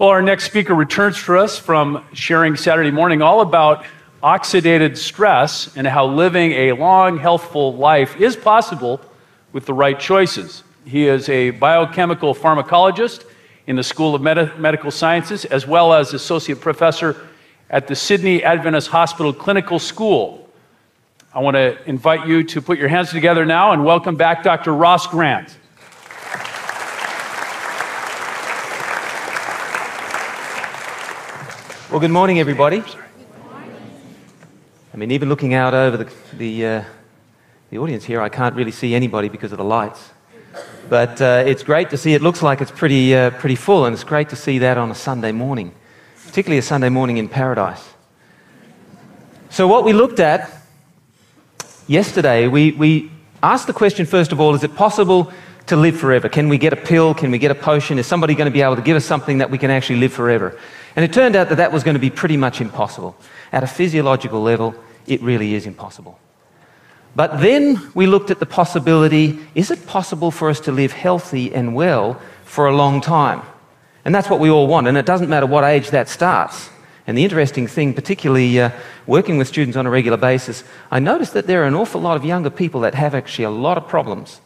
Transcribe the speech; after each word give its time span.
Well, 0.00 0.08
our 0.08 0.22
next 0.22 0.44
speaker 0.44 0.74
returns 0.74 1.18
for 1.18 1.36
us 1.36 1.58
from 1.58 2.02
sharing 2.14 2.56
Saturday 2.56 2.90
morning 2.90 3.20
all 3.20 3.42
about 3.42 3.84
oxidative 4.22 4.96
stress 4.96 5.76
and 5.76 5.86
how 5.86 6.06
living 6.06 6.52
a 6.52 6.72
long, 6.72 7.18
healthful 7.18 7.76
life 7.76 8.18
is 8.18 8.34
possible 8.34 9.02
with 9.52 9.66
the 9.66 9.74
right 9.74 10.00
choices. 10.00 10.62
He 10.86 11.06
is 11.06 11.28
a 11.28 11.50
biochemical 11.50 12.34
pharmacologist 12.34 13.26
in 13.66 13.76
the 13.76 13.82
School 13.82 14.14
of 14.14 14.22
Medi- 14.22 14.50
Medical 14.56 14.90
Sciences, 14.90 15.44
as 15.44 15.66
well 15.66 15.92
as 15.92 16.14
associate 16.14 16.62
professor 16.62 17.28
at 17.68 17.86
the 17.86 17.94
Sydney 17.94 18.42
Adventist 18.42 18.88
Hospital 18.88 19.34
Clinical 19.34 19.78
School. 19.78 20.48
I 21.34 21.40
want 21.40 21.56
to 21.56 21.76
invite 21.86 22.26
you 22.26 22.42
to 22.44 22.62
put 22.62 22.78
your 22.78 22.88
hands 22.88 23.10
together 23.10 23.44
now 23.44 23.72
and 23.72 23.84
welcome 23.84 24.16
back 24.16 24.44
Dr. 24.44 24.72
Ross 24.72 25.06
Grant. 25.06 25.58
Well, 31.90 31.98
good 31.98 32.12
morning, 32.12 32.38
everybody. 32.38 32.84
I 34.94 34.96
mean, 34.96 35.10
even 35.10 35.28
looking 35.28 35.54
out 35.54 35.74
over 35.74 35.96
the, 35.96 36.12
the, 36.34 36.64
uh, 36.64 36.84
the 37.70 37.78
audience 37.78 38.04
here, 38.04 38.20
I 38.20 38.28
can't 38.28 38.54
really 38.54 38.70
see 38.70 38.94
anybody 38.94 39.28
because 39.28 39.50
of 39.50 39.58
the 39.58 39.64
lights. 39.64 40.10
But 40.88 41.20
uh, 41.20 41.42
it's 41.44 41.64
great 41.64 41.90
to 41.90 41.96
see. 41.96 42.14
It 42.14 42.22
looks 42.22 42.42
like 42.42 42.60
it's 42.60 42.70
pretty, 42.70 43.12
uh, 43.12 43.30
pretty 43.30 43.56
full, 43.56 43.86
and 43.86 43.92
it's 43.92 44.04
great 44.04 44.28
to 44.28 44.36
see 44.36 44.60
that 44.60 44.78
on 44.78 44.92
a 44.92 44.94
Sunday 44.94 45.32
morning, 45.32 45.74
particularly 46.26 46.58
a 46.58 46.62
Sunday 46.62 46.90
morning 46.90 47.16
in 47.16 47.28
paradise. 47.28 47.84
So, 49.48 49.66
what 49.66 49.84
we 49.84 49.92
looked 49.92 50.20
at 50.20 50.48
yesterday, 51.88 52.46
we, 52.46 52.70
we 52.70 53.10
asked 53.42 53.66
the 53.66 53.72
question, 53.72 54.06
first 54.06 54.30
of 54.30 54.38
all, 54.40 54.54
is 54.54 54.62
it 54.62 54.76
possible 54.76 55.32
to 55.66 55.74
live 55.74 55.98
forever? 55.98 56.28
Can 56.28 56.48
we 56.48 56.56
get 56.56 56.72
a 56.72 56.76
pill? 56.76 57.14
Can 57.14 57.32
we 57.32 57.38
get 57.38 57.50
a 57.50 57.56
potion? 57.56 57.98
Is 57.98 58.06
somebody 58.06 58.36
going 58.36 58.46
to 58.46 58.52
be 58.52 58.62
able 58.62 58.76
to 58.76 58.82
give 58.82 58.96
us 58.96 59.04
something 59.04 59.38
that 59.38 59.50
we 59.50 59.58
can 59.58 59.72
actually 59.72 59.98
live 59.98 60.12
forever? 60.12 60.56
And 60.96 61.04
it 61.04 61.12
turned 61.12 61.36
out 61.36 61.48
that 61.48 61.56
that 61.56 61.72
was 61.72 61.84
going 61.84 61.94
to 61.94 62.00
be 62.00 62.10
pretty 62.10 62.36
much 62.36 62.60
impossible. 62.60 63.16
At 63.52 63.62
a 63.62 63.66
physiological 63.66 64.40
level, 64.40 64.74
it 65.06 65.22
really 65.22 65.54
is 65.54 65.66
impossible. 65.66 66.18
But 67.16 67.40
then 67.40 67.90
we 67.94 68.06
looked 68.06 68.30
at 68.30 68.38
the 68.38 68.46
possibility 68.46 69.38
is 69.54 69.70
it 69.70 69.86
possible 69.86 70.30
for 70.30 70.48
us 70.48 70.60
to 70.60 70.72
live 70.72 70.92
healthy 70.92 71.52
and 71.52 71.74
well 71.74 72.20
for 72.44 72.66
a 72.66 72.74
long 72.74 73.00
time? 73.00 73.42
And 74.04 74.14
that's 74.14 74.30
what 74.30 74.40
we 74.40 74.48
all 74.48 74.66
want, 74.66 74.86
and 74.86 74.96
it 74.96 75.06
doesn't 75.06 75.28
matter 75.28 75.46
what 75.46 75.64
age 75.64 75.90
that 75.90 76.08
starts. 76.08 76.70
And 77.06 77.18
the 77.18 77.24
interesting 77.24 77.66
thing, 77.66 77.92
particularly 77.92 78.60
uh, 78.60 78.70
working 79.06 79.36
with 79.36 79.48
students 79.48 79.76
on 79.76 79.86
a 79.86 79.90
regular 79.90 80.16
basis, 80.16 80.64
I 80.90 81.00
noticed 81.00 81.34
that 81.34 81.46
there 81.46 81.62
are 81.64 81.66
an 81.66 81.74
awful 81.74 82.00
lot 82.00 82.16
of 82.16 82.24
younger 82.24 82.50
people 82.50 82.80
that 82.82 82.94
have 82.94 83.14
actually 83.14 83.44
a 83.44 83.50
lot 83.50 83.76
of 83.76 83.88
problems. 83.88 84.40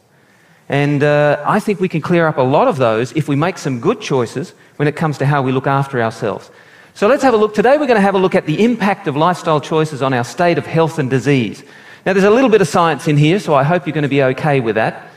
And 0.69 1.03
uh, 1.03 1.43
I 1.45 1.59
think 1.59 1.79
we 1.79 1.89
can 1.89 2.01
clear 2.01 2.27
up 2.27 2.37
a 2.37 2.41
lot 2.41 2.67
of 2.67 2.77
those 2.77 3.11
if 3.13 3.27
we 3.27 3.35
make 3.35 3.57
some 3.57 3.79
good 3.79 4.01
choices 4.01 4.53
when 4.77 4.87
it 4.87 4.95
comes 4.95 5.17
to 5.19 5.25
how 5.25 5.41
we 5.41 5.51
look 5.51 5.67
after 5.67 6.01
ourselves. 6.01 6.49
So 6.95 7.07
let's 7.07 7.23
have 7.23 7.33
a 7.33 7.37
look. 7.37 7.53
Today 7.53 7.77
we're 7.77 7.87
going 7.87 7.97
to 7.97 8.01
have 8.01 8.15
a 8.15 8.19
look 8.19 8.35
at 8.35 8.45
the 8.45 8.63
impact 8.63 9.07
of 9.07 9.15
lifestyle 9.15 9.61
choices 9.61 10.01
on 10.01 10.13
our 10.13 10.23
state 10.23 10.57
of 10.57 10.65
health 10.65 10.97
and 10.97 11.09
disease. 11.09 11.63
Now 12.05 12.13
there's 12.13 12.25
a 12.25 12.29
little 12.29 12.49
bit 12.49 12.61
of 12.61 12.67
science 12.67 13.07
in 13.07 13.17
here, 13.17 13.39
so 13.39 13.53
I 13.53 13.63
hope 13.63 13.85
you're 13.85 13.93
going 13.93 14.03
to 14.03 14.07
be 14.07 14.23
okay 14.23 14.59
with 14.59 14.75
that. 14.75 15.09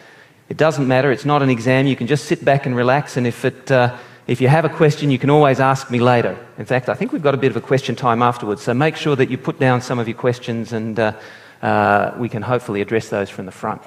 It 0.49 0.57
doesn't 0.57 0.89
matter, 0.89 1.13
it's 1.13 1.25
not 1.25 1.43
an 1.43 1.51
exam. 1.51 1.87
You 1.87 1.97
can 1.97 2.07
just 2.07 2.25
sit 2.25 2.45
back 2.45 2.67
and 2.67 2.75
relax, 2.75 3.17
and 3.17 3.27
if, 3.27 3.45
it, 3.45 3.71
uh, 3.71 3.97
if 4.27 4.41
you 4.41 4.49
have 4.49 4.65
a 4.65 4.71
question, 4.71 5.11
you 5.11 5.19
can 5.19 5.31
always 5.31 5.61
ask 5.61 5.91
me 5.91 6.01
later. 6.01 6.39
In 6.57 6.65
fact, 6.65 6.89
I 6.89 6.95
think 6.95 7.13
we've 7.13 7.23
got 7.23 7.35
a 7.35 7.39
bit 7.39 7.51
of 7.51 7.57
a 7.57 7.61
question 7.61 7.95
time 7.95 8.23
afterwards, 8.23 8.63
so 8.63 8.75
make 8.75 8.97
sure 8.97 9.15
that 9.17 9.31
you 9.31 9.39
put 9.39 9.61
down 9.61 9.81
some 9.81 9.99
of 9.99 10.09
your 10.09 10.17
questions 10.17 10.73
and 10.73 10.99
uh, 10.99 11.13
uh, 11.63 12.13
we 12.19 12.29
can 12.29 12.43
hopefully 12.43 12.81
address 12.81 13.09
those 13.09 13.31
from 13.31 13.47
the 13.47 13.53
front. 13.53 13.83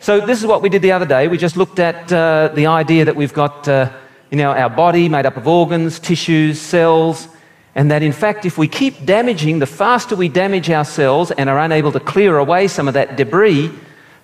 So, 0.00 0.24
this 0.24 0.40
is 0.40 0.46
what 0.46 0.62
we 0.62 0.68
did 0.68 0.82
the 0.82 0.92
other 0.92 1.06
day. 1.06 1.26
We 1.26 1.38
just 1.38 1.56
looked 1.56 1.80
at 1.80 2.12
uh, 2.12 2.52
the 2.54 2.66
idea 2.66 3.04
that 3.04 3.16
we've 3.16 3.32
got 3.32 3.66
uh, 3.66 3.90
you 4.30 4.36
know, 4.36 4.52
our 4.52 4.70
body 4.70 5.08
made 5.08 5.26
up 5.26 5.36
of 5.36 5.48
organs, 5.48 5.98
tissues, 5.98 6.60
cells, 6.60 7.28
and 7.74 7.90
that 7.90 8.02
in 8.02 8.12
fact, 8.12 8.44
if 8.44 8.58
we 8.58 8.68
keep 8.68 9.04
damaging, 9.04 9.58
the 9.58 9.66
faster 9.66 10.16
we 10.16 10.28
damage 10.28 10.68
our 10.70 10.84
cells 10.84 11.30
and 11.30 11.48
are 11.48 11.58
unable 11.58 11.92
to 11.92 12.00
clear 12.00 12.38
away 12.38 12.68
some 12.68 12.88
of 12.88 12.94
that 12.94 13.16
debris, 13.16 13.72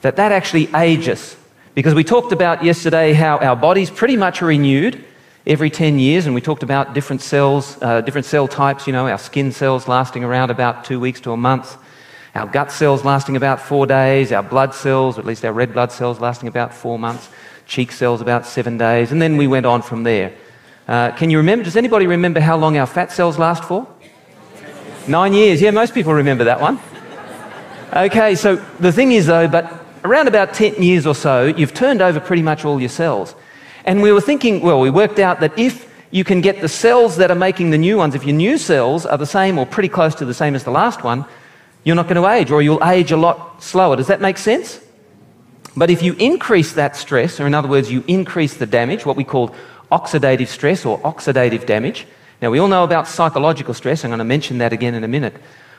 that 0.03 0.17
that 0.17 0.33
actually 0.33 0.69
ages. 0.75 1.37
Because 1.75 1.95
we 1.95 2.05
talked 2.05 2.33
about 2.33 2.63
yesterday 2.63 3.13
how 3.13 3.39
our 3.39 3.57
bodies 3.57 3.91
pretty 3.91 4.17
much 4.17 4.43
are 4.43 4.47
renewed 4.47 5.03
every 5.47 5.71
10 5.71 5.99
years, 5.99 6.27
and 6.27 6.35
we 6.35 6.41
talked 6.41 6.63
about 6.63 6.95
different 6.95 7.21
cells, 7.21 7.79
uh, 7.83 8.01
different 8.01 8.27
cell 8.27 8.47
types, 8.47 8.87
you 8.87 8.93
know, 8.93 9.09
our 9.09 9.19
skin 9.19 9.53
cells 9.53 9.89
lasting 9.89 10.25
around 10.25 10.51
about 10.51 10.85
two 10.85 11.01
weeks 11.01 11.21
to 11.21 11.33
a 11.33 11.37
month, 11.37 11.77
our 12.35 12.47
gut 12.47 12.73
cells 12.73 13.05
lasting 13.05 13.37
about 13.37 13.61
four 13.61 13.87
days, 13.87 14.33
our 14.33 14.43
blood 14.43 14.75
cells, 14.75 15.19
at 15.19 15.25
least 15.25 15.45
our 15.45 15.53
red 15.53 15.73
blood 15.73 15.93
cells, 15.93 16.21
lasting 16.21 16.49
about 16.49 16.75
four 16.75 16.99
months 16.99 17.29
cheek 17.67 17.93
cells 17.93 18.21
about 18.21 18.47
seven 18.47 18.79
days, 18.79 19.13
and 19.13 19.21
then 19.21 19.37
we 19.37 19.47
went 19.47 19.67
on 19.67 19.83
from 19.83 20.03
there. 20.03 20.33
Uh, 20.87 21.11
can 21.13 21.31
you 21.31 21.39
remember? 21.39 21.65
Does 21.65 21.77
anybody 21.77 22.07
remember 22.07 22.41
how 22.41 22.57
long 22.57 22.77
our 22.77 22.87
fat 22.87 23.11
cells 23.11 23.39
last 23.39 23.65
for? 23.65 23.87
Nine 25.09 25.33
years. 25.33 25.61
Yeah, 25.61 25.71
most 25.71 25.95
people 25.95 26.13
remember 26.13 26.45
that 26.45 26.61
one. 26.61 26.79
Okay, 27.93 28.35
so 28.35 28.57
the 28.81 28.93
thing 28.93 29.13
is, 29.13 29.27
though, 29.27 29.49
but 29.49 29.73
around 30.05 30.29
about 30.29 30.53
10 30.53 30.83
years 30.83 31.07
or 31.07 31.15
so, 31.15 31.45
you've 31.45 31.75
turned 31.75 32.03
over 32.03 32.21
pretty 32.21 32.43
much 32.43 32.65
all 32.65 32.81
your 32.81 32.89
cells. 32.89 33.35
And 33.85 34.03
we 34.03 34.13
were 34.13 34.21
thinking, 34.21 34.61
well, 34.61 34.81
we 34.81 34.91
worked 34.91 35.19
out 35.19 35.41
that 35.41 35.59
if 35.59 35.91
you 36.11 36.25
can 36.25 36.41
get 36.41 36.61
the 36.61 36.69
cells 36.69 37.17
that 37.17 37.31
are 37.31 37.37
making 37.37 37.71
the 37.71 37.79
new 37.79 37.99
ones, 37.99 38.15
if 38.15 38.25
your 38.25 38.37
new 38.37 38.59
cells 38.59 39.07
are 39.07 39.19
the 39.19 39.27
same 39.27 39.59
or 39.59 39.67
pretty 39.67 39.89
close 39.89 40.15
to 40.17 40.25
the 40.25 40.35
same 40.35 40.55
as 40.55 40.65
the 40.65 40.71
last 40.71 41.05
one, 41.05 41.25
you're 41.85 41.97
not 41.97 42.09
going 42.09 42.21
to 42.21 42.29
age, 42.29 42.51
or 42.51 42.63
you'll 42.63 42.83
age 42.85 43.13
a 43.13 43.17
lot 43.17 43.63
slower. 43.63 43.97
Does 43.97 44.09
that 44.09 44.21
make 44.21 44.39
sense? 44.39 44.81
But 45.77 45.91
if 45.91 46.03
you 46.03 46.15
increase 46.15 46.73
that 46.75 46.97
stress, 46.97 47.41
or 47.41 47.47
in 47.47 47.55
other 47.55 47.69
words, 47.69 47.91
you 47.91 48.05
increase 48.07 48.55
the 48.57 48.67
damage, 48.67 49.05
what 49.05 49.17
we 49.17 49.25
call 49.25 49.55
oxidative 49.91 50.49
stress 50.49 50.85
or 50.85 50.99
oxidative 51.01 51.67
damage. 51.67 52.07
Now, 52.41 52.51
we 52.51 52.59
all 52.59 52.69
know 52.69 52.85
about 52.85 53.07
psychological 53.07 53.75
stress. 53.75 54.05
I'm 54.05 54.11
going 54.11 54.19
to 54.19 54.25
mention 54.25 54.59
that 54.59 54.73
again 54.73 54.95
in 54.95 55.05
a 55.05 55.09
minute. 55.09 55.35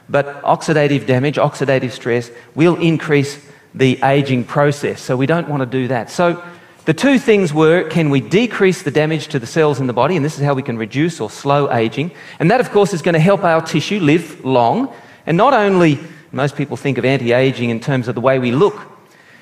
But 0.09 0.41
oxidative 0.43 1.05
damage, 1.05 1.37
oxidative 1.37 1.91
stress, 1.91 2.29
will 2.53 2.75
increase 2.75 3.39
the 3.73 3.99
aging 4.03 4.45
process. 4.45 5.01
So 5.01 5.17
we 5.17 5.25
don't 5.25 5.49
want 5.49 5.61
to 5.61 5.65
do 5.65 5.87
that. 5.89 6.09
So 6.09 6.41
the 6.85 6.93
two 6.93 7.17
things 7.17 7.53
were 7.53 7.89
can 7.89 8.09
we 8.09 8.21
decrease 8.21 8.83
the 8.83 8.91
damage 8.91 9.27
to 9.29 9.39
the 9.39 9.47
cells 9.47 9.79
in 9.79 9.87
the 9.87 9.93
body? 9.93 10.15
And 10.15 10.23
this 10.23 10.37
is 10.37 10.43
how 10.43 10.53
we 10.53 10.63
can 10.63 10.77
reduce 10.77 11.19
or 11.19 11.29
slow 11.29 11.71
aging. 11.71 12.11
And 12.39 12.51
that, 12.51 12.61
of 12.61 12.71
course, 12.71 12.93
is 12.93 13.01
going 13.01 13.13
to 13.13 13.19
help 13.19 13.43
our 13.43 13.61
tissue 13.61 13.99
live 13.99 14.45
long. 14.45 14.93
And 15.25 15.37
not 15.37 15.53
only, 15.53 15.99
most 16.31 16.55
people 16.55 16.77
think 16.77 16.97
of 16.97 17.05
anti 17.05 17.33
aging 17.33 17.69
in 17.69 17.79
terms 17.79 18.07
of 18.07 18.15
the 18.15 18.21
way 18.21 18.39
we 18.39 18.51
look, 18.51 18.91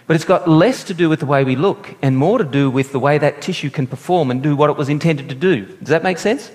but 0.05 0.15
it's 0.15 0.25
got 0.25 0.47
less 0.47 0.83
to 0.85 0.93
do 0.93 1.09
with 1.09 1.19
the 1.19 1.25
way 1.25 1.43
we 1.43 1.55
look 1.55 1.95
and 2.01 2.17
more 2.17 2.37
to 2.37 2.43
do 2.43 2.69
with 2.69 2.91
the 2.91 2.99
way 2.99 3.17
that 3.17 3.41
tissue 3.41 3.69
can 3.69 3.87
perform 3.87 4.31
and 4.31 4.43
do 4.43 4.55
what 4.55 4.69
it 4.69 4.77
was 4.77 4.89
intended 4.89 5.29
to 5.29 5.35
do. 5.35 5.65
Does 5.65 5.89
that 5.89 6.03
make 6.03 6.17
sense? 6.17 6.51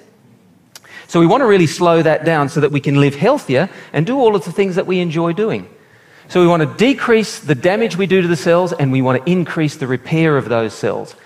So 1.07 1.21
we 1.21 1.27
want 1.27 1.41
to 1.41 1.47
really 1.47 1.67
slow 1.67 2.03
that 2.03 2.27
down 2.27 2.51
so 2.51 2.61
that 2.61 2.71
we 2.71 2.81
can 2.81 3.01
live 3.01 3.15
healthier 3.15 3.71
and 3.95 4.07
do 4.07 4.19
all 4.19 4.37
of 4.37 4.45
the 4.45 4.53
things 4.53 4.75
that 4.75 4.87
we 4.87 5.01
enjoy 5.01 5.33
doing. 5.33 5.69
So 6.29 6.43
we 6.43 6.47
want 6.47 6.63
to 6.63 6.77
decrease 6.77 7.39
the 7.39 7.55
damage 7.55 7.97
we 7.97 8.07
do 8.07 8.21
to 8.21 8.29
the 8.29 8.37
cells 8.37 8.75
and 8.75 8.93
we 8.93 9.01
want 9.01 9.25
to 9.25 9.31
increase 9.31 9.77
the 9.77 9.87
repair 9.87 10.37
of 10.37 10.51
those 10.51 10.75
cells. 10.75 11.17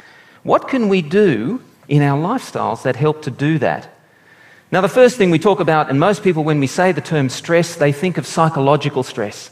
What 0.45 0.69
can 0.69 0.89
we 0.89 1.03
do 1.03 1.61
in 1.89 2.03
our 2.03 2.17
lifestyles 2.17 2.83
that 2.83 2.95
help 2.95 3.23
to 3.23 3.31
do 3.33 3.59
that? 3.59 3.92
Now, 4.73 4.81
the 4.81 4.89
first 4.89 5.19
thing 5.19 5.31
we 5.31 5.39
talk 5.39 5.61
about, 5.61 5.91
and 5.91 6.01
most 6.01 6.23
people, 6.23 6.45
when 6.45 6.59
we 6.59 6.67
say 6.67 6.93
the 6.93 7.03
term 7.03 7.29
stress, 7.29 7.77
they 7.77 7.93
think 7.93 8.17
of 8.17 8.27
psychological 8.27 9.03
stress. 9.03 9.51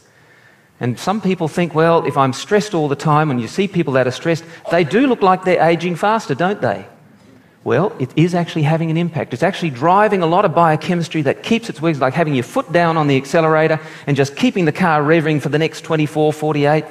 And 0.81 0.99
some 0.99 1.21
people 1.21 1.47
think, 1.47 1.75
well, 1.75 2.07
if 2.07 2.17
I'm 2.17 2.33
stressed 2.33 2.73
all 2.73 2.89
the 2.89 2.97
time, 2.97 3.31
and 3.31 3.39
you 3.39 3.47
see 3.47 3.69
people 3.69 3.93
that 3.93 4.07
are 4.07 4.13
stressed, 4.13 4.45
they 4.71 4.83
do 4.83 5.07
look 5.07 5.21
like 5.21 5.45
they're 5.45 5.63
aging 5.63 5.97
faster, 5.97 6.35
don't 6.35 6.63
they? 6.63 6.87
Well, 7.65 7.95
it 7.99 8.11
is 8.17 8.35
actually 8.35 8.63
having 8.63 8.91
an 8.91 8.97
impact. 8.97 9.35
It's 9.35 9.43
actually 9.43 9.69
driving 9.69 10.23
a 10.23 10.27
lot 10.27 10.47
of 10.47 10.55
biochemistry 10.55 11.21
that 11.23 11.43
keeps 11.43 11.69
its 11.69 11.83
wheels, 11.83 12.01
like 12.01 12.15
having 12.15 12.35
your 12.35 12.45
foot 12.45 12.73
down 12.73 12.97
on 12.97 13.07
the 13.07 13.19
accelerator 13.19 13.79
and 14.07 14.17
just 14.17 14.37
keeping 14.37 14.65
the 14.65 14.73
car 14.73 15.03
revving 15.03 15.43
for 15.43 15.51
the 15.51 15.59
next 15.59 15.83
24, 15.83 16.33
48, 16.33 16.87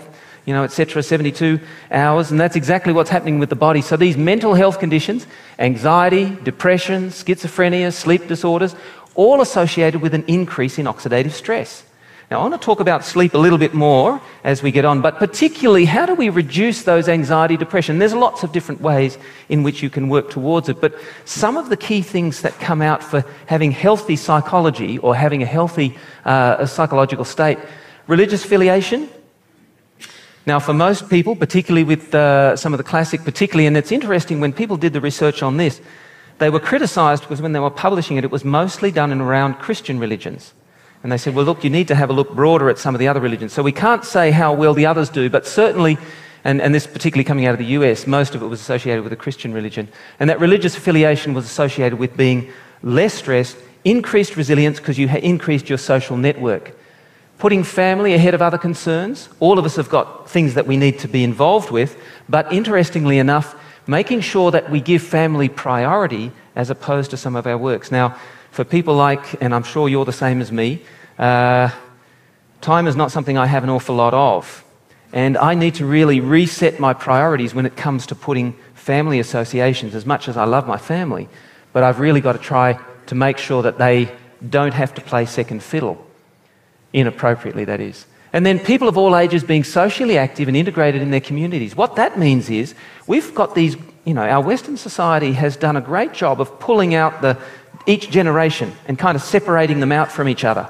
you 0.50 0.56
know, 0.56 0.64
etc., 0.64 1.04
72 1.04 1.60
hours. 1.92 2.32
And 2.32 2.40
that's 2.40 2.56
exactly 2.56 2.92
what's 2.92 3.12
happening 3.12 3.38
with 3.38 3.50
the 3.50 3.56
body. 3.56 3.82
So 3.82 3.96
these 3.96 4.18
mental 4.18 4.56
health 4.56 4.80
conditions, 4.80 5.28
anxiety, 5.60 6.36
depression, 6.42 7.09
schizophrenia, 7.09 7.94
sleep 7.94 8.28
disorders, 8.28 8.76
all 9.14 9.41
associated 9.41 10.02
with 10.02 10.16
an 10.16 10.23
increase 10.26 10.79
in 10.79 10.88
oxidative 10.88 11.34
stress. 11.34 11.84
Now, 12.32 12.40
I 12.40 12.41
want 12.41 12.59
to 12.59 12.66
talk 12.66 12.79
about 12.79 13.06
sleep 13.06 13.35
a 13.35 13.38
little 13.38 13.59
bit 13.59 13.76
more 13.76 14.20
as 14.44 14.64
we 14.64 14.72
get 14.72 14.85
on, 14.85 15.02
but 15.02 15.18
particularly, 15.18 15.85
how 15.85 16.08
do 16.08 16.16
we 16.16 16.29
reduce 16.29 16.82
those 16.82 17.08
anxiety, 17.08 17.56
depression? 17.56 18.00
There's 18.00 18.16
lots 18.16 18.41
of 18.41 18.52
different 18.52 18.82
ways 18.82 19.20
in 19.50 19.62
which 19.62 19.84
you 19.84 19.91
can 19.91 20.09
work 20.09 20.32
towards 20.32 20.68
it, 20.68 20.82
but 20.82 20.96
some 21.26 21.58
of 21.58 21.70
the 21.70 21.78
key 21.78 22.02
things 22.02 22.41
that 22.41 22.53
come 22.53 22.82
out 22.82 23.03
for 23.03 23.23
having 23.46 23.72
healthy 23.72 24.16
psychology 24.16 24.97
or 24.97 25.16
having 25.16 25.44
a 25.44 25.46
healthy 25.46 25.96
uh, 26.26 26.66
psychological 26.66 27.23
state 27.23 27.59
religious 28.08 28.44
affiliation. 28.44 29.08
Now, 30.46 30.59
for 30.59 30.74
most 30.74 31.09
people, 31.09 31.36
particularly 31.36 31.84
with 31.84 32.16
uh, 32.16 32.56
some 32.56 32.74
of 32.74 32.78
the 32.78 32.84
classic, 32.84 33.24
particularly, 33.24 33.68
and 33.68 33.78
it's 33.78 33.91
interesting 33.91 34.40
when 34.40 34.53
people 34.53 34.78
did 34.78 34.94
the 34.94 35.02
research 35.02 35.44
on 35.44 35.58
this, 35.58 35.82
they 36.40 36.50
were 36.50 36.59
criticized 36.59 37.24
because 37.24 37.41
when 37.41 37.52
they 37.52 37.59
were 37.59 37.70
publishing 37.70 38.18
it, 38.18 38.24
it 38.24 38.32
was 38.32 38.46
mostly 38.46 38.91
done 38.91 39.12
around 39.20 39.56
Christian 39.56 40.00
religions. 40.00 40.53
And 41.03 41.12
they 41.12 41.18
said, 41.18 41.36
well, 41.36 41.46
look, 41.46 41.64
you 41.64 41.70
need 41.70 41.88
to 41.90 41.96
have 41.96 42.09
a 42.09 42.14
look 42.14 42.34
broader 42.34 42.70
at 42.70 42.78
some 42.78 42.96
of 42.96 43.00
the 43.00 43.08
other 43.08 43.20
religions. 43.20 43.53
So 43.53 43.64
we 43.64 43.72
can't 43.72 44.03
say 44.03 44.32
how 44.32 44.53
well 44.53 44.74
the 44.74 44.86
others 44.86 45.09
do, 45.09 45.30
but 45.30 45.46
certainly 45.46 45.97
And, 46.44 46.62
and 46.62 46.74
this 46.74 46.88
particularly 46.88 47.26
coming 47.26 47.46
out 47.46 47.53
of 47.53 47.59
the 47.59 47.74
US, 47.78 48.08
most 48.08 48.35
of 48.35 48.42
it 48.42 48.47
was 48.47 48.62
associated 48.62 49.03
with 49.03 49.14
a 49.14 49.18
Christian 49.18 49.53
religion. 49.53 49.90
And 50.20 50.30
that 50.30 50.40
religious 50.40 50.78
affiliation 50.78 51.34
was 51.34 51.46
associated 51.46 52.00
with 52.00 52.16
being 52.16 52.52
less 52.82 53.14
stressed, 53.14 53.58
increased 53.84 54.35
resilience 54.38 54.80
because 54.80 54.97
you 54.97 55.08
increased 55.09 55.70
your 55.70 55.78
social 55.78 56.18
network. 56.18 56.76
Putting 57.40 57.64
family 57.64 58.14
ahead 58.14 58.34
of 58.34 58.41
other 58.41 58.58
concerns. 58.58 59.30
All 59.40 59.58
of 59.58 59.66
us 59.66 59.78
have 59.78 59.90
got 59.90 60.30
things 60.30 60.53
that 60.53 60.68
we 60.68 60.78
need 60.78 61.00
to 61.00 61.08
be 61.08 61.24
involved 61.24 61.72
with, 61.72 61.97
but 62.28 62.52
interestingly 62.53 63.18
enough, 63.18 63.56
making 63.88 64.22
sure 64.22 64.52
that 64.52 64.70
we 64.70 64.82
give 64.82 65.02
family 65.02 65.50
priority 65.50 66.32
as 66.56 66.70
opposed 66.70 67.12
to 67.12 67.18
some 67.18 67.36
of 67.36 67.47
our 67.47 67.58
works. 67.58 67.91
Now, 67.91 68.18
for 68.52 68.64
people 68.64 68.94
like, 68.94 69.41
and 69.41 69.56
I'm 69.56 69.64
sure 69.64 69.90
you're 69.90 70.06
the 70.06 70.12
same 70.12 70.41
as 70.41 70.52
me, 70.52 70.82
uh, 71.18 71.70
time 72.62 72.88
is 72.88 72.96
not 72.96 73.12
something 73.12 73.38
I 73.38 73.46
have 73.46 73.64
an 73.64 73.70
awful 73.70 73.96
lot 73.96 74.14
of. 74.14 74.64
And 75.14 75.38
I 75.38 75.56
need 75.56 75.76
to 75.76 75.85
really 75.85 76.20
reset 76.20 76.80
my 76.80 76.94
priorities 76.94 77.56
when 77.56 77.66
it 77.66 77.76
comes 77.76 78.06
to 78.08 78.16
putting 78.16 78.53
family 78.76 79.20
associations, 79.20 79.96
as 79.96 80.06
much 80.06 80.28
as 80.28 80.38
I 80.38 80.44
love 80.44 80.68
my 80.68 80.78
family. 80.78 81.30
But 81.74 81.84
I've 81.84 82.00
really 82.00 82.22
got 82.22 82.34
to 82.34 82.40
try 82.40 82.80
to 83.08 83.16
make 83.16 83.38
sure 83.38 83.64
that 83.64 83.78
they 83.78 84.12
don't 84.50 84.74
have 84.74 84.94
to 84.96 85.02
play 85.02 85.26
second 85.26 85.64
fiddle, 85.64 86.06
inappropriately, 86.94 87.66
that 87.66 87.80
is. 87.80 88.06
And 88.32 88.46
then 88.46 88.59
people 88.59 88.88
of 88.88 88.97
all 88.97 89.16
ages 89.16 89.44
being 89.44 89.64
socially 89.64 90.18
active 90.18 90.47
and 90.47 90.56
integrated 90.56 91.02
in 91.02 91.12
their 91.12 91.20
communities. 91.20 91.76
What 91.76 91.96
that 91.96 92.20
means 92.20 92.50
is 92.50 92.76
we've 93.08 93.34
got 93.34 93.56
these, 93.56 93.76
you 94.06 94.14
know, 94.14 94.22
our 94.22 94.41
Western 94.41 94.78
society 94.78 95.34
has 95.34 95.58
done 95.58 95.76
a 95.76 95.82
great 95.82 96.14
job 96.14 96.40
of 96.40 96.59
pulling 96.59 96.94
out 96.94 97.22
the, 97.22 97.38
each 97.88 98.12
generation 98.12 98.72
and 98.88 99.00
kind 99.00 99.16
of 99.16 99.24
separating 99.24 99.80
them 99.80 99.91
out 99.91 100.12
from 100.12 100.28
each 100.28 100.44
other. 100.44 100.70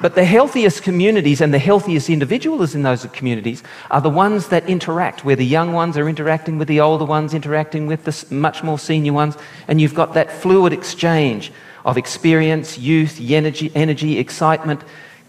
But 0.00 0.14
the 0.14 0.24
healthiest 0.24 0.84
communities 0.84 1.40
and 1.40 1.52
the 1.52 1.58
healthiest 1.58 2.08
individuals 2.08 2.74
in 2.74 2.82
those 2.82 3.04
communities 3.06 3.64
are 3.90 4.00
the 4.00 4.10
ones 4.10 4.48
that 4.48 4.68
interact, 4.68 5.24
where 5.24 5.34
the 5.34 5.46
young 5.46 5.72
ones 5.72 5.96
are 5.96 6.08
interacting 6.08 6.56
with 6.56 6.68
the 6.68 6.80
older 6.80 7.04
ones, 7.04 7.34
interacting 7.34 7.88
with 7.88 8.04
the 8.04 8.34
much 8.34 8.62
more 8.62 8.78
senior 8.78 9.12
ones, 9.12 9.36
and 9.66 9.80
you've 9.80 9.94
got 9.94 10.14
that 10.14 10.30
fluid 10.30 10.72
exchange 10.72 11.50
of 11.84 11.98
experience, 11.98 12.78
youth, 12.78 13.18
energy, 13.20 13.72
energy 13.74 14.18
excitement, 14.18 14.82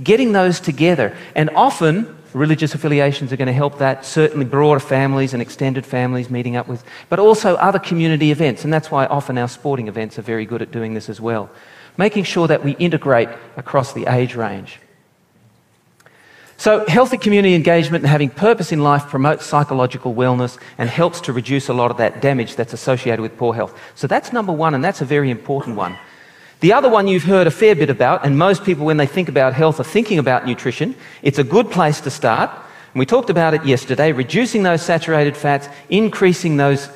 getting 0.03 0.31
those 0.31 0.59
together. 0.59 1.15
And 1.35 1.49
often, 1.51 2.17
religious 2.33 2.73
affiliations 2.75 3.33
are 3.33 3.37
going 3.37 3.47
to 3.47 3.53
help 3.53 3.79
that, 3.79 4.05
certainly 4.05 4.45
broader 4.45 4.79
families 4.79 5.33
and 5.33 5.41
extended 5.41 5.85
families 5.85 6.29
meeting 6.29 6.55
up 6.55 6.67
with, 6.67 6.83
but 7.09 7.19
also 7.19 7.55
other 7.55 7.79
community 7.79 8.31
events. 8.31 8.63
And 8.63 8.71
that's 8.71 8.91
why 8.91 9.05
often 9.05 9.37
our 9.37 9.47
sporting 9.47 9.87
events 9.87 10.19
are 10.19 10.23
very 10.23 10.45
good 10.45 10.61
at 10.61 10.71
doing 10.71 10.93
this 10.93 11.09
as 11.09 11.19
well 11.19 11.49
making 11.99 12.23
sure 12.23 12.47
that 12.47 12.63
we 12.63 12.71
integrate 12.77 13.27
across 13.57 13.91
the 13.91 14.05
age 14.05 14.33
range. 14.33 14.79
So, 16.55 16.85
healthy 16.87 17.17
community 17.17 17.55
engagement 17.55 18.03
and 18.03 18.09
having 18.09 18.29
purpose 18.29 18.71
in 18.71 18.81
life 18.83 19.07
promotes 19.07 19.45
psychological 19.45 20.13
wellness 20.13 20.57
and 20.77 20.89
helps 20.89 21.19
to 21.21 21.33
reduce 21.33 21.67
a 21.67 21.73
lot 21.73 21.91
of 21.91 21.97
that 21.97 22.21
damage 22.21 22.55
that's 22.55 22.73
associated 22.73 23.21
with 23.21 23.37
poor 23.37 23.53
health. 23.53 23.77
So, 23.95 24.07
that's 24.07 24.31
number 24.31 24.53
one, 24.53 24.73
and 24.73 24.83
that's 24.83 25.01
a 25.01 25.05
very 25.05 25.29
important 25.29 25.75
one. 25.75 25.97
The 26.61 26.73
other 26.73 26.89
one 26.89 27.07
you've 27.07 27.23
heard 27.23 27.47
a 27.47 27.51
fair 27.51 27.73
bit 27.73 27.89
about, 27.89 28.25
and 28.25 28.37
most 28.37 28.65
people, 28.65 28.85
when 28.85 28.97
they 28.97 29.05
think 29.05 29.29
about 29.29 29.53
health, 29.53 29.79
are 29.79 29.85
thinking 29.85 30.19
about 30.19 30.45
nutrition. 30.45 30.93
It's 31.21 31.39
a 31.39 31.43
good 31.43 31.71
place 31.71 32.01
to 32.01 32.09
start. 32.09 32.49
And 32.93 32.99
we 32.99 33.05
talked 33.05 33.29
about 33.29 33.53
it 33.53 33.65
yesterday 33.65 34.11
reducing 34.11 34.63
those 34.63 34.81
saturated 34.81 35.37
fats, 35.37 35.69
increasing 35.89 36.57
those, 36.57 36.89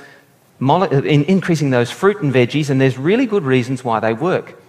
increasing 0.60 1.70
those 1.70 1.92
fruit 1.92 2.22
and 2.22 2.34
veggies, 2.34 2.70
and 2.70 2.82
there's 2.82 2.98
really 2.98 3.26
good 3.26 3.44
reasons 3.44 3.86
why 3.86 4.02
they 4.02 4.12
work. 4.12 4.62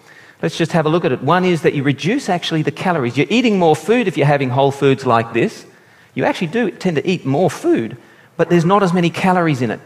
Let's 0.42 0.56
just 0.56 0.72
have 0.72 0.86
a 0.86 0.88
look 0.88 1.04
at 1.04 1.12
it. 1.12 1.22
One 1.22 1.44
is 1.44 1.62
that 1.62 1.74
you 1.74 1.82
reduce 1.82 2.28
actually 2.28 2.62
the 2.62 2.70
calories. 2.70 3.16
You're 3.16 3.26
eating 3.30 3.58
more 3.58 3.74
food 3.74 4.06
if 4.06 4.16
you're 4.16 4.26
having 4.26 4.50
whole 4.50 4.70
foods 4.70 5.06
like 5.06 5.32
this. 5.32 5.66
You 6.14 6.24
actually 6.24 6.48
do 6.48 6.70
tend 6.70 6.96
to 6.96 7.08
eat 7.08 7.24
more 7.24 7.50
food, 7.50 7.96
but 8.36 8.48
there's 8.48 8.64
not 8.64 8.82
as 8.84 8.92
many 8.92 9.10
calories 9.10 9.62
in 9.62 9.72
it. 9.72 9.80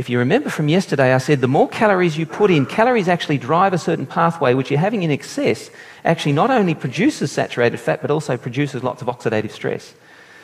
If 0.00 0.08
you 0.08 0.18
remember 0.18 0.48
from 0.48 0.70
yesterday, 0.70 1.12
I 1.12 1.18
said 1.18 1.42
the 1.42 1.46
more 1.46 1.68
calories 1.68 2.16
you 2.16 2.24
put 2.24 2.50
in, 2.50 2.64
calories 2.64 3.06
actually 3.06 3.36
drive 3.36 3.74
a 3.74 3.78
certain 3.78 4.06
pathway 4.06 4.54
which 4.54 4.70
you're 4.70 4.80
having 4.80 5.02
in 5.02 5.10
excess, 5.10 5.68
actually 6.06 6.32
not 6.32 6.50
only 6.50 6.74
produces 6.74 7.30
saturated 7.30 7.76
fat, 7.76 8.00
but 8.00 8.10
also 8.10 8.38
produces 8.38 8.82
lots 8.82 9.02
of 9.02 9.08
oxidative 9.08 9.50
stress. 9.50 9.92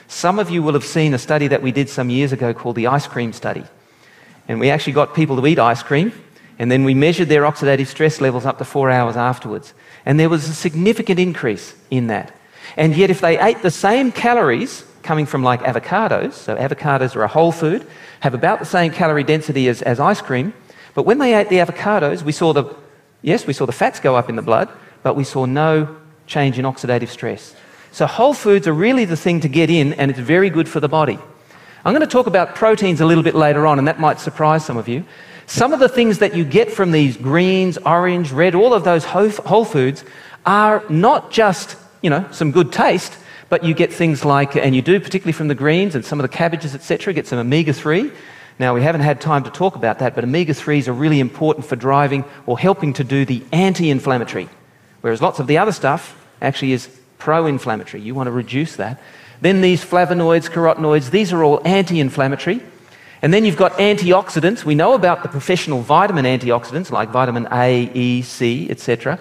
Some 0.09 0.39
of 0.39 0.51
you 0.51 0.63
will 0.63 0.75
have 0.75 0.85
seen 0.85 1.15
a 1.15 1.19
study 1.19 1.49
that 1.49 1.63
we 1.63 1.73
did 1.73 1.89
some 1.89 2.11
years 2.11 2.33
ago 2.33 2.53
called 2.53 2.77
the 2.77 2.89
ice 2.89 3.07
cream 3.07 3.33
study. 3.33 3.65
And 4.47 4.61
we 4.61 4.69
actually 4.69 4.93
got 4.93 5.15
people 5.15 5.37
to 5.37 5.47
eat 5.47 5.59
ice 5.59 5.83
cream, 5.83 6.13
and 6.59 6.71
then 6.71 6.85
we 6.85 6.93
measured 6.93 7.31
their 7.31 7.45
oxidative 7.45 7.87
stress 7.87 8.21
levels 8.21 8.45
up 8.45 8.59
to 8.59 8.65
four 8.67 8.91
hours 8.91 9.17
afterwards. 9.17 9.73
And 10.05 10.21
there 10.21 10.29
was 10.29 10.47
a 10.51 10.55
significant 10.55 11.19
increase 11.19 11.75
in 11.91 12.09
that. 12.09 12.31
And 12.77 12.95
yet, 12.95 13.09
if 13.09 13.23
they 13.23 13.41
ate 13.41 13.63
the 13.63 13.71
same 13.71 14.13
calories 14.13 14.85
coming 15.07 15.25
from 15.25 15.43
like 15.43 15.63
avocados, 15.63 16.35
so 16.35 16.57
avocados 16.57 17.17
are 17.17 17.23
a 17.23 17.29
whole 17.29 17.53
food, 17.53 17.87
have 18.21 18.35
about 18.35 18.59
the 18.59 18.67
same 18.67 18.93
calorie 18.93 19.25
density 19.25 19.69
as, 19.69 19.81
as 19.83 20.01
ice 20.01 20.21
cream, 20.21 20.53
but 20.95 21.07
when 21.07 21.19
they 21.19 21.35
ate 21.35 21.49
the 21.49 21.59
avocados, 21.59 22.23
we 22.23 22.33
saw 22.33 22.53
the, 22.53 22.65
yes, 23.23 23.47
we 23.47 23.53
saw 23.53 23.67
the 23.67 23.73
fats 23.73 24.01
go 24.01 24.17
up 24.17 24.29
in 24.29 24.37
the 24.37 24.43
blood, 24.43 24.69
but 25.03 25.15
we 25.15 25.25
saw 25.25 25.47
no 25.47 25.97
change 26.27 26.59
in 26.59 26.65
oxidative 26.65 27.09
stress. 27.09 27.55
So, 27.93 28.07
whole 28.07 28.35
foods 28.35 28.67
are 28.67 28.75
really 28.75 29.05
the 29.05 29.17
thing 29.17 29.41
to 29.41 29.49
get 29.49 29.71
in, 29.71 29.95
and 29.95 30.11
it's 30.11 30.21
very 30.21 30.51
good 30.51 30.69
for 30.69 30.81
the 30.81 30.89
body. 30.89 31.19
I'm 31.85 31.93
going 31.95 32.01
to 32.01 32.07
talk 32.07 32.27
about 32.27 32.57
proteins 32.57 33.01
a 33.01 33.07
little 33.07 33.23
bit 33.23 33.35
later 33.35 33.67
on, 33.67 33.79
and 33.79 33.87
that 33.87 34.01
might 34.01 34.19
surprise 34.19 34.65
some 34.67 34.77
of 34.77 34.89
you. 34.89 35.05
Some 35.47 35.73
of 35.73 35.79
the 35.79 35.89
things 35.89 36.19
that 36.19 36.35
you 36.35 36.45
get 36.45 36.73
from 36.73 36.91
these 36.91 37.17
greens, 37.17 37.79
orange, 37.79 38.33
red, 38.33 38.57
all 38.57 38.75
of 38.75 38.83
those 38.83 39.05
whole 39.05 39.65
foods 39.65 40.05
are 40.45 40.83
not 40.89 41.31
just, 41.31 41.77
you 42.03 42.11
know, 42.11 42.27
some 42.33 42.51
good 42.51 42.73
taste, 42.73 43.17
but 43.49 43.65
you 43.65 43.75
get 43.75 43.93
things 43.93 44.25
like, 44.25 44.57
and 44.57 44.75
you 44.75 44.83
do 44.83 44.99
particularly 44.99 45.33
from 45.33 45.49
the 45.49 45.55
greens 45.55 45.95
and 45.95 46.05
some 46.05 46.19
of 46.19 46.23
the 46.23 46.37
cabbages, 46.37 46.75
etc., 46.75 47.13
get 47.13 47.27
some 47.27 47.39
omega 47.39 47.73
3. 47.73 48.11
Now, 48.59 48.75
we 48.75 48.83
haven't 48.83 49.03
had 49.03 49.21
time 49.21 49.45
to 49.45 49.51
talk 49.51 49.77
about 49.77 49.99
that, 49.99 50.15
but 50.15 50.25
omega 50.25 50.53
3s 50.53 50.89
are 50.89 50.93
really 50.93 51.21
important 51.21 51.67
for 51.67 51.77
driving 51.77 52.25
or 52.47 52.59
helping 52.59 52.95
to 52.95 53.05
do 53.05 53.25
the 53.25 53.43
anti 53.53 53.91
inflammatory, 53.91 54.49
whereas 55.03 55.21
lots 55.21 55.39
of 55.39 55.47
the 55.47 55.59
other 55.59 55.73
stuff 55.73 56.17
actually 56.41 56.73
is 56.73 56.89
pro 57.19 57.47
inflammatory. 57.47 58.03
You 58.03 58.15
want 58.15 58.29
to 58.29 58.33
reduce 58.33 58.77
that. 58.77 59.01
Then 59.41 59.61
these 59.61 59.85
flavonoids, 59.85 60.51
carotenoids, 60.51 61.11
these 61.11 61.33
are 61.33 61.43
all 61.45 61.61
anti 61.67 62.01
inflammatory. 62.01 62.63
And 63.23 63.33
then 63.33 63.45
you've 63.45 63.57
got 63.57 63.73
antioxidants. 63.73 64.65
We 64.65 64.75
know 64.75 64.95
about 64.95 65.23
the 65.23 65.29
professional 65.29 65.81
vitamin 65.81 66.25
antioxidants 66.25 66.91
like 66.91 67.11
vitamin 67.11 67.49
A, 67.51 67.91
E, 67.93 68.23
C, 68.23 68.71
etc. 68.71 69.19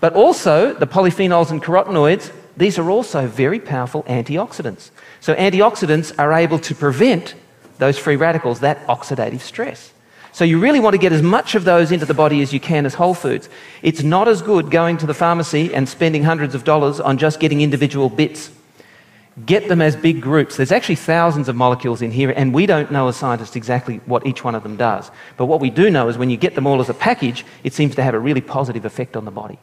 But 0.00 0.14
also 0.14 0.74
the 0.74 0.86
polyphenols 0.86 1.50
and 1.50 1.62
carotenoids, 1.62 2.32
these 2.58 2.78
are 2.78 2.90
also 2.90 3.26
very 3.26 3.60
powerful 3.60 4.02
antioxidants. 4.04 4.90
So 5.20 5.34
antioxidants 5.34 6.12
are 6.18 6.32
able 6.32 6.58
to 6.60 6.74
prevent 6.74 7.34
those 7.78 7.98
free 7.98 8.16
radicals, 8.16 8.60
that 8.60 8.84
oxidative 8.86 9.40
stress. 9.40 9.92
So 10.32 10.44
you 10.44 10.60
really 10.60 10.80
want 10.80 10.94
to 10.94 10.98
get 10.98 11.12
as 11.12 11.22
much 11.22 11.54
of 11.54 11.64
those 11.64 11.90
into 11.90 12.06
the 12.06 12.14
body 12.14 12.42
as 12.42 12.52
you 12.52 12.60
can 12.60 12.86
as 12.86 12.94
whole 12.94 13.14
foods. 13.14 13.48
It's 13.82 14.02
not 14.02 14.28
as 14.28 14.42
good 14.42 14.70
going 14.70 14.98
to 14.98 15.06
the 15.06 15.14
pharmacy 15.14 15.74
and 15.74 15.88
spending 15.88 16.24
hundreds 16.24 16.54
of 16.54 16.64
dollars 16.64 17.00
on 17.00 17.18
just 17.18 17.40
getting 17.40 17.60
individual 17.60 18.08
bits 18.08 18.50
get 19.46 19.68
them 19.68 19.80
as 19.80 19.96
big 19.96 20.20
groups. 20.20 20.56
There's 20.56 20.72
actually 20.72 20.96
thousands 20.96 21.48
of 21.48 21.56
molecules 21.56 22.02
in 22.02 22.10
here, 22.10 22.30
and 22.30 22.52
we 22.52 22.66
don't 22.66 22.90
know 22.90 23.08
as 23.08 23.16
scientists 23.16 23.56
exactly 23.56 23.98
what 24.06 24.26
each 24.26 24.44
one 24.44 24.54
of 24.54 24.62
them 24.62 24.76
does. 24.76 25.10
But 25.36 25.46
what 25.46 25.60
we 25.60 25.70
do 25.70 25.90
know 25.90 26.08
is 26.08 26.18
when 26.18 26.30
you 26.30 26.36
get 26.36 26.54
them 26.54 26.66
all 26.66 26.80
as 26.80 26.88
a 26.88 26.94
package, 26.94 27.44
it 27.64 27.72
seems 27.72 27.94
to 27.96 28.02
have 28.02 28.14
a 28.14 28.18
really 28.18 28.40
positive 28.40 28.84
effect 28.84 29.16
on 29.16 29.24
the 29.24 29.30
body. 29.30 29.58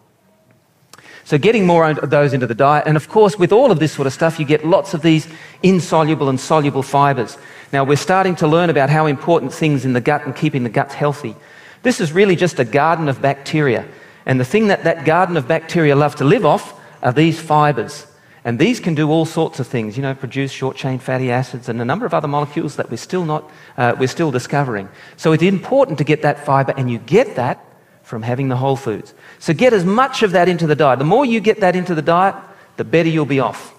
So, 1.26 1.40
getting 1.40 1.66
more 1.66 1.90
of 1.90 2.12
those 2.12 2.34
into 2.34 2.46
the 2.46 2.54
diet, 2.54 2.84
and 2.86 2.96
of 2.96 3.10
course, 3.10 3.38
with 3.38 3.52
all 3.52 3.72
of 3.72 3.80
this 3.80 3.92
sort 3.92 4.06
of 4.06 4.14
stuff, 4.14 4.40
you 4.40 4.46
get 4.46 4.64
lots 4.64 4.94
of 4.94 5.02
these 5.02 5.28
insoluble 5.64 6.30
and 6.30 6.40
soluble 6.40 6.84
fibers. 6.84 7.38
Now, 7.74 7.84
we're 7.84 7.98
starting 7.98 8.36
to 8.38 8.48
learn 8.48 8.70
about 8.70 8.92
how 8.92 9.08
important 9.08 9.52
things 9.52 9.86
in 9.86 9.94
the 9.94 10.02
gut 10.02 10.24
and 10.26 10.36
keeping 10.36 10.64
the 10.64 10.70
gut 10.70 10.94
healthy. 10.94 11.36
This 11.82 12.00
is 12.00 12.14
really 12.14 12.36
just 12.36 12.60
a 12.60 12.64
garden 12.64 13.10
of 13.10 13.24
bacteria. 13.24 13.88
And 14.28 14.40
the 14.40 14.46
thing 14.46 14.68
that 14.68 14.84
that 14.84 15.04
garden 15.04 15.36
of 15.36 15.48
bacteria 15.48 15.96
love 15.96 16.16
to 16.18 16.24
live 16.24 16.46
off 16.46 16.80
are 17.02 17.12
these 17.12 17.40
fibers. 17.40 18.06
And 18.44 18.60
these 18.60 18.80
can 18.80 18.94
do 18.94 19.10
all 19.10 19.26
sorts 19.26 19.60
of 19.60 19.66
things, 19.66 19.98
you 19.98 20.04
know, 20.04 20.14
produce 20.14 20.52
short 20.52 20.78
chain 20.78 21.00
fatty 21.00 21.32
acids 21.32 21.68
and 21.70 21.82
a 21.82 21.86
number 21.86 22.06
of 22.06 22.14
other 22.14 22.28
molecules 22.28 22.76
that 22.76 22.92
we're 22.92 22.98
still, 22.98 23.26
not, 23.26 23.50
uh, 23.78 23.96
we're 24.00 24.08
still 24.08 24.30
discovering. 24.30 24.90
So 25.18 25.32
it's 25.32 25.42
important 25.42 25.98
to 25.98 26.04
get 26.04 26.22
that 26.22 26.46
fiber, 26.46 26.72
and 26.78 26.92
you 26.92 27.00
get 27.00 27.36
that 27.36 27.66
from 28.06 28.22
having 28.22 28.48
the 28.48 28.56
whole 28.56 28.78
foods. 28.78 29.14
So 29.40 29.54
get 29.54 29.74
as 29.74 29.84
much 29.84 30.24
of 30.24 30.32
that 30.32 30.48
into 30.48 30.66
the 30.66 30.76
diet. 30.76 31.00
The 31.00 31.06
more 31.06 31.26
you 31.26 31.42
get 31.42 31.60
that 31.60 31.76
into 31.76 31.94
the 31.94 32.02
diet, 32.02 32.36
the 32.78 32.86
better 32.86 33.10
you'll 33.10 33.26
be 33.26 33.42
off. 33.42 33.74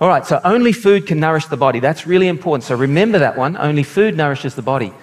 All 0.00 0.08
right, 0.08 0.24
so 0.24 0.40
only 0.44 0.72
food 0.72 1.06
can 1.06 1.20
nourish 1.20 1.46
the 1.46 1.56
body. 1.58 1.80
That's 1.80 2.06
really 2.06 2.28
important. 2.28 2.64
So 2.64 2.74
remember 2.74 3.18
that 3.18 3.36
one. 3.36 3.56
Only 3.58 3.82
food 3.82 4.16
nourishes 4.16 4.54
the 4.54 4.62
body. 4.62 4.94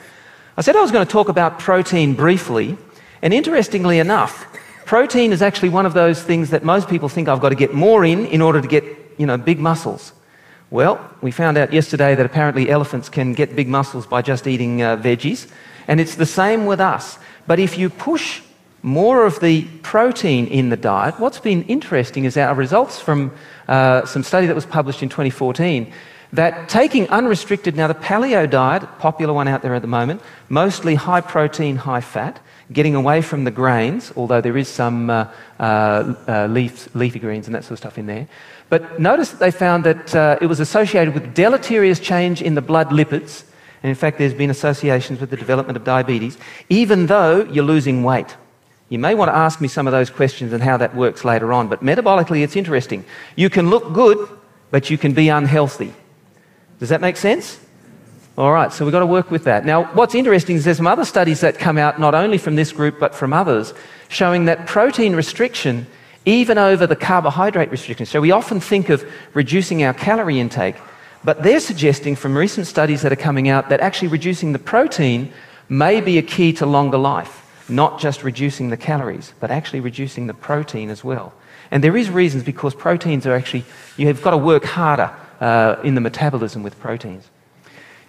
I 0.58 0.62
said 0.62 0.76
I 0.76 0.82
was 0.82 0.92
going 0.92 1.06
to 1.06 1.12
talk 1.12 1.30
about 1.30 1.60
protein 1.60 2.16
briefly, 2.16 2.78
and 3.22 3.34
interestingly 3.34 4.00
enough, 4.00 4.48
Protein 4.92 5.32
is 5.32 5.42
actually 5.42 5.70
one 5.70 5.86
of 5.86 5.94
those 5.94 6.22
things 6.22 6.50
that 6.50 6.66
most 6.66 6.90
people 6.90 7.08
think 7.08 7.30
I've 7.30 7.40
got 7.40 7.48
to 7.48 7.56
get 7.56 7.74
more 7.74 8.04
in 8.04 8.26
in 8.26 8.42
order 8.42 8.60
to 8.60 8.68
get, 8.68 8.84
you 9.18 9.26
know, 9.26 9.38
big 9.38 9.58
muscles. 9.58 10.12
Well, 10.70 11.00
we 11.22 11.32
found 11.32 11.58
out 11.58 11.72
yesterday 11.72 12.14
that 12.14 12.26
apparently 12.26 12.70
elephants 12.70 13.08
can 13.08 13.32
get 13.32 13.56
big 13.56 13.70
muscles 13.70 14.06
by 14.06 14.22
just 14.22 14.48
eating 14.48 14.82
uh, 14.82 14.98
veggies, 14.98 15.50
and 15.88 16.02
it's 16.02 16.16
the 16.16 16.26
same 16.26 16.66
with 16.66 16.82
us. 16.82 17.18
But 17.48 17.60
if 17.60 17.78
you 17.78 17.90
push 17.90 18.42
more 18.82 19.26
of 19.26 19.40
the 19.40 19.64
protein 19.84 20.48
in 20.48 20.70
the 20.70 20.78
diet, 20.78 21.20
what's 21.20 21.40
been 21.40 21.64
interesting 21.64 22.26
is 22.26 22.38
our 22.38 22.56
results 22.56 23.00
from 23.00 23.32
uh, 23.68 24.06
some 24.06 24.24
study 24.24 24.48
that 24.48 24.56
was 24.56 24.66
published 24.66 25.04
in 25.04 25.10
2014 25.10 25.92
that 26.34 26.70
taking 26.70 27.10
unrestricted, 27.10 27.76
now 27.76 27.88
the 27.88 27.94
paleo 27.94 28.50
diet, 28.50 28.84
popular 29.00 29.34
one 29.34 29.48
out 29.48 29.62
there 29.62 29.76
at 29.76 29.82
the 29.82 29.88
moment, 29.88 30.22
mostly 30.48 30.96
high 30.96 31.22
protein, 31.22 31.76
high 31.76 32.02
fat, 32.02 32.40
getting 32.72 32.96
away 32.96 33.22
from 33.22 33.44
the 33.44 33.52
grains, 33.52 34.14
although 34.16 34.40
there 34.40 34.58
is 34.58 34.70
some 34.70 35.10
uh, 35.10 35.28
uh, 35.60 36.14
uh, 36.28 36.48
leafy 36.48 37.20
greens 37.20 37.48
and 37.48 37.56
that 37.56 37.64
sort 37.64 37.74
of 37.74 37.78
stuff 37.80 37.98
in 37.98 38.06
there. 38.06 38.28
But 38.70 39.00
notice 39.00 39.32
that 39.32 39.40
they 39.40 39.52
found 39.52 39.84
that 39.84 40.16
uh, 40.16 40.38
it 40.40 40.46
was 40.46 40.62
associated 40.62 41.14
with 41.14 41.34
deleterious 41.34 42.00
change 42.00 42.42
in 42.42 42.56
the 42.56 42.62
blood 42.62 42.90
lipids. 42.90 43.44
And 43.84 43.90
in 43.90 43.96
fact, 43.96 44.18
there's 44.18 44.34
been 44.34 44.50
associations 44.50 45.20
with 45.20 45.30
the 45.30 45.38
development 45.38 45.76
of 45.78 45.84
diabetes, 45.84 46.38
even 46.70 47.08
though 47.08 47.44
you're 47.46 47.66
losing 47.66 48.04
weight. 48.04 48.36
You 48.90 49.00
may 49.00 49.16
want 49.16 49.30
to 49.30 49.36
ask 49.36 49.62
me 49.62 49.68
some 49.68 49.88
of 49.88 49.92
those 49.92 50.10
questions 50.10 50.54
and 50.54 50.62
how 50.62 50.78
that 50.78 50.96
works 50.96 51.24
later 51.24 51.54
on, 51.54 51.68
but 51.68 51.82
metabolically, 51.82 52.44
it's 52.44 52.56
interesting. 52.56 53.06
You 53.36 53.50
can 53.50 53.70
look 53.70 53.94
good, 53.94 54.30
but 54.70 54.90
you 54.90 54.98
can 54.98 55.14
be 55.14 55.30
unhealthy. 55.30 55.94
Does 56.80 56.90
that 56.90 57.02
make 57.02 57.18
sense? 57.18 57.60
All 58.38 58.52
right, 58.52 58.72
so 58.72 58.86
we've 58.86 58.92
got 58.92 59.00
to 59.00 59.06
work 59.06 59.32
with 59.32 59.44
that. 59.46 59.66
Now, 59.66 59.86
what's 59.94 60.16
interesting 60.16 60.56
is 60.56 60.66
there's 60.66 60.78
some 60.78 60.88
other 60.88 61.06
studies 61.06 61.42
that 61.42 61.58
come 61.58 61.78
out, 61.78 62.00
not 62.00 62.16
only 62.16 62.38
from 62.38 62.56
this 62.56 62.72
group, 62.72 63.00
but 63.00 63.16
from 63.16 63.34
others, 63.34 63.74
showing 64.10 64.46
that 64.46 64.68
protein 64.68 65.16
restriction, 65.16 65.88
even 66.26 66.58
over 66.58 66.86
the 66.86 66.96
carbohydrate 66.96 67.72
restriction, 67.72 68.06
so 68.06 68.22
we 68.22 68.32
often 68.32 68.60
think 68.60 68.90
of 68.90 69.10
reducing 69.34 69.84
our 69.84 69.94
calorie 69.94 70.40
intake, 70.40 70.76
but 71.24 71.44
they're 71.44 71.60
suggesting 71.60 72.16
from 72.16 72.38
recent 72.38 72.68
studies 72.68 73.02
that 73.02 73.12
are 73.12 73.18
coming 73.18 73.50
out 73.50 73.70
that 73.70 73.80
actually 73.80 74.08
reducing 74.08 74.54
the 74.54 74.60
protein 74.60 75.32
may 75.70 76.02
be 76.02 76.18
a 76.18 76.22
key 76.22 76.52
to 76.54 76.66
longer 76.66 76.98
life, 76.98 77.66
not 77.70 78.00
just 78.00 78.24
reducing 78.24 78.70
the 78.70 78.78
calories, 78.78 79.34
but 79.40 79.52
actually 79.52 79.80
reducing 79.80 80.28
the 80.28 80.34
protein 80.34 80.90
as 80.90 81.04
well. 81.04 81.34
And 81.70 81.84
there 81.84 81.96
is 81.96 82.10
reasons 82.10 82.44
because 82.44 82.76
proteins 82.76 83.26
are 83.26 83.34
actually, 83.34 83.64
you 83.98 84.08
have 84.08 84.22
got 84.22 84.32
to 84.32 84.38
work 84.38 84.66
harder 84.66 85.16
uh, 85.40 85.78
in 85.84 85.96
the 85.96 86.02
metabolism 86.02 86.64
with 86.64 86.80
proteins. 86.80 87.30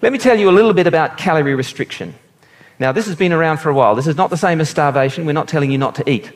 Let 0.00 0.12
me 0.12 0.19
tell 0.19 0.38
you 0.38 0.50
a 0.50 0.50
little 0.50 0.73
bit 0.73 0.88
about 0.88 1.16
calorie 1.16 1.54
restriction. 1.54 2.14
Now, 2.81 2.90
this 2.90 3.07
has 3.07 3.14
been 3.14 3.33
around 3.33 3.59
for 3.59 3.69
a 3.69 3.75
while. 3.75 3.95
This 3.95 4.09
is 4.09 4.16
not 4.16 4.31
the 4.31 4.37
same 4.37 4.61
as 4.61 4.69
starvation. 4.69 5.26
We're 5.26 5.33
not 5.33 5.47
telling 5.47 5.71
you 5.71 5.78
not 5.78 5.95
to 5.97 6.11
eat. 6.11 6.33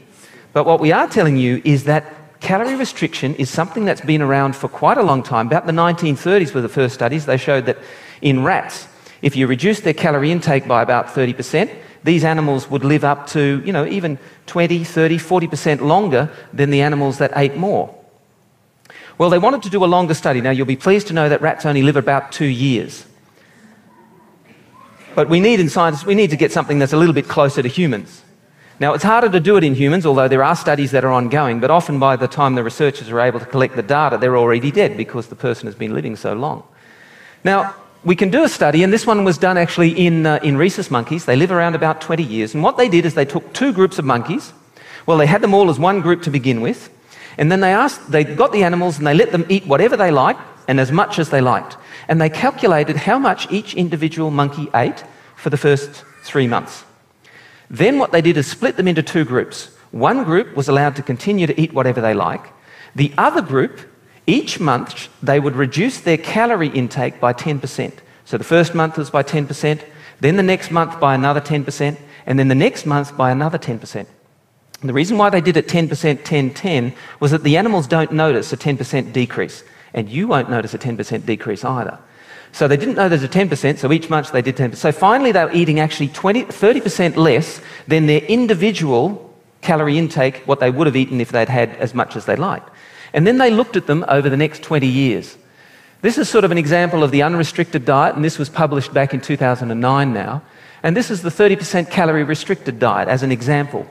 But 0.53 0.65
what 0.65 0.79
we 0.79 0.93
are 0.93 1.09
telling 1.09 1.37
you 1.37 1.61
is 1.65 1.85
that 1.85 2.16
calorie 2.41 2.77
restriction 2.77 3.35
is 3.37 3.51
something 3.51 3.85
that's 3.85 4.01
been 4.01 4.23
around 4.23 4.57
for 4.57 4.69
quite 4.69 4.99
a 4.99 5.03
long 5.03 5.23
time. 5.23 5.47
About 5.47 5.67
the 5.67 5.73
1930s 5.73 6.55
were 6.55 6.61
the 6.61 6.69
first 6.69 6.95
studies. 6.95 7.27
They 7.27 7.37
showed 7.37 7.67
that 7.67 7.79
in 8.23 8.45
rats, 8.45 8.89
if 9.23 9.37
you 9.37 9.47
reduce 9.47 9.81
their 9.81 9.95
calorie 9.95 10.31
intake 10.31 10.69
by 10.69 10.83
about 10.83 11.07
30%, 11.07 11.75
these 12.05 12.25
animals 12.25 12.71
would 12.71 12.85
live 12.85 13.05
up 13.05 13.27
to, 13.29 13.63
you 13.65 13.73
know, 13.73 13.87
even 13.87 14.19
20, 14.47 14.85
30, 14.85 15.19
40% 15.19 15.81
longer 15.81 16.31
than 16.53 16.71
the 16.71 16.83
animals 16.83 17.19
that 17.19 17.33
ate 17.37 17.57
more. 17.57 17.93
Well, 19.19 19.31
they 19.31 19.39
wanted 19.39 19.63
to 19.63 19.71
do 19.71 19.85
a 19.85 19.87
longer 19.87 20.15
study. 20.15 20.41
Now, 20.41 20.51
you'll 20.51 20.67
be 20.67 20.77
pleased 20.77 21.07
to 21.09 21.15
know 21.15 21.29
that 21.29 21.41
rats 21.41 21.65
only 21.65 21.83
live 21.83 21.97
about 21.97 22.33
two 22.33 22.47
years. 22.47 23.07
But 25.15 25.31
we 25.31 25.41
need 25.41 25.59
in 25.59 25.71
science, 25.71 26.05
we 26.05 26.15
need 26.15 26.31
to 26.31 26.37
get 26.37 26.53
something 26.53 26.79
that's 26.79 26.93
a 26.93 26.97
little 26.99 27.15
bit 27.15 27.27
closer 27.27 27.63
to 27.63 27.69
humans. 27.69 28.23
Now, 28.79 28.93
it's 28.93 29.05
harder 29.05 29.31
to 29.31 29.41
do 29.41 29.57
it 29.57 29.65
in 29.65 29.75
humans, 29.75 30.05
although 30.05 30.29
there 30.29 30.45
are 30.45 30.55
studies 30.55 30.91
that 30.91 31.05
are 31.05 31.13
ongoing, 31.13 31.61
but 31.61 31.71
often 31.71 31.99
by 31.99 32.17
the 32.17 32.29
time 32.29 32.57
the 32.57 32.63
researchers 32.63 33.09
are 33.09 33.21
able 33.21 33.41
to 33.41 33.47
collect 33.47 33.75
the 33.75 33.83
data, 33.83 34.19
they're 34.19 34.37
already 34.37 34.71
dead 34.71 34.97
because 34.97 35.29
the 35.29 35.35
person 35.35 35.67
has 35.67 35.75
been 35.75 35.95
living 35.95 36.15
so 36.15 36.35
long. 36.35 36.63
Now, 37.43 37.75
we 38.05 38.15
can 38.15 38.31
do 38.31 38.45
a 38.45 38.49
study, 38.49 38.83
and 38.83 38.93
this 38.93 39.07
one 39.07 39.25
was 39.25 39.39
done 39.39 39.57
actually 39.57 39.91
in, 40.07 40.27
uh, 40.27 40.39
in 40.43 40.59
rhesus 40.59 40.91
monkeys. 40.91 41.25
They 41.25 41.37
live 41.37 41.51
around 41.51 41.75
about 41.75 42.01
20 42.03 42.23
years. 42.23 42.55
And 42.55 42.63
what 42.63 42.77
they 42.77 42.89
did 42.89 43.07
is 43.07 43.15
they 43.15 43.25
took 43.25 43.53
two 43.53 43.73
groups 43.73 43.99
of 43.99 44.05
monkeys. 44.05 44.53
Well, 45.07 45.17
they 45.17 45.27
had 45.27 45.41
them 45.41 45.55
all 45.55 45.71
as 45.71 45.79
one 45.79 46.03
group 46.03 46.23
to 46.23 46.31
begin 46.31 46.61
with. 46.61 46.91
And 47.39 47.51
then 47.51 47.61
they 47.61 47.73
asked, 47.73 48.11
they 48.11 48.25
got 48.25 48.53
the 48.53 48.63
animals 48.63 48.99
and 48.99 49.07
they 49.07 49.15
let 49.15 49.33
them 49.33 49.47
eat 49.49 49.67
whatever 49.67 49.97
they 49.97 50.11
liked 50.11 50.41
and 50.69 50.81
as 50.81 50.93
much 50.93 51.19
as 51.19 51.31
they 51.31 51.41
liked. 51.41 51.77
And 52.09 52.21
they 52.21 52.31
calculated 52.31 52.97
how 52.97 53.19
much 53.19 53.51
each 53.51 53.75
individual 53.75 54.31
monkey 54.31 54.69
ate 54.75 55.05
for 55.35 55.51
the 55.51 55.57
first 55.57 56.05
three 56.23 56.47
months. 56.47 56.85
Then 57.71 57.99
what 57.99 58.13
they 58.13 58.21
did 58.21 58.37
is 58.37 58.47
split 58.47 58.77
them 58.77 58.89
into 58.89 59.03
two 59.03 59.25
groups. 59.25 59.71
One 59.91 60.25
group 60.25 60.57
was 60.57 60.69
allowed 60.69 60.97
to 60.97 61.03
continue 61.03 61.47
to 61.47 61.61
eat 61.61 61.73
whatever 61.73 62.01
they 62.01 62.15
like. 62.15 62.53
The 62.95 63.13
other 63.19 63.43
group, 63.43 63.81
each 64.27 64.61
month, 64.61 65.09
they 65.23 65.41
would 65.41 65.57
reduce 65.57 66.01
their 66.01 66.17
calorie 66.17 66.69
intake 66.69 67.21
by 67.21 67.33
10%. 67.33 67.93
So 68.25 68.39
the 68.39 68.45
first 68.45 68.75
month 68.75 68.99
was 68.99 69.11
by 69.11 69.23
10%, 69.23 69.81
then 70.21 70.37
the 70.37 70.43
next 70.43 70.71
month 70.71 70.99
by 70.99 71.15
another 71.15 71.41
10%, 71.41 71.97
and 72.27 72.39
then 72.39 72.49
the 72.49 72.55
next 72.55 72.87
month 72.87 73.17
by 73.17 73.31
another 73.31 73.59
10%. 73.59 74.07
And 74.81 74.89
the 74.89 74.95
reason 74.95 75.17
why 75.17 75.31
they 75.31 75.41
did 75.41 75.57
it 75.57 75.69
10%, 75.69 76.25
10, 76.25 76.55
10 76.55 76.95
was 77.21 77.31
that 77.31 77.43
the 77.43 77.57
animals 77.57 77.87
don't 77.87 78.13
notice 78.13 78.53
a 78.53 78.57
10% 78.57 79.13
decrease, 79.13 79.65
and 79.95 80.09
you 80.09 80.29
won't 80.29 80.51
notice 80.51 80.75
a 80.75 80.79
10% 80.79 81.25
decrease 81.25 81.65
either. 81.65 81.99
So 82.57 82.67
they 82.67 82.79
didn't 82.79 82.95
know 82.95 83.07
there's 83.07 83.23
a 83.23 83.29
10%, 83.29 83.77
so 83.77 83.93
each 83.93 84.09
month 84.09 84.33
they 84.33 84.41
did 84.41 84.57
10%. 84.57 84.77
So 84.77 84.91
finally 84.91 85.31
they 85.31 85.45
were 85.45 85.53
eating 85.53 85.79
actually 85.79 86.09
20, 86.09 86.45
30% 86.45 87.15
less 87.17 87.61
than 87.87 88.07
their 88.07 88.23
individual 88.23 89.31
calorie 89.61 89.99
intake, 89.99 90.39
what 90.47 90.59
they 90.59 90.71
would 90.71 90.87
have 90.87 90.97
eaten 90.97 91.21
if 91.21 91.31
they'd 91.33 91.51
had 91.51 91.69
as 91.77 91.93
much 91.93 92.17
as 92.17 92.25
they 92.25 92.35
liked. 92.35 92.71
And 93.13 93.27
then 93.27 93.37
they 93.37 93.51
looked 93.51 93.77
at 93.77 93.87
them 93.87 94.07
over 94.09 94.31
the 94.31 94.39
next 94.39 94.63
20 94.63 94.87
years. 94.87 95.37
This 96.01 96.17
is 96.17 96.31
sort 96.31 96.45
of 96.45 96.51
an 96.51 96.57
example 96.57 97.05
of 97.05 97.11
the 97.11 97.23
unrestricted 97.23 97.85
diet, 97.85 98.17
and 98.17 98.25
this 98.25 98.39
was 98.39 98.49
published 98.49 98.95
back 98.95 99.13
in 99.13 99.21
2009 99.21 100.15
now. 100.15 100.41
And 100.83 100.97
this 100.97 101.11
is 101.11 101.21
the 101.21 101.29
30% 101.29 101.91
calorie 101.91 102.25
restricted 102.25 102.79
diet 102.79 103.09
as 103.09 103.23
an 103.23 103.33
example. 103.33 103.87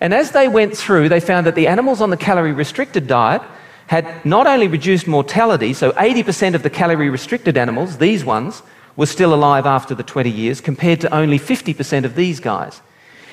And 0.00 0.14
as 0.14 0.30
they 0.30 0.46
went 0.46 0.76
through, 0.76 1.08
they 1.08 1.18
found 1.18 1.48
that 1.48 1.56
the 1.56 1.66
animals 1.66 2.00
on 2.00 2.10
the 2.10 2.16
calorie 2.16 2.52
restricted 2.52 3.08
diet 3.08 3.42
had 3.88 4.24
not 4.24 4.46
only 4.46 4.68
reduced 4.68 5.06
mortality, 5.06 5.72
so 5.72 5.90
80% 5.92 6.54
of 6.54 6.62
the 6.62 6.70
calorie 6.70 7.10
restricted 7.10 7.56
animals, 7.56 7.98
these 7.98 8.24
ones, 8.24 8.62
were 8.96 9.06
still 9.06 9.34
alive 9.34 9.66
after 9.66 9.94
the 9.94 10.02
20 10.02 10.30
years, 10.30 10.60
compared 10.60 11.00
to 11.00 11.14
only 11.14 11.38
50% 11.38 12.04
of 12.04 12.14
these 12.14 12.40
guys. 12.40 12.80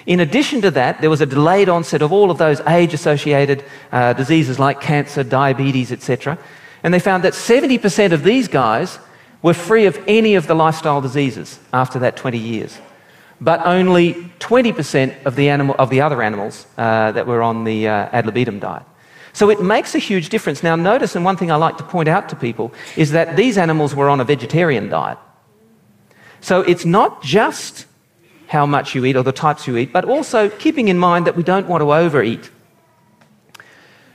In 0.05 0.19
addition 0.19 0.61
to 0.61 0.71
that, 0.71 1.01
there 1.01 1.09
was 1.09 1.21
a 1.21 1.25
delayed 1.25 1.69
onset 1.69 2.01
of 2.01 2.11
all 2.11 2.29
of 2.29 2.37
those 2.37 2.59
age 2.61 2.93
associated 2.93 3.63
uh, 3.91 4.13
diseases 4.13 4.59
like 4.59 4.81
cancer, 4.81 5.23
diabetes, 5.23 5.91
etc. 5.91 6.37
And 6.83 6.93
they 6.93 6.99
found 6.99 7.23
that 7.23 7.33
70% 7.33 8.11
of 8.11 8.23
these 8.23 8.47
guys 8.47 8.99
were 9.41 9.53
free 9.53 9.85
of 9.85 10.01
any 10.07 10.35
of 10.35 10.47
the 10.47 10.55
lifestyle 10.55 11.01
diseases 11.01 11.59
after 11.73 11.99
that 11.99 12.17
20 12.17 12.37
years 12.37 12.77
but 13.41 13.65
only 13.65 14.13
20% 14.39 15.25
of 15.25 15.35
the, 15.35 15.49
animal, 15.49 15.75
of 15.77 15.89
the 15.89 16.01
other 16.01 16.21
animals 16.21 16.65
uh, 16.77 17.11
that 17.11 17.27
were 17.27 17.41
on 17.41 17.63
the 17.63 17.87
uh, 17.87 18.09
ad 18.11 18.25
libitum 18.25 18.59
diet. 18.59 18.83
So 19.35 19.49
it 19.49 19.61
makes 19.61 19.93
a 19.93 19.99
huge 19.99 20.29
difference. 20.29 20.63
Now, 20.63 20.77
notice, 20.77 21.13
and 21.13 21.25
one 21.25 21.35
thing 21.35 21.51
I 21.51 21.57
like 21.57 21.77
to 21.77 21.83
point 21.83 22.07
out 22.07 22.29
to 22.29 22.37
people 22.37 22.73
is 22.95 23.11
that 23.11 23.35
these 23.35 23.57
animals 23.57 23.93
were 23.93 24.07
on 24.07 24.21
a 24.21 24.23
vegetarian 24.23 24.87
diet. 24.87 25.17
So 26.39 26.61
it's 26.61 26.85
not 26.85 27.21
just 27.21 27.85
how 28.47 28.65
much 28.65 28.95
you 28.95 29.03
eat 29.03 29.17
or 29.17 29.23
the 29.23 29.33
types 29.33 29.67
you 29.67 29.75
eat, 29.75 29.91
but 29.91 30.05
also 30.05 30.47
keeping 30.47 30.87
in 30.87 30.97
mind 30.97 31.27
that 31.27 31.35
we 31.35 31.43
don't 31.43 31.67
want 31.67 31.81
to 31.81 31.93
overeat. 31.93 32.49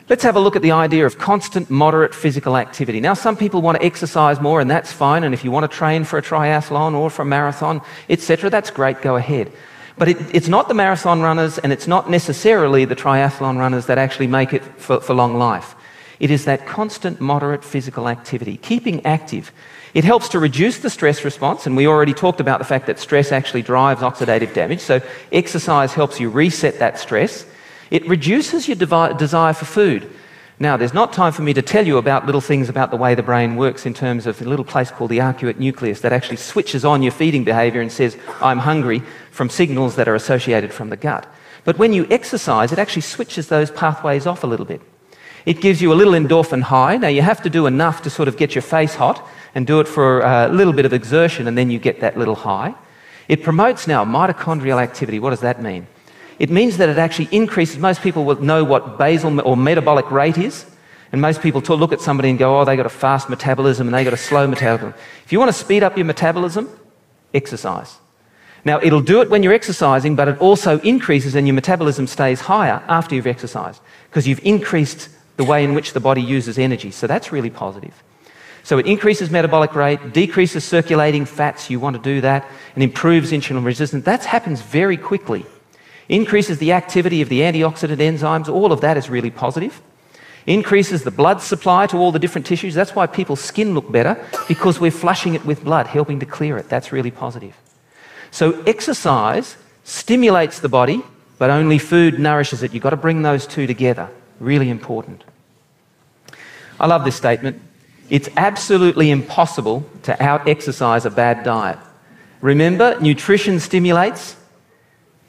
Let's 0.08 0.22
have 0.22 0.36
a 0.36 0.40
look 0.40 0.56
at 0.56 0.62
the 0.62 0.72
idea 0.72 1.04
of 1.04 1.18
constant, 1.18 1.68
moderate 1.68 2.14
physical 2.14 2.56
activity. 2.56 2.98
Now, 2.98 3.12
some 3.12 3.36
people 3.36 3.60
want 3.60 3.78
to 3.78 3.84
exercise 3.84 4.40
more, 4.40 4.58
and 4.58 4.70
that's 4.70 4.90
fine. 4.90 5.22
And 5.22 5.34
if 5.34 5.44
you 5.44 5.50
want 5.50 5.70
to 5.70 5.76
train 5.76 6.04
for 6.04 6.18
a 6.18 6.22
triathlon 6.22 6.94
or 6.94 7.10
for 7.10 7.22
a 7.22 7.26
marathon, 7.26 7.82
etc., 8.08 8.48
that's 8.48 8.70
great, 8.70 9.02
go 9.02 9.16
ahead. 9.16 9.52
But 10.00 10.08
it, 10.08 10.34
it's 10.34 10.48
not 10.48 10.68
the 10.68 10.72
marathon 10.72 11.20
runners, 11.20 11.58
and 11.58 11.74
it's 11.74 11.86
not 11.86 12.08
necessarily 12.08 12.86
the 12.86 12.96
triathlon 12.96 13.58
runners 13.58 13.84
that 13.84 13.98
actually 13.98 14.28
make 14.28 14.54
it 14.54 14.64
for, 14.80 14.98
for 14.98 15.12
long 15.12 15.36
life. 15.36 15.74
It 16.18 16.30
is 16.30 16.46
that 16.46 16.66
constant, 16.66 17.20
moderate 17.20 17.62
physical 17.62 18.08
activity, 18.08 18.56
keeping 18.56 19.04
active. 19.04 19.52
It 19.92 20.04
helps 20.04 20.30
to 20.30 20.38
reduce 20.38 20.78
the 20.78 20.88
stress 20.88 21.22
response, 21.22 21.66
and 21.66 21.76
we 21.76 21.86
already 21.86 22.14
talked 22.14 22.40
about 22.40 22.60
the 22.60 22.64
fact 22.64 22.86
that 22.86 22.98
stress 22.98 23.30
actually 23.30 23.60
drives 23.60 24.00
oxidative 24.00 24.54
damage. 24.54 24.80
So, 24.80 25.02
exercise 25.32 25.92
helps 25.92 26.18
you 26.18 26.30
reset 26.30 26.78
that 26.78 26.98
stress. 26.98 27.44
It 27.90 28.08
reduces 28.08 28.68
your 28.68 28.76
desire 28.76 29.52
for 29.52 29.66
food. 29.66 30.10
Now, 30.62 30.76
there's 30.76 30.92
not 30.92 31.14
time 31.14 31.32
for 31.32 31.40
me 31.40 31.54
to 31.54 31.62
tell 31.62 31.86
you 31.86 31.96
about 31.96 32.26
little 32.26 32.42
things 32.42 32.68
about 32.68 32.90
the 32.90 32.98
way 32.98 33.14
the 33.14 33.22
brain 33.22 33.56
works 33.56 33.86
in 33.86 33.94
terms 33.94 34.26
of 34.26 34.42
a 34.42 34.44
little 34.44 34.64
place 34.64 34.90
called 34.90 35.10
the 35.10 35.20
arcuate 35.20 35.58
nucleus 35.58 36.02
that 36.02 36.12
actually 36.12 36.36
switches 36.36 36.84
on 36.84 37.02
your 37.02 37.12
feeding 37.12 37.44
behavior 37.44 37.80
and 37.80 37.90
says, 37.90 38.18
I'm 38.42 38.58
hungry, 38.58 39.02
from 39.30 39.48
signals 39.48 39.96
that 39.96 40.06
are 40.06 40.14
associated 40.14 40.70
from 40.70 40.90
the 40.90 40.98
gut. 40.98 41.26
But 41.64 41.78
when 41.78 41.94
you 41.94 42.06
exercise, 42.10 42.72
it 42.72 42.78
actually 42.78 43.02
switches 43.02 43.48
those 43.48 43.70
pathways 43.70 44.26
off 44.26 44.44
a 44.44 44.46
little 44.46 44.66
bit. 44.66 44.82
It 45.46 45.62
gives 45.62 45.80
you 45.80 45.94
a 45.94 45.96
little 45.96 46.12
endorphin 46.12 46.60
high. 46.60 46.98
Now, 46.98 47.08
you 47.08 47.22
have 47.22 47.42
to 47.44 47.48
do 47.48 47.64
enough 47.64 48.02
to 48.02 48.10
sort 48.10 48.28
of 48.28 48.36
get 48.36 48.54
your 48.54 48.60
face 48.60 48.94
hot 48.94 49.26
and 49.54 49.66
do 49.66 49.80
it 49.80 49.88
for 49.88 50.20
a 50.20 50.48
little 50.48 50.74
bit 50.74 50.84
of 50.84 50.92
exertion, 50.92 51.48
and 51.48 51.56
then 51.56 51.70
you 51.70 51.78
get 51.78 52.00
that 52.00 52.18
little 52.18 52.34
high. 52.34 52.74
It 53.28 53.42
promotes 53.42 53.86
now 53.86 54.04
mitochondrial 54.04 54.82
activity. 54.82 55.20
What 55.20 55.30
does 55.30 55.40
that 55.40 55.62
mean? 55.62 55.86
It 56.40 56.48
means 56.48 56.78
that 56.78 56.88
it 56.88 56.96
actually 56.96 57.28
increases. 57.30 57.76
Most 57.76 58.00
people 58.00 58.24
will 58.24 58.42
know 58.42 58.64
what 58.64 58.96
basal 58.96 59.38
or 59.42 59.58
metabolic 59.58 60.10
rate 60.10 60.38
is. 60.38 60.64
And 61.12 61.20
most 61.20 61.42
people 61.42 61.60
look 61.60 61.92
at 61.92 62.00
somebody 62.00 62.30
and 62.30 62.38
go, 62.38 62.58
oh, 62.58 62.64
they 62.64 62.76
got 62.76 62.86
a 62.86 62.88
fast 62.88 63.28
metabolism 63.28 63.86
and 63.86 63.94
they 63.94 64.04
got 64.04 64.14
a 64.14 64.16
slow 64.16 64.46
metabolism. 64.46 64.98
If 65.24 65.32
you 65.32 65.38
want 65.38 65.50
to 65.50 65.58
speed 65.58 65.82
up 65.82 65.98
your 65.98 66.06
metabolism, 66.06 66.70
exercise. 67.34 67.98
Now, 68.64 68.80
it'll 68.82 69.02
do 69.02 69.20
it 69.20 69.28
when 69.28 69.42
you're 69.42 69.52
exercising, 69.52 70.16
but 70.16 70.28
it 70.28 70.38
also 70.38 70.78
increases 70.80 71.34
and 71.34 71.46
your 71.46 71.54
metabolism 71.54 72.06
stays 72.06 72.40
higher 72.40 72.82
after 72.88 73.14
you've 73.14 73.26
exercised 73.26 73.82
because 74.08 74.26
you've 74.26 74.44
increased 74.44 75.10
the 75.36 75.44
way 75.44 75.62
in 75.62 75.74
which 75.74 75.92
the 75.92 76.00
body 76.00 76.22
uses 76.22 76.58
energy. 76.58 76.90
So 76.90 77.06
that's 77.06 77.32
really 77.32 77.50
positive. 77.50 78.02
So 78.62 78.78
it 78.78 78.86
increases 78.86 79.30
metabolic 79.30 79.74
rate, 79.74 80.14
decreases 80.14 80.64
circulating 80.64 81.26
fats, 81.26 81.68
you 81.68 81.80
want 81.80 81.96
to 81.96 82.02
do 82.02 82.22
that, 82.22 82.46
and 82.74 82.82
improves 82.82 83.30
insulin 83.30 83.64
resistance. 83.64 84.04
That 84.06 84.24
happens 84.24 84.62
very 84.62 84.96
quickly. 84.96 85.44
Increases 86.10 86.58
the 86.58 86.72
activity 86.72 87.22
of 87.22 87.28
the 87.28 87.38
antioxidant 87.42 87.98
enzymes, 87.98 88.48
all 88.48 88.72
of 88.72 88.80
that 88.80 88.96
is 88.96 89.08
really 89.08 89.30
positive. 89.30 89.80
Increases 90.44 91.04
the 91.04 91.12
blood 91.12 91.40
supply 91.40 91.86
to 91.86 91.96
all 91.96 92.10
the 92.10 92.18
different 92.18 92.48
tissues. 92.48 92.74
That's 92.74 92.96
why 92.96 93.06
people's 93.06 93.40
skin 93.40 93.74
look 93.74 93.92
better, 93.92 94.20
because 94.48 94.80
we're 94.80 94.90
flushing 94.90 95.34
it 95.34 95.46
with 95.46 95.62
blood, 95.62 95.86
helping 95.86 96.18
to 96.18 96.26
clear 96.26 96.58
it. 96.58 96.68
That's 96.68 96.90
really 96.90 97.12
positive. 97.12 97.56
So 98.32 98.60
exercise 98.64 99.56
stimulates 99.84 100.58
the 100.58 100.68
body, 100.68 101.04
but 101.38 101.48
only 101.48 101.78
food 101.78 102.18
nourishes 102.18 102.64
it. 102.64 102.74
You've 102.74 102.82
got 102.82 102.90
to 102.90 102.96
bring 102.96 103.22
those 103.22 103.46
two 103.46 103.68
together. 103.68 104.10
Really 104.40 104.68
important. 104.68 105.22
I 106.80 106.88
love 106.88 107.04
this 107.04 107.14
statement. 107.14 107.62
It's 108.08 108.28
absolutely 108.36 109.12
impossible 109.12 109.84
to 110.02 110.20
out 110.20 110.48
exercise 110.48 111.06
a 111.06 111.10
bad 111.10 111.44
diet. 111.44 111.78
Remember, 112.40 112.98
nutrition 113.00 113.60
stimulates, 113.60 114.34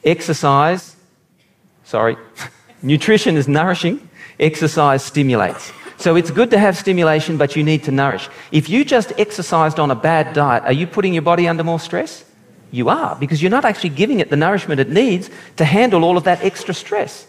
exercise, 0.04 0.96
sorry, 1.84 2.16
nutrition 2.82 3.36
is 3.36 3.48
nourishing, 3.48 4.08
exercise 4.38 5.02
stimulates. 5.04 5.72
So 5.96 6.16
it's 6.16 6.32
good 6.32 6.50
to 6.50 6.58
have 6.58 6.76
stimulation, 6.76 7.36
but 7.36 7.54
you 7.54 7.62
need 7.62 7.84
to 7.84 7.92
nourish. 7.92 8.28
If 8.50 8.68
you 8.68 8.84
just 8.84 9.12
exercised 9.18 9.78
on 9.78 9.90
a 9.90 9.94
bad 9.94 10.34
diet, 10.34 10.64
are 10.64 10.72
you 10.72 10.86
putting 10.86 11.12
your 11.12 11.22
body 11.22 11.46
under 11.46 11.62
more 11.62 11.78
stress? 11.78 12.24
You 12.72 12.88
are, 12.88 13.14
because 13.16 13.40
you're 13.42 13.50
not 13.50 13.64
actually 13.64 13.90
giving 13.90 14.18
it 14.20 14.30
the 14.30 14.36
nourishment 14.36 14.80
it 14.80 14.88
needs 14.88 15.30
to 15.56 15.64
handle 15.64 16.04
all 16.04 16.16
of 16.16 16.24
that 16.24 16.42
extra 16.42 16.74
stress. 16.74 17.26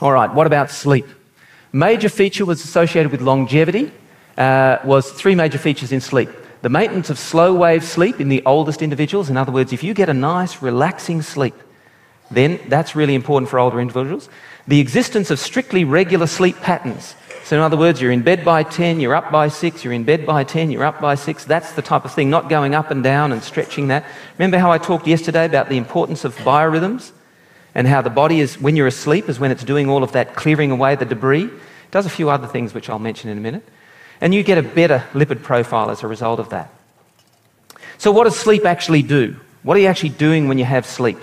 All 0.00 0.12
right, 0.12 0.32
what 0.32 0.46
about 0.46 0.70
sleep? 0.70 1.06
Major 1.72 2.08
feature 2.08 2.44
was 2.44 2.62
associated 2.62 3.12
with 3.12 3.20
longevity, 3.20 3.92
uh, 4.36 4.78
was 4.84 5.10
three 5.12 5.34
major 5.34 5.58
features 5.58 5.92
in 5.92 6.00
sleep. 6.00 6.28
The 6.62 6.68
maintenance 6.68 7.10
of 7.10 7.18
slow 7.18 7.54
wave 7.54 7.84
sleep 7.84 8.20
in 8.20 8.28
the 8.28 8.42
oldest 8.44 8.82
individuals. 8.82 9.30
In 9.30 9.36
other 9.36 9.52
words, 9.52 9.72
if 9.72 9.82
you 9.82 9.94
get 9.94 10.08
a 10.08 10.14
nice, 10.14 10.60
relaxing 10.62 11.22
sleep, 11.22 11.54
then 12.30 12.60
that's 12.68 12.94
really 12.96 13.14
important 13.14 13.48
for 13.48 13.58
older 13.58 13.80
individuals. 13.80 14.28
The 14.66 14.80
existence 14.80 15.30
of 15.30 15.38
strictly 15.38 15.84
regular 15.84 16.26
sleep 16.26 16.56
patterns. 16.56 17.14
So, 17.44 17.56
in 17.56 17.62
other 17.62 17.78
words, 17.78 18.02
you're 18.02 18.12
in 18.12 18.22
bed 18.22 18.44
by 18.44 18.62
10, 18.62 19.00
you're 19.00 19.14
up 19.14 19.32
by 19.32 19.48
6, 19.48 19.82
you're 19.82 19.94
in 19.94 20.04
bed 20.04 20.26
by 20.26 20.44
10, 20.44 20.70
you're 20.70 20.84
up 20.84 21.00
by 21.00 21.14
6. 21.14 21.44
That's 21.46 21.72
the 21.72 21.80
type 21.80 22.04
of 22.04 22.12
thing, 22.12 22.28
not 22.28 22.50
going 22.50 22.74
up 22.74 22.90
and 22.90 23.02
down 23.02 23.32
and 23.32 23.42
stretching 23.42 23.88
that. 23.88 24.04
Remember 24.36 24.58
how 24.58 24.70
I 24.70 24.76
talked 24.76 25.06
yesterday 25.06 25.46
about 25.46 25.70
the 25.70 25.78
importance 25.78 26.24
of 26.24 26.36
biorhythms? 26.36 27.12
and 27.78 27.86
how 27.86 28.02
the 28.02 28.10
body 28.10 28.40
is, 28.40 28.60
when 28.60 28.74
you're 28.74 28.88
asleep, 28.88 29.28
is 29.28 29.38
when 29.38 29.52
it's 29.52 29.62
doing 29.62 29.88
all 29.88 30.02
of 30.02 30.10
that 30.10 30.34
clearing 30.34 30.72
away 30.72 30.96
the 30.96 31.04
debris. 31.04 31.44
It 31.44 31.90
does 31.92 32.06
a 32.06 32.10
few 32.10 32.28
other 32.28 32.48
things, 32.48 32.74
which 32.74 32.90
I'll 32.90 32.98
mention 32.98 33.30
in 33.30 33.38
a 33.38 33.40
minute. 33.40 33.62
And 34.20 34.34
you 34.34 34.42
get 34.42 34.58
a 34.58 34.62
better 34.62 35.04
lipid 35.12 35.42
profile 35.42 35.90
as 35.90 36.02
a 36.02 36.08
result 36.08 36.40
of 36.40 36.50
that. 36.50 36.70
So, 37.98 38.12
what 38.12 38.24
does 38.24 38.38
sleep 38.38 38.64
actually 38.64 39.02
do? 39.02 39.36
What 39.62 39.76
are 39.76 39.80
you 39.80 39.86
actually 39.86 40.10
doing 40.10 40.48
when 40.48 40.58
you 40.58 40.64
have 40.64 40.86
sleep? 40.86 41.18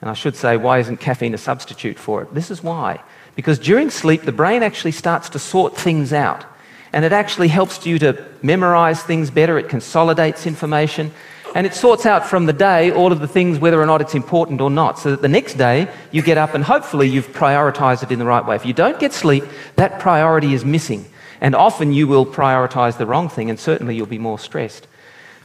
And 0.00 0.10
I 0.10 0.14
should 0.14 0.36
say, 0.36 0.56
why 0.56 0.80
isn't 0.80 0.98
caffeine 0.98 1.34
a 1.34 1.38
substitute 1.38 1.98
for 1.98 2.22
it? 2.22 2.34
This 2.34 2.50
is 2.50 2.62
why. 2.62 3.00
Because 3.36 3.58
during 3.58 3.90
sleep, 3.90 4.22
the 4.22 4.32
brain 4.32 4.62
actually 4.62 4.92
starts 4.92 5.30
to 5.30 5.38
sort 5.38 5.76
things 5.76 6.12
out. 6.12 6.44
And 6.92 7.04
it 7.04 7.12
actually 7.12 7.48
helps 7.48 7.84
you 7.86 7.98
to 8.00 8.24
memorize 8.42 9.02
things 9.02 9.30
better, 9.30 9.58
it 9.58 9.68
consolidates 9.68 10.46
information, 10.46 11.10
and 11.54 11.66
it 11.66 11.74
sorts 11.74 12.04
out 12.04 12.26
from 12.26 12.46
the 12.46 12.52
day 12.52 12.90
all 12.90 13.12
of 13.12 13.20
the 13.20 13.28
things 13.28 13.58
whether 13.58 13.80
or 13.80 13.86
not 13.86 14.00
it's 14.00 14.14
important 14.14 14.60
or 14.60 14.70
not, 14.70 14.98
so 14.98 15.10
that 15.10 15.22
the 15.22 15.28
next 15.28 15.54
day 15.54 15.88
you 16.12 16.20
get 16.22 16.36
up 16.36 16.54
and 16.54 16.64
hopefully 16.64 17.08
you've 17.08 17.28
prioritized 17.28 18.02
it 18.02 18.12
in 18.12 18.18
the 18.18 18.24
right 18.24 18.44
way. 18.44 18.56
If 18.56 18.66
you 18.66 18.72
don't 18.72 18.98
get 18.98 19.12
sleep, 19.12 19.44
that 19.76 20.00
priority 20.00 20.54
is 20.54 20.64
missing. 20.64 21.04
And 21.40 21.54
often 21.54 21.92
you 21.92 22.06
will 22.06 22.26
prioritize 22.26 22.96
the 22.98 23.06
wrong 23.06 23.28
thing, 23.28 23.50
and 23.50 23.58
certainly 23.58 23.96
you'll 23.96 24.06
be 24.06 24.18
more 24.18 24.38
stressed. 24.38 24.86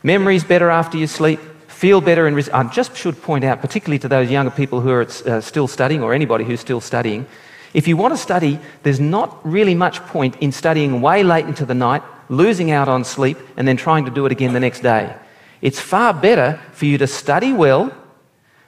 Memory's 0.03 0.43
better 0.43 0.69
after 0.69 0.97
you 0.97 1.07
sleep, 1.07 1.39
feel 1.67 2.01
better. 2.01 2.27
And 2.27 2.35
res- 2.35 2.49
I 2.49 2.63
just 2.63 2.95
should 2.95 3.21
point 3.21 3.43
out, 3.43 3.61
particularly 3.61 3.99
to 3.99 4.07
those 4.07 4.31
younger 4.31 4.51
people 4.51 4.81
who 4.81 4.91
are 4.91 5.01
uh, 5.01 5.41
still 5.41 5.67
studying, 5.67 6.03
or 6.03 6.13
anybody 6.13 6.43
who's 6.43 6.59
still 6.59 6.81
studying, 6.81 7.25
if 7.73 7.87
you 7.87 7.97
want 7.97 8.13
to 8.13 8.17
study, 8.17 8.59
there's 8.83 8.99
not 8.99 9.39
really 9.45 9.75
much 9.75 9.99
point 10.07 10.35
in 10.37 10.51
studying 10.51 11.01
way 11.01 11.23
late 11.23 11.45
into 11.45 11.65
the 11.65 11.75
night, 11.75 12.01
losing 12.27 12.71
out 12.71 12.87
on 12.87 13.03
sleep, 13.03 13.37
and 13.57 13.67
then 13.67 13.77
trying 13.77 14.05
to 14.05 14.11
do 14.11 14.25
it 14.25 14.31
again 14.31 14.53
the 14.53 14.59
next 14.59 14.81
day. 14.81 15.15
It's 15.61 15.79
far 15.79 16.13
better 16.13 16.59
for 16.71 16.85
you 16.85 16.97
to 16.97 17.07
study 17.07 17.53
well, 17.53 17.93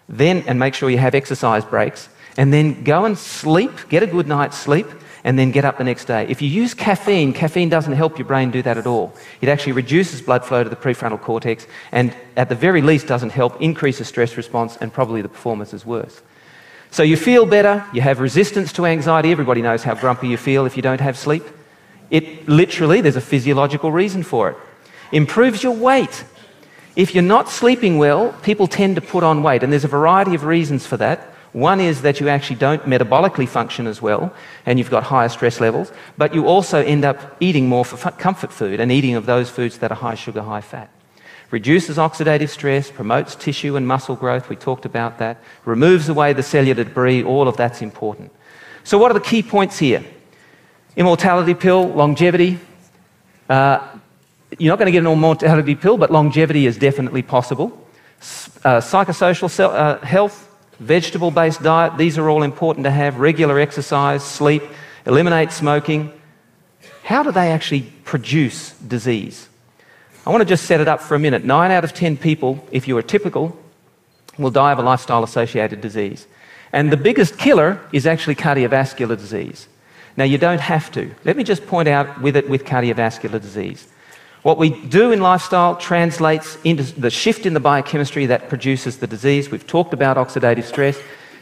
then 0.07 0.43
and 0.45 0.59
make 0.59 0.73
sure 0.73 0.89
you 0.89 0.97
have 0.97 1.15
exercise 1.15 1.65
breaks, 1.65 2.09
and 2.37 2.53
then 2.53 2.83
go 2.83 3.05
and 3.05 3.17
sleep, 3.17 3.71
get 3.89 4.03
a 4.03 4.07
good 4.07 4.27
night's 4.27 4.57
sleep, 4.57 4.87
and 5.23 5.37
then 5.37 5.51
get 5.51 5.65
up 5.65 5.77
the 5.77 5.83
next 5.83 6.05
day. 6.05 6.25
If 6.29 6.41
you 6.41 6.49
use 6.49 6.73
caffeine, 6.73 7.33
caffeine 7.33 7.69
doesn't 7.69 7.93
help 7.93 8.17
your 8.17 8.27
brain 8.27 8.51
do 8.51 8.61
that 8.63 8.77
at 8.77 8.87
all. 8.87 9.13
It 9.41 9.49
actually 9.49 9.73
reduces 9.73 10.21
blood 10.21 10.43
flow 10.45 10.63
to 10.63 10.69
the 10.69 10.75
prefrontal 10.75 11.21
cortex, 11.21 11.67
and 11.91 12.15
at 12.35 12.49
the 12.49 12.55
very 12.55 12.81
least 12.81 13.07
doesn't 13.07 13.31
help 13.31 13.61
increase 13.61 13.99
the 13.99 14.05
stress 14.05 14.37
response, 14.37 14.77
and 14.77 14.91
probably 14.91 15.21
the 15.21 15.29
performance 15.29 15.73
is 15.73 15.85
worse. 15.85 16.21
So 16.89 17.03
you 17.03 17.15
feel 17.15 17.45
better, 17.45 17.85
you 17.93 18.01
have 18.01 18.19
resistance 18.19 18.73
to 18.73 18.85
anxiety. 18.85 19.31
Everybody 19.31 19.61
knows 19.61 19.83
how 19.83 19.95
grumpy 19.95 20.27
you 20.27 20.37
feel 20.37 20.65
if 20.65 20.75
you 20.75 20.81
don't 20.81 20.99
have 20.99 21.17
sleep. 21.17 21.43
It 22.09 22.49
literally, 22.49 22.99
there's 22.99 23.15
a 23.15 23.21
physiological 23.21 23.91
reason 23.91 24.23
for 24.23 24.49
it. 24.49 24.57
Improves 25.13 25.63
your 25.63 25.73
weight. 25.73 26.25
If 26.97 27.15
you're 27.15 27.23
not 27.23 27.47
sleeping 27.47 27.97
well, 27.97 28.33
people 28.43 28.67
tend 28.67 28.95
to 28.95 29.01
put 29.01 29.23
on 29.23 29.41
weight, 29.41 29.63
and 29.63 29.71
there's 29.71 29.85
a 29.85 29.89
variety 29.89 30.35
of 30.35 30.43
reasons 30.43 30.85
for 30.85 30.97
that. 30.97 31.30
One 31.53 31.81
is 31.81 32.01
that 32.03 32.19
you 32.19 32.29
actually 32.29 32.55
don't 32.55 32.83
metabolically 32.83 33.47
function 33.47 33.87
as 33.87 34.01
well, 34.01 34.33
and 34.65 34.79
you've 34.79 34.89
got 34.89 35.03
higher 35.03 35.29
stress 35.29 35.59
levels, 35.59 35.91
but 36.17 36.33
you 36.33 36.47
also 36.47 36.81
end 36.81 37.03
up 37.03 37.35
eating 37.39 37.67
more 37.67 37.83
for 37.83 37.97
comfort 38.11 38.53
food 38.53 38.79
and 38.79 38.91
eating 38.91 39.15
of 39.15 39.25
those 39.25 39.49
foods 39.49 39.79
that 39.79 39.91
are 39.91 39.95
high 39.95 40.15
sugar, 40.15 40.41
high 40.41 40.61
fat. 40.61 40.89
Reduces 41.49 41.97
oxidative 41.97 42.47
stress, 42.47 42.89
promotes 42.89 43.35
tissue 43.35 43.75
and 43.75 43.85
muscle 43.85 44.15
growth, 44.15 44.47
we 44.47 44.55
talked 44.55 44.85
about 44.85 45.19
that, 45.19 45.41
removes 45.65 46.07
away 46.07 46.31
the 46.31 46.43
cellular 46.43 46.85
debris, 46.85 47.23
all 47.23 47.49
of 47.49 47.57
that's 47.57 47.81
important. 47.81 48.31
So, 48.85 48.97
what 48.97 49.11
are 49.11 49.13
the 49.13 49.19
key 49.19 49.43
points 49.43 49.77
here? 49.77 50.03
Immortality 50.95 51.53
pill, 51.53 51.89
longevity, 51.89 52.59
uh, 53.49 53.85
you're 54.57 54.71
not 54.71 54.79
going 54.79 54.87
to 54.87 54.91
get 54.91 55.05
an 55.05 55.11
immortality 55.11 55.75
pill, 55.75 55.97
but 55.97 56.11
longevity 56.11 56.65
is 56.65 56.77
definitely 56.77 57.21
possible. 57.21 57.69
Uh, 58.63 58.79
psychosocial 58.79 59.49
uh, 59.59 59.99
health, 59.99 60.50
vegetable 60.81 61.31
based 61.31 61.61
diet, 61.61 61.97
these 61.97 62.17
are 62.17 62.27
all 62.27 62.43
important 62.43 62.83
to 62.85 62.91
have. 62.91 63.19
Regular 63.19 63.59
exercise, 63.59 64.23
sleep, 64.23 64.63
eliminate 65.05 65.51
smoking. 65.51 66.11
How 67.03 67.23
do 67.23 67.31
they 67.31 67.51
actually 67.51 67.83
produce 68.03 68.71
disease? 68.73 69.47
I 70.25 70.31
want 70.31 70.41
to 70.41 70.45
just 70.45 70.65
set 70.65 70.81
it 70.81 70.87
up 70.87 71.01
for 71.01 71.15
a 71.15 71.19
minute. 71.19 71.43
Nine 71.43 71.71
out 71.71 71.83
of 71.83 71.93
ten 71.93 72.17
people, 72.17 72.65
if 72.71 72.87
you 72.87 72.97
are 72.97 73.01
typical, 73.01 73.57
will 74.37 74.51
die 74.51 74.71
of 74.71 74.79
a 74.79 74.81
lifestyle 74.81 75.23
associated 75.23 75.81
disease. 75.81 76.27
And 76.73 76.91
the 76.91 76.97
biggest 76.97 77.37
killer 77.37 77.79
is 77.91 78.07
actually 78.07 78.35
cardiovascular 78.35 79.17
disease. 79.17 79.67
Now, 80.17 80.23
you 80.25 80.37
don't 80.37 80.61
have 80.61 80.91
to. 80.93 81.13
Let 81.25 81.37
me 81.37 81.43
just 81.43 81.65
point 81.67 81.87
out 81.87 82.21
with 82.21 82.35
it 82.35 82.49
with 82.49 82.65
cardiovascular 82.65 83.41
disease. 83.41 83.87
What 84.43 84.57
we 84.57 84.71
do 84.71 85.11
in 85.11 85.21
lifestyle 85.21 85.75
translates 85.75 86.57
into 86.63 86.83
the 86.99 87.11
shift 87.11 87.45
in 87.45 87.53
the 87.53 87.59
biochemistry 87.59 88.25
that 88.25 88.49
produces 88.49 88.97
the 88.97 89.05
disease. 89.05 89.51
We've 89.51 89.65
talked 89.65 89.93
about 89.93 90.17
oxidative 90.17 90.63
stress, 90.63 90.99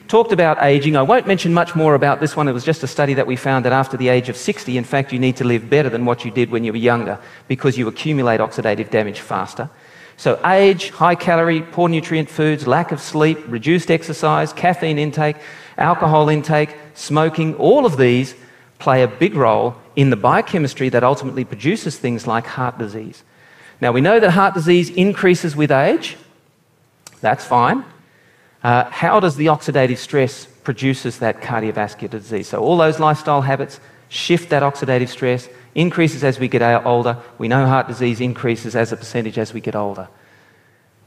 talked 0.09 0.33
about 0.33 0.61
aging. 0.61 0.97
I 0.97 1.03
won't 1.03 1.25
mention 1.25 1.53
much 1.53 1.77
more 1.77 1.95
about 1.95 2.19
this 2.19 2.35
one. 2.35 2.49
It 2.49 2.51
was 2.51 2.65
just 2.65 2.83
a 2.83 2.87
study 2.87 3.13
that 3.13 3.25
we 3.25 3.37
found 3.37 3.63
that 3.63 3.71
after 3.71 3.95
the 3.95 4.09
age 4.09 4.27
of 4.27 4.35
60, 4.35 4.77
in 4.77 4.83
fact, 4.83 5.13
you 5.13 5.19
need 5.19 5.37
to 5.37 5.45
live 5.45 5.69
better 5.69 5.87
than 5.87 6.03
what 6.03 6.25
you 6.25 6.31
did 6.31 6.51
when 6.51 6.65
you 6.65 6.73
were 6.73 6.77
younger 6.77 7.17
because 7.47 7.77
you 7.77 7.87
accumulate 7.87 8.41
oxidative 8.41 8.89
damage 8.89 9.21
faster. 9.21 9.69
So, 10.17 10.37
age, 10.45 10.89
high 10.89 11.15
calorie, 11.15 11.61
poor 11.61 11.87
nutrient 11.87 12.29
foods, 12.29 12.67
lack 12.67 12.91
of 12.91 12.99
sleep, 12.99 13.39
reduced 13.47 13.89
exercise, 13.89 14.51
caffeine 14.51 14.99
intake, 14.99 15.37
alcohol 15.77 16.27
intake, 16.27 16.75
smoking, 16.95 17.55
all 17.55 17.85
of 17.85 17.95
these 17.95 18.35
play 18.77 19.03
a 19.03 19.07
big 19.07 19.35
role 19.35 19.77
in 19.99 20.11
the 20.11 20.15
biochemistry 20.15 20.87
that 20.87 21.03
ultimately 21.03 21.43
produces 21.43 21.97
things 21.97 22.25
like 22.25 22.47
heart 22.47 22.77
disease. 22.77 23.21
Now, 23.81 23.91
we 23.91 23.99
know 23.99 24.17
that 24.21 24.31
heart 24.31 24.53
disease 24.53 24.89
increases 24.89 25.57
with 25.57 25.71
age. 25.71 26.15
That's 27.19 27.43
fine. 27.43 27.83
Uh, 28.63 28.85
how 28.85 29.19
does 29.19 29.35
the 29.35 29.47
oxidative 29.47 29.97
stress 29.97 30.45
produces 30.63 31.19
that 31.19 31.41
cardiovascular 31.41 32.11
disease? 32.11 32.47
So 32.47 32.61
all 32.61 32.77
those 32.77 32.97
lifestyle 32.97 33.41
habits 33.41 33.81
shift 34.07 34.49
that 34.51 34.63
oxidative 34.63 35.09
stress, 35.09 35.49
increases 35.75 36.23
as 36.23 36.39
we 36.39 36.47
get 36.47 36.63
older. 36.85 37.17
We 37.37 37.49
know 37.49 37.65
heart 37.65 37.87
disease 37.87 38.21
increases 38.21 38.77
as 38.77 38.93
a 38.93 38.97
percentage 38.97 39.37
as 39.37 39.53
we 39.53 39.59
get 39.59 39.75
older. 39.75 40.07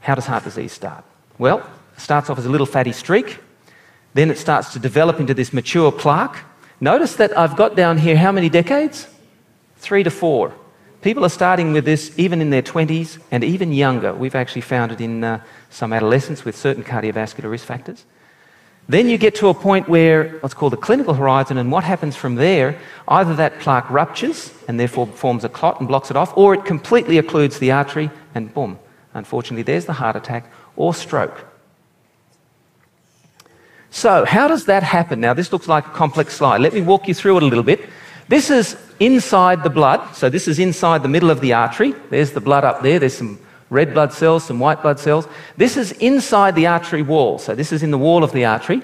How 0.01 0.15
does 0.17 0.27
heart 0.27 0.45
disease 0.45 0.73
start? 0.73 1.03
Well, 1.39 1.61
it 1.97 2.01
starts 2.01 2.29
off 2.29 2.39
as 2.39 2.45
a 2.45 2.51
little 2.51 2.67
fatty 2.67 2.93
streak. 2.93 3.39
Then 4.13 4.31
it 4.31 4.37
starts 4.37 4.75
to 4.75 4.79
develop 4.79 5.19
into 5.19 5.33
this 5.33 5.55
mature 5.55 5.91
plaque 5.91 6.45
Notice 6.83 7.15
that 7.15 7.39
I've 7.39 7.55
got 7.55 7.77
down 7.77 7.97
here 7.97 8.17
how 8.17 8.33
many 8.33 8.49
decades? 8.49 9.07
Three 9.77 10.03
to 10.03 10.11
four. 10.11 10.53
People 11.01 11.25
are 11.25 11.29
starting 11.29 11.73
with 11.73 11.85
this 11.85 12.13
even 12.19 12.41
in 12.41 12.51
their 12.51 12.61
20s 12.61 13.21
and 13.31 13.45
even 13.45 13.73
younger. 13.73 14.13
We've 14.13 14.35
actually 14.35 14.63
found 14.63 14.91
it 14.91 15.01
in 15.01 15.23
uh, 15.23 15.45
some 15.71 15.93
adolescents 15.93 16.45
with 16.45 16.57
certain 16.57 16.83
cardiovascular 16.83 17.49
risk 17.49 17.67
factors. 17.67 18.05
Then 18.89 19.09
you 19.09 19.17
get 19.17 19.37
to 19.37 19.47
a 19.47 19.55
point 19.55 19.89
where 19.89 20.31
what's 20.41 20.55
called 20.55 20.73
the 20.73 20.77
clinical 20.77 21.15
horizon, 21.15 21.57
and 21.57 21.71
what 21.71 21.85
happens 21.85 22.17
from 22.17 22.35
there, 22.35 22.77
either 23.07 23.37
that 23.37 23.61
plaque 23.61 23.89
ruptures 23.89 24.53
and 24.67 24.81
therefore 24.81 25.07
forms 25.07 25.45
a 25.45 25.49
clot 25.49 25.79
and 25.79 25.87
blocks 25.87 26.11
it 26.11 26.17
off, 26.17 26.37
or 26.37 26.53
it 26.53 26.65
completely 26.65 27.15
occludes 27.23 27.61
the 27.61 27.71
artery 27.71 28.11
and 28.35 28.53
boom, 28.53 28.77
unfortunately, 29.15 29.63
there's 29.63 29.85
the 29.85 29.93
heart 29.93 30.17
attack 30.17 30.51
or 30.75 30.93
stroke. 30.93 31.52
So, 33.95 34.25
how 34.25 34.49
does 34.49 34.65
that 34.65 34.83
happen? 34.83 35.21
Now, 35.21 35.35
this 35.35 35.53
looks 35.53 35.69
like 35.69 35.87
a 35.87 35.91
complex 35.91 36.35
slide. 36.35 36.63
Let 36.63 36.73
me 36.73 36.81
walk 36.81 37.09
you 37.09 37.13
through 37.15 37.37
it 37.37 37.43
a 37.43 37.47
little 37.47 37.63
bit. 37.63 37.91
This 38.27 38.49
is 38.49 38.75
inside 38.99 39.63
the 39.63 39.69
blood, 39.69 40.15
so 40.15 40.31
this 40.31 40.49
is 40.49 40.59
inside 40.59 41.03
the 41.03 41.11
middle 41.11 41.31
of 41.31 41.43
the 41.43 41.53
artery. 41.53 41.95
There's 42.09 42.33
the 42.33 42.41
blood 42.41 42.65
up 42.65 42.81
there, 42.81 42.99
there's 42.99 43.19
some 43.19 43.39
red 43.69 43.93
blood 43.93 44.15
cells, 44.15 44.45
some 44.45 44.59
white 44.59 44.81
blood 44.81 44.99
cells. 44.99 45.29
This 45.59 45.77
is 45.77 45.93
inside 45.93 46.55
the 46.55 46.67
artery 46.69 47.03
wall, 47.03 47.39
so 47.39 47.55
this 47.55 47.71
is 47.71 47.83
in 47.83 47.91
the 47.91 47.99
wall 47.99 48.25
of 48.25 48.33
the 48.33 48.47
artery. 48.47 48.81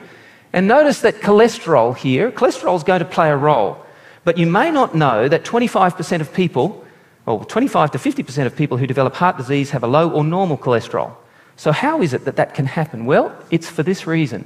And 0.53 0.68
notice 0.68 1.01
that 1.01 1.23
cholesterol 1.23 1.97
here, 1.97 2.31
cholesterol 2.31 2.77
is 2.77 2.83
going 2.83 2.99
to 2.99 3.07
play 3.07 3.31
a 3.31 3.37
role. 3.37 3.83
But 4.25 4.37
you 4.37 4.47
may 4.47 4.71
not 4.71 4.94
know 4.94 5.27
that 5.27 5.42
25% 5.42 6.21
of 6.21 6.35
people, 6.35 6.85
or 7.25 7.47
25 7.47 7.92
to 7.92 7.99
50% 7.99 8.44
of 8.44 8.55
people 8.55 8.77
who 8.77 8.87
develop 8.87 9.14
heart 9.14 9.38
disease 9.38 9.71
have 9.71 9.85
a 9.85 9.88
low 9.88 10.11
or 10.11 10.23
normal 10.23 10.59
cholesterol. 10.59 11.16
So, 11.57 11.73
how 11.73 12.03
is 12.03 12.12
it 12.12 12.27
that 12.27 12.37
that 12.37 12.53
can 12.53 12.66
happen? 12.66 13.07
Well, 13.07 13.35
it's 13.51 13.71
for 13.71 13.83
this 13.83 14.07
reason. 14.07 14.44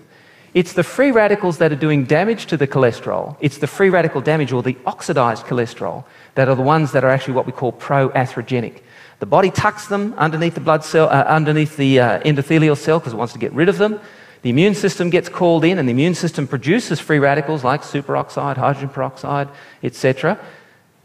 It's 0.55 0.75
the 0.75 0.83
free 0.83 1.13
radicals 1.13 1.59
that 1.59 1.73
are 1.73 1.77
doing 1.77 2.05
damage 2.05 2.47
to 2.47 2.59
the 2.59 2.69
cholesterol. 2.69 3.37
It's 3.41 3.57
the 3.57 3.67
free 3.67 3.89
radical 3.89 4.21
damage 4.21 4.53
or 4.53 4.63
the 4.63 4.77
oxidized 4.85 5.47
cholesterol 5.47 6.05
that 6.35 6.49
are 6.49 6.55
the 6.55 6.63
ones 6.63 6.93
that 6.93 7.05
are 7.05 7.09
actually 7.09 7.35
what 7.35 7.47
we 7.47 7.53
call 7.53 7.73
pro-atherogenic. 7.73 8.83
The 9.21 9.27
body 9.27 9.51
tucks 9.51 9.87
them 9.87 10.15
underneath 10.19 10.55
the 10.55 10.61
blood 10.61 10.85
cell, 10.85 11.09
uh, 11.09 11.23
underneath 11.23 11.77
the 11.77 12.01
uh, 12.01 12.21
endothelial 12.21 12.77
cell 12.77 12.99
because 12.99 13.15
it 13.15 13.17
wants 13.17 13.33
to 13.33 13.39
get 13.39 13.53
rid 13.53 13.71
of 13.71 13.79
them. 13.79 13.99
The 14.43 14.51
immune 14.51 14.75
system 14.75 15.09
gets 15.09 15.29
called 15.29 15.65
in, 15.65 15.79
and 15.79 15.89
the 15.89 15.93
immune 15.93 16.15
system 16.15 16.47
produces 16.47 17.01
free 17.01 17.21
radicals 17.21 17.65
like 17.65 17.83
superoxide, 17.83 18.57
hydrogen 18.57 18.89
peroxide, 18.89 19.49
etc. 19.83 20.39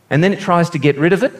And 0.09 0.23
then 0.23 0.33
it 0.33 0.39
tries 0.39 0.71
to 0.71 0.79
get 0.79 0.97
rid 0.97 1.13
of 1.13 1.23
it. 1.23 1.31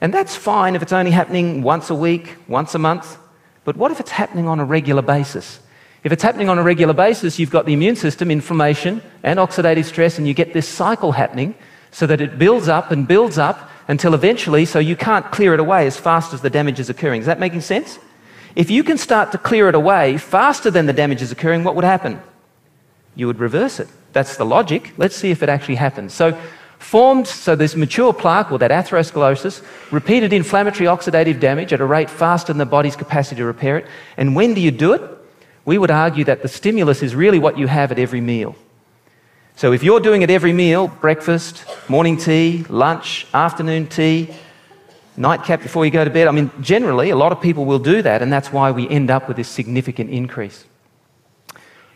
And 0.00 0.12
that's 0.12 0.34
fine 0.34 0.74
if 0.74 0.82
it's 0.82 0.92
only 0.92 1.10
happening 1.10 1.62
once 1.62 1.90
a 1.90 1.94
week, 1.94 2.36
once 2.48 2.74
a 2.74 2.78
month. 2.78 3.18
But 3.64 3.76
what 3.76 3.92
if 3.92 4.00
it's 4.00 4.10
happening 4.10 4.48
on 4.48 4.58
a 4.58 4.64
regular 4.64 5.02
basis? 5.02 5.60
If 6.04 6.12
it's 6.12 6.22
happening 6.22 6.50
on 6.50 6.58
a 6.58 6.62
regular 6.62 6.92
basis, 6.92 7.38
you've 7.38 7.50
got 7.50 7.64
the 7.64 7.72
immune 7.72 7.96
system, 7.96 8.30
inflammation, 8.30 9.00
and 9.22 9.38
oxidative 9.38 9.86
stress, 9.86 10.18
and 10.18 10.28
you 10.28 10.34
get 10.34 10.52
this 10.52 10.68
cycle 10.68 11.12
happening 11.12 11.54
so 11.92 12.06
that 12.06 12.20
it 12.20 12.38
builds 12.38 12.68
up 12.68 12.90
and 12.90 13.08
builds 13.08 13.38
up 13.38 13.70
until 13.88 14.12
eventually, 14.12 14.66
so 14.66 14.78
you 14.78 14.96
can't 14.96 15.24
clear 15.32 15.54
it 15.54 15.60
away 15.60 15.86
as 15.86 15.96
fast 15.96 16.34
as 16.34 16.42
the 16.42 16.50
damage 16.50 16.78
is 16.78 16.90
occurring. 16.90 17.20
Is 17.20 17.26
that 17.26 17.40
making 17.40 17.62
sense? 17.62 17.98
If 18.54 18.70
you 18.70 18.84
can 18.84 18.98
start 18.98 19.32
to 19.32 19.38
clear 19.38 19.68
it 19.70 19.74
away 19.74 20.18
faster 20.18 20.70
than 20.70 20.84
the 20.84 20.92
damage 20.92 21.22
is 21.22 21.32
occurring, 21.32 21.64
what 21.64 21.74
would 21.74 21.84
happen? 21.84 22.20
You 23.16 23.26
would 23.26 23.38
reverse 23.38 23.80
it. 23.80 23.88
That's 24.12 24.36
the 24.36 24.44
logic. 24.44 24.92
Let's 24.98 25.16
see 25.16 25.30
if 25.30 25.42
it 25.42 25.48
actually 25.48 25.76
happens. 25.76 26.12
So, 26.12 26.38
formed, 26.78 27.26
so 27.26 27.56
this 27.56 27.76
mature 27.76 28.12
plaque 28.12 28.52
or 28.52 28.58
that 28.58 28.70
atherosclerosis, 28.70 29.64
repeated 29.90 30.34
inflammatory 30.34 30.86
oxidative 30.86 31.40
damage 31.40 31.72
at 31.72 31.80
a 31.80 31.86
rate 31.86 32.10
faster 32.10 32.52
than 32.52 32.58
the 32.58 32.66
body's 32.66 32.94
capacity 32.94 33.36
to 33.36 33.44
repair 33.46 33.78
it. 33.78 33.86
And 34.18 34.36
when 34.36 34.52
do 34.52 34.60
you 34.60 34.70
do 34.70 34.92
it? 34.92 35.13
We 35.64 35.78
would 35.78 35.90
argue 35.90 36.24
that 36.24 36.42
the 36.42 36.48
stimulus 36.48 37.02
is 37.02 37.14
really 37.14 37.38
what 37.38 37.58
you 37.58 37.66
have 37.66 37.90
at 37.90 37.98
every 37.98 38.20
meal. 38.20 38.54
So 39.56 39.72
if 39.72 39.82
you're 39.82 40.00
doing 40.00 40.22
it 40.22 40.30
every 40.30 40.52
meal 40.52 40.88
breakfast, 40.88 41.64
morning 41.88 42.16
tea, 42.16 42.64
lunch, 42.68 43.26
afternoon 43.32 43.86
tea, 43.86 44.34
nightcap 45.16 45.62
before 45.62 45.84
you 45.84 45.92
go 45.92 46.04
to 46.04 46.10
bed 46.10 46.26
I 46.26 46.32
mean, 46.32 46.50
generally, 46.60 47.10
a 47.10 47.16
lot 47.16 47.32
of 47.32 47.40
people 47.40 47.64
will 47.64 47.78
do 47.78 48.02
that, 48.02 48.20
and 48.20 48.32
that's 48.32 48.52
why 48.52 48.72
we 48.72 48.88
end 48.88 49.10
up 49.10 49.28
with 49.28 49.36
this 49.36 49.48
significant 49.48 50.10
increase. 50.10 50.64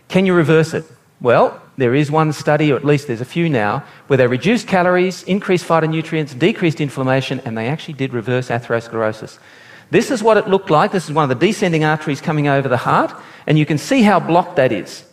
Can 0.09 0.25
you 0.25 0.35
reverse 0.35 0.73
it? 0.73 0.85
Well, 1.21 1.61
there 1.77 1.95
is 1.95 2.11
one 2.11 2.33
study, 2.33 2.73
or 2.73 2.77
at 2.77 2.85
least 2.85 3.09
there's 3.09 3.21
a 3.21 3.25
few 3.25 3.49
now, 3.49 3.85
where 4.07 4.17
they 4.17 4.27
reduced 4.27 4.69
calories, 4.69 5.25
increased 5.25 5.67
phytonutrients, 5.67 6.39
decreased 6.39 6.81
inflammation, 6.81 7.41
and 7.45 7.59
they 7.59 7.67
actually 7.67 7.95
did 7.95 8.15
reverse 8.15 8.49
atherosclerosis. 8.49 9.39
This 9.91 10.11
is 10.11 10.23
what 10.23 10.37
it 10.37 10.49
looked 10.49 10.71
like. 10.71 10.93
This 10.93 11.07
is 11.07 11.13
one 11.13 11.31
of 11.31 11.39
the 11.39 11.47
descending 11.47 11.85
arteries 11.85 12.21
coming 12.21 12.49
over 12.49 12.69
the 12.69 12.77
heart, 12.77 13.13
and 13.47 13.59
you 13.59 13.65
can 13.65 13.79
see 13.79 14.03
how 14.03 14.21
blocked 14.21 14.57
that 14.57 14.73
is. 14.73 15.05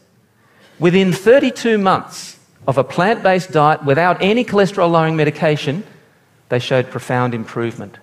Within 0.80 1.14
32 1.14 1.78
months 1.78 2.38
of 2.68 2.78
a 2.78 2.84
plant 2.84 3.24
based 3.24 3.52
diet 3.52 3.86
without 3.86 4.22
any 4.22 4.44
cholesterol 4.44 4.92
lowering 4.92 5.16
medication, 5.16 5.84
they 6.50 6.60
showed 6.60 6.90
profound 6.90 7.34
improvement. 7.34 7.98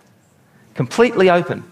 Completely 0.75 1.29
open. 1.29 1.65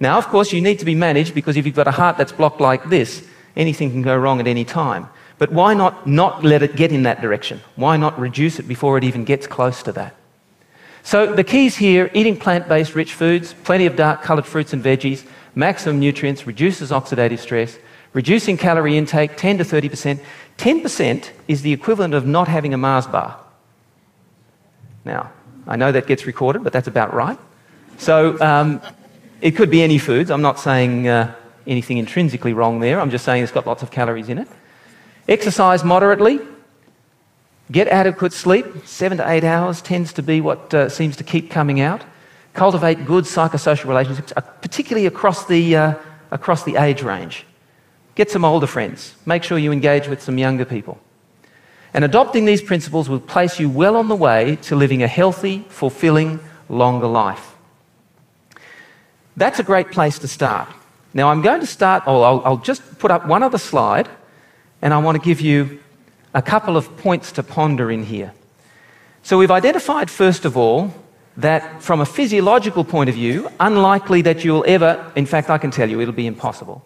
Now, 0.00 0.18
of 0.18 0.26
course, 0.28 0.52
you 0.52 0.60
need 0.60 0.78
to 0.78 0.84
be 0.84 0.94
managed 0.94 1.34
because 1.34 1.56
if 1.56 1.66
you've 1.66 1.76
got 1.76 1.86
a 1.86 1.92
heart 1.92 2.16
that's 2.16 2.32
blocked 2.32 2.60
like 2.60 2.88
this, 2.88 3.26
anything 3.54 3.90
can 3.90 4.02
go 4.02 4.16
wrong 4.16 4.40
at 4.40 4.46
any 4.46 4.64
time. 4.64 5.08
But 5.38 5.52
why 5.52 5.74
not 5.74 6.06
not 6.06 6.42
let 6.42 6.62
it 6.62 6.76
get 6.76 6.92
in 6.92 7.02
that 7.02 7.20
direction? 7.20 7.60
Why 7.76 7.96
not 7.96 8.18
reduce 8.18 8.58
it 8.58 8.66
before 8.66 8.96
it 8.96 9.04
even 9.04 9.24
gets 9.24 9.46
close 9.46 9.82
to 9.82 9.92
that? 9.92 10.14
So 11.02 11.32
the 11.34 11.44
keys 11.44 11.76
here 11.76 12.10
eating 12.14 12.36
plant 12.36 12.68
based 12.68 12.94
rich 12.94 13.14
foods, 13.14 13.54
plenty 13.64 13.86
of 13.86 13.96
dark 13.96 14.22
coloured 14.22 14.46
fruits 14.46 14.72
and 14.72 14.82
veggies, 14.82 15.26
maximum 15.54 15.98
nutrients, 15.98 16.46
reduces 16.46 16.90
oxidative 16.90 17.38
stress, 17.38 17.78
reducing 18.12 18.56
calorie 18.56 18.96
intake 18.96 19.36
10 19.36 19.58
to 19.58 19.64
30%. 19.64 20.20
10% 20.58 21.30
is 21.48 21.62
the 21.62 21.72
equivalent 21.72 22.14
of 22.14 22.26
not 22.26 22.48
having 22.48 22.72
a 22.72 22.78
Mars 22.78 23.06
bar. 23.06 23.38
Now, 25.04 25.32
I 25.66 25.76
know 25.76 25.90
that 25.92 26.06
gets 26.06 26.26
recorded, 26.26 26.62
but 26.62 26.72
that's 26.72 26.88
about 26.88 27.12
right. 27.14 27.38
So 27.98 28.40
um, 28.40 28.80
it 29.40 29.52
could 29.52 29.70
be 29.70 29.82
any 29.82 29.98
foods. 29.98 30.30
I'm 30.30 30.42
not 30.42 30.58
saying 30.58 31.08
uh, 31.08 31.34
anything 31.66 31.98
intrinsically 31.98 32.52
wrong 32.52 32.80
there. 32.80 33.00
I'm 33.00 33.10
just 33.10 33.24
saying 33.24 33.42
it's 33.42 33.52
got 33.52 33.66
lots 33.66 33.82
of 33.82 33.90
calories 33.90 34.28
in 34.28 34.38
it. 34.38 34.48
Exercise 35.28 35.84
moderately, 35.84 36.40
Get 37.70 37.88
adequate 37.88 38.32
sleep, 38.32 38.66
seven 38.84 39.18
to 39.18 39.30
eight 39.30 39.44
hours 39.44 39.80
tends 39.80 40.12
to 40.14 40.22
be 40.22 40.40
what 40.40 40.74
uh, 40.74 40.88
seems 40.88 41.16
to 41.16 41.24
keep 41.24 41.50
coming 41.50 41.80
out. 41.80 42.02
Cultivate 42.54 43.06
good 43.06 43.24
psychosocial 43.24 43.86
relationships, 43.86 44.32
uh, 44.36 44.40
particularly 44.40 45.06
across 45.06 45.46
the, 45.46 45.76
uh, 45.76 45.94
across 46.30 46.64
the 46.64 46.76
age 46.76 47.02
range. 47.02 47.46
Get 48.14 48.30
some 48.30 48.44
older 48.44 48.66
friends. 48.66 49.14
Make 49.24 49.42
sure 49.42 49.58
you 49.58 49.72
engage 49.72 50.08
with 50.08 50.20
some 50.20 50.36
younger 50.36 50.64
people. 50.64 50.98
And 51.94 52.04
adopting 52.04 52.44
these 52.44 52.62
principles 52.62 53.08
will 53.08 53.20
place 53.20 53.60
you 53.60 53.68
well 53.70 53.96
on 53.96 54.08
the 54.08 54.16
way 54.16 54.56
to 54.62 54.76
living 54.76 55.02
a 55.02 55.08
healthy, 55.08 55.64
fulfilling, 55.68 56.40
longer 56.68 57.06
life. 57.06 57.54
That's 59.36 59.58
a 59.58 59.62
great 59.62 59.90
place 59.90 60.18
to 60.18 60.28
start. 60.28 60.68
Now, 61.14 61.28
I'm 61.28 61.42
going 61.42 61.60
to 61.60 61.66
start, 61.66 62.04
oh, 62.06 62.22
I'll, 62.22 62.42
I'll 62.44 62.56
just 62.58 62.98
put 62.98 63.10
up 63.10 63.26
one 63.26 63.42
other 63.42 63.58
slide, 63.58 64.08
and 64.80 64.92
I 64.92 64.98
want 64.98 65.16
to 65.16 65.24
give 65.24 65.40
you 65.40 65.81
a 66.34 66.42
couple 66.42 66.76
of 66.76 66.96
points 66.96 67.32
to 67.32 67.42
ponder 67.42 67.90
in 67.90 68.04
here. 68.04 68.32
So, 69.22 69.38
we've 69.38 69.50
identified, 69.50 70.10
first 70.10 70.44
of 70.44 70.56
all, 70.56 70.92
that 71.36 71.82
from 71.82 72.00
a 72.00 72.06
physiological 72.06 72.84
point 72.84 73.08
of 73.08 73.14
view, 73.14 73.48
unlikely 73.60 74.22
that 74.22 74.44
you'll 74.44 74.64
ever, 74.66 75.12
in 75.16 75.26
fact, 75.26 75.50
I 75.50 75.58
can 75.58 75.70
tell 75.70 75.88
you 75.88 76.00
it'll 76.00 76.12
be 76.12 76.26
impossible, 76.26 76.84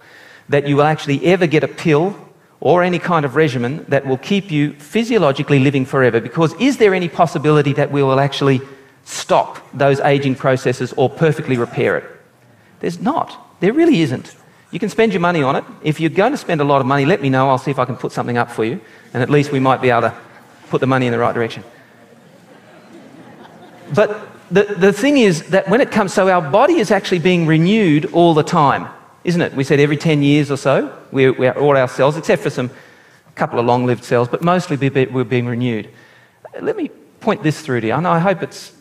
that 0.49 0.69
you 0.69 0.77
will 0.77 0.85
actually 0.85 1.25
ever 1.27 1.47
get 1.47 1.65
a 1.65 1.69
pill 1.69 2.17
or 2.61 2.83
any 2.83 2.99
kind 2.99 3.25
of 3.25 3.37
regimen 3.37 3.85
that 3.89 4.07
will 4.07 4.19
keep 4.19 4.51
you 4.51 4.73
physiologically 4.75 5.59
living 5.59 5.85
forever. 5.85 6.21
Because 6.21 6.55
is 6.55 6.79
there 6.79 6.95
any 6.95 7.09
possibility 7.09 7.73
that 7.75 7.91
we 7.91 8.03
will 8.03 8.21
actually 8.21 8.61
stop 9.05 9.59
those 9.73 10.01
aging 10.01 10.35
processes 10.35 10.93
or 10.97 11.11
perfectly 11.11 11.57
repair 11.57 11.97
it? 11.97 12.05
There's 12.81 13.01
not. 13.01 13.59
There 13.61 13.73
really 13.73 14.01
isn't. 14.01 14.37
You 14.71 14.79
can 14.79 14.89
spend 14.89 15.13
your 15.13 15.21
money 15.21 15.43
on 15.43 15.57
it. 15.57 15.65
If 15.83 16.01
you're 16.01 16.11
going 16.11 16.33
to 16.33 16.39
spend 16.39 16.61
a 16.61 16.65
lot 16.65 16.81
of 16.81 16.87
money, 16.87 17.05
let 17.05 17.23
me 17.23 17.31
know. 17.31 17.49
I'll 17.49 17.59
see 17.59 17.71
if 17.71 17.79
I 17.79 17.85
can 17.85 17.97
put 17.97 18.13
something 18.13 18.37
up 18.37 18.51
for 18.51 18.65
you 18.65 18.81
and 19.15 19.23
at 19.23 19.31
least 19.31 19.53
we 19.53 19.61
might 19.61 19.81
be 19.81 19.91
able 19.91 20.03
to 20.03 20.15
put 20.69 20.81
the 20.81 20.87
money 20.87 21.07
in 21.07 21.13
the 21.13 21.19
right 21.19 21.35
direction. 21.35 21.65
But 23.95 24.29
the, 24.51 24.65
the 24.65 24.93
thing 24.93 25.19
is 25.19 25.49
that 25.51 25.69
when 25.69 25.81
it 25.81 25.91
comes, 25.91 26.13
so 26.13 26.29
our 26.29 26.43
body 26.43 26.75
is 26.75 26.91
actually 26.91 27.21
being 27.21 27.47
renewed 27.47 28.07
all 28.13 28.35
the 28.35 28.43
time, 28.43 28.89
isn't 29.25 29.41
it? 29.41 29.55
We 29.55 29.65
said 29.65 29.81
every 29.81 29.97
10 29.97 30.23
years 30.23 30.51
or 30.51 30.57
so, 30.57 30.97
we're, 31.13 31.33
we're 31.33 31.53
all 31.53 31.77
our 31.77 31.89
cells, 31.89 32.17
except 32.17 32.43
for 32.43 32.51
some 32.51 32.71
couple 33.35 33.59
of 33.59 33.67
long 33.67 33.87
lived 33.87 34.03
cells, 34.05 34.29
but 34.29 34.43
mostly 34.43 34.77
we're 34.77 35.25
being 35.25 35.47
renewed. 35.47 35.91
Let 36.61 36.77
me 36.77 36.89
point 37.21 37.43
this 37.43 37.61
through 37.61 37.83
to 37.83 37.87
you, 37.89 37.95
and 37.95 38.07
I 38.07 38.19
hope 38.19 38.43
it's, 38.43 38.73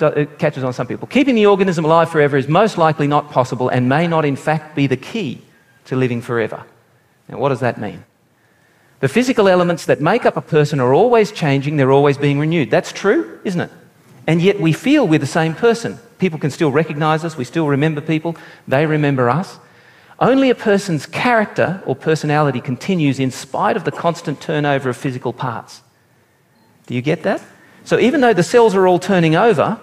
it 0.00 0.38
catches 0.38 0.64
on 0.64 0.72
some 0.72 0.86
people. 0.86 1.08
Keeping 1.08 1.34
the 1.34 1.46
organism 1.46 1.84
alive 1.84 2.10
forever 2.10 2.36
is 2.36 2.48
most 2.48 2.78
likely 2.78 3.06
not 3.06 3.30
possible 3.30 3.68
and 3.68 3.88
may 3.88 4.06
not, 4.06 4.24
in 4.24 4.36
fact, 4.36 4.74
be 4.76 4.86
the 4.86 4.96
key 4.96 5.42
to 5.86 5.96
living 5.96 6.20
forever. 6.20 6.64
Now, 7.28 7.38
what 7.38 7.50
does 7.50 7.60
that 7.60 7.80
mean? 7.80 8.04
The 9.00 9.08
physical 9.08 9.48
elements 9.48 9.86
that 9.86 10.00
make 10.00 10.26
up 10.26 10.36
a 10.36 10.42
person 10.42 10.80
are 10.80 10.92
always 10.92 11.30
changing, 11.30 11.76
they're 11.76 11.92
always 11.92 12.18
being 12.18 12.38
renewed. 12.38 12.70
That's 12.70 12.92
true, 12.92 13.40
isn't 13.44 13.60
it? 13.60 13.70
And 14.26 14.42
yet 14.42 14.60
we 14.60 14.72
feel 14.72 15.06
we're 15.06 15.18
the 15.18 15.26
same 15.26 15.54
person. 15.54 15.98
People 16.18 16.38
can 16.38 16.50
still 16.50 16.72
recognize 16.72 17.24
us, 17.24 17.36
we 17.36 17.44
still 17.44 17.68
remember 17.68 18.00
people, 18.00 18.36
they 18.66 18.86
remember 18.86 19.30
us. 19.30 19.58
Only 20.20 20.50
a 20.50 20.54
person's 20.54 21.06
character 21.06 21.80
or 21.86 21.94
personality 21.94 22.60
continues 22.60 23.20
in 23.20 23.30
spite 23.30 23.76
of 23.76 23.84
the 23.84 23.92
constant 23.92 24.40
turnover 24.40 24.90
of 24.90 24.96
physical 24.96 25.32
parts. 25.32 25.80
Do 26.86 26.94
you 26.94 27.02
get 27.02 27.22
that? 27.22 27.40
So 27.88 27.98
even 27.98 28.20
though 28.20 28.34
the 28.34 28.42
cells 28.42 28.74
are 28.74 28.86
all 28.86 28.98
turning 28.98 29.34
over, 29.34 29.80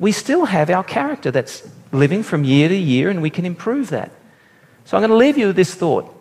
we 0.00 0.10
still 0.10 0.46
have 0.46 0.68
our 0.70 0.82
character 0.82 1.30
that's 1.30 1.62
living 1.92 2.24
from 2.24 2.42
year 2.42 2.68
to 2.68 2.74
year 2.74 3.08
and 3.10 3.22
we 3.22 3.30
can 3.30 3.46
improve 3.46 3.90
that. 3.90 4.10
So 4.84 4.96
I'm 4.96 5.02
going 5.02 5.10
to 5.10 5.16
leave 5.16 5.38
you 5.38 5.46
with 5.46 5.54
this 5.54 5.72
thought. 5.72 6.12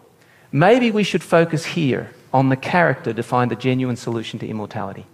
maybe 0.51 0.91
we 0.91 1.03
should 1.03 1.23
focus 1.23 1.65
here 1.65 2.11
on 2.31 2.49
the 2.49 2.55
character 2.55 3.13
to 3.13 3.23
find 3.23 3.49
the 3.49 3.55
genuine 3.55 3.95
solution 3.95 4.37
to 4.37 4.47
immortality. 4.47 5.07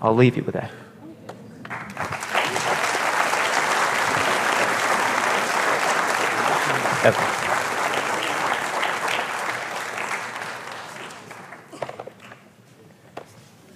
I'll 0.00 0.14
leave 0.14 0.36
you 0.36 0.44
with 0.44 0.54
that. 0.54 0.70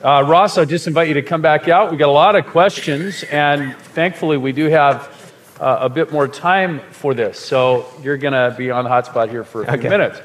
Uh, 0.05 0.23
Ross, 0.23 0.59
I 0.59 0.67
just 0.67 0.87
invite 0.87 1.09
you 1.09 1.15
to 1.15 1.23
come 1.23 1.41
back 1.41 1.67
out. 1.67 1.89
We've 1.89 1.99
got 1.99 2.11
a 2.11 2.13
lot 2.13 2.37
of 2.37 2.45
questions, 2.45 3.25
and 3.31 3.75
thankfully, 3.75 4.37
we 4.37 4.53
do 4.53 4.67
have 4.67 5.33
uh, 5.59 5.79
a 5.81 5.89
bit 5.89 6.13
more 6.13 6.29
time 6.29 6.81
for 6.91 7.15
this. 7.15 7.41
So 7.41 7.87
you're 8.03 8.19
going 8.19 8.35
to 8.35 8.55
be 8.55 8.71
on 8.71 8.85
the 8.85 8.91
hotspot 8.91 9.31
here 9.31 9.45
for 9.45 9.63
a 9.63 9.65
few 9.65 9.79
Okay. 9.79 9.89
minutes. 9.89 10.21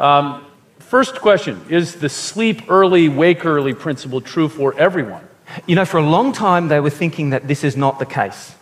Um, 0.00 0.44
first 0.80 1.20
question 1.20 1.64
Is 1.68 1.94
the 1.94 2.08
sleep 2.08 2.62
early, 2.68 3.08
wake 3.08 3.46
early 3.46 3.72
principle 3.72 4.20
true 4.20 4.48
for 4.48 4.74
everyone? 4.74 5.22
You 5.64 5.76
know, 5.76 5.84
for 5.84 5.98
a 5.98 6.02
long 6.02 6.32
time 6.32 6.66
they 6.66 6.80
were 6.80 6.90
thinking 6.90 7.30
that 7.30 7.46
this 7.46 7.62
is 7.62 7.76
not 7.76 8.00
the 8.00 8.06
case. 8.06 8.56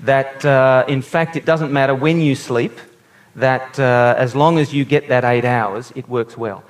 That, 0.00 0.44
uh, 0.44 0.84
in 0.86 1.00
fact, 1.00 1.34
it 1.34 1.46
doesn't 1.46 1.72
matter 1.72 1.94
when 1.94 2.20
you 2.20 2.34
sleep, 2.34 2.78
that 3.36 3.80
uh, 3.80 4.16
as 4.18 4.34
long 4.34 4.58
as 4.58 4.74
you 4.74 4.84
get 4.84 5.08
that 5.08 5.24
eight 5.24 5.46
hours, 5.46 5.94
it 5.96 6.10
works 6.10 6.36
well. 6.36 6.62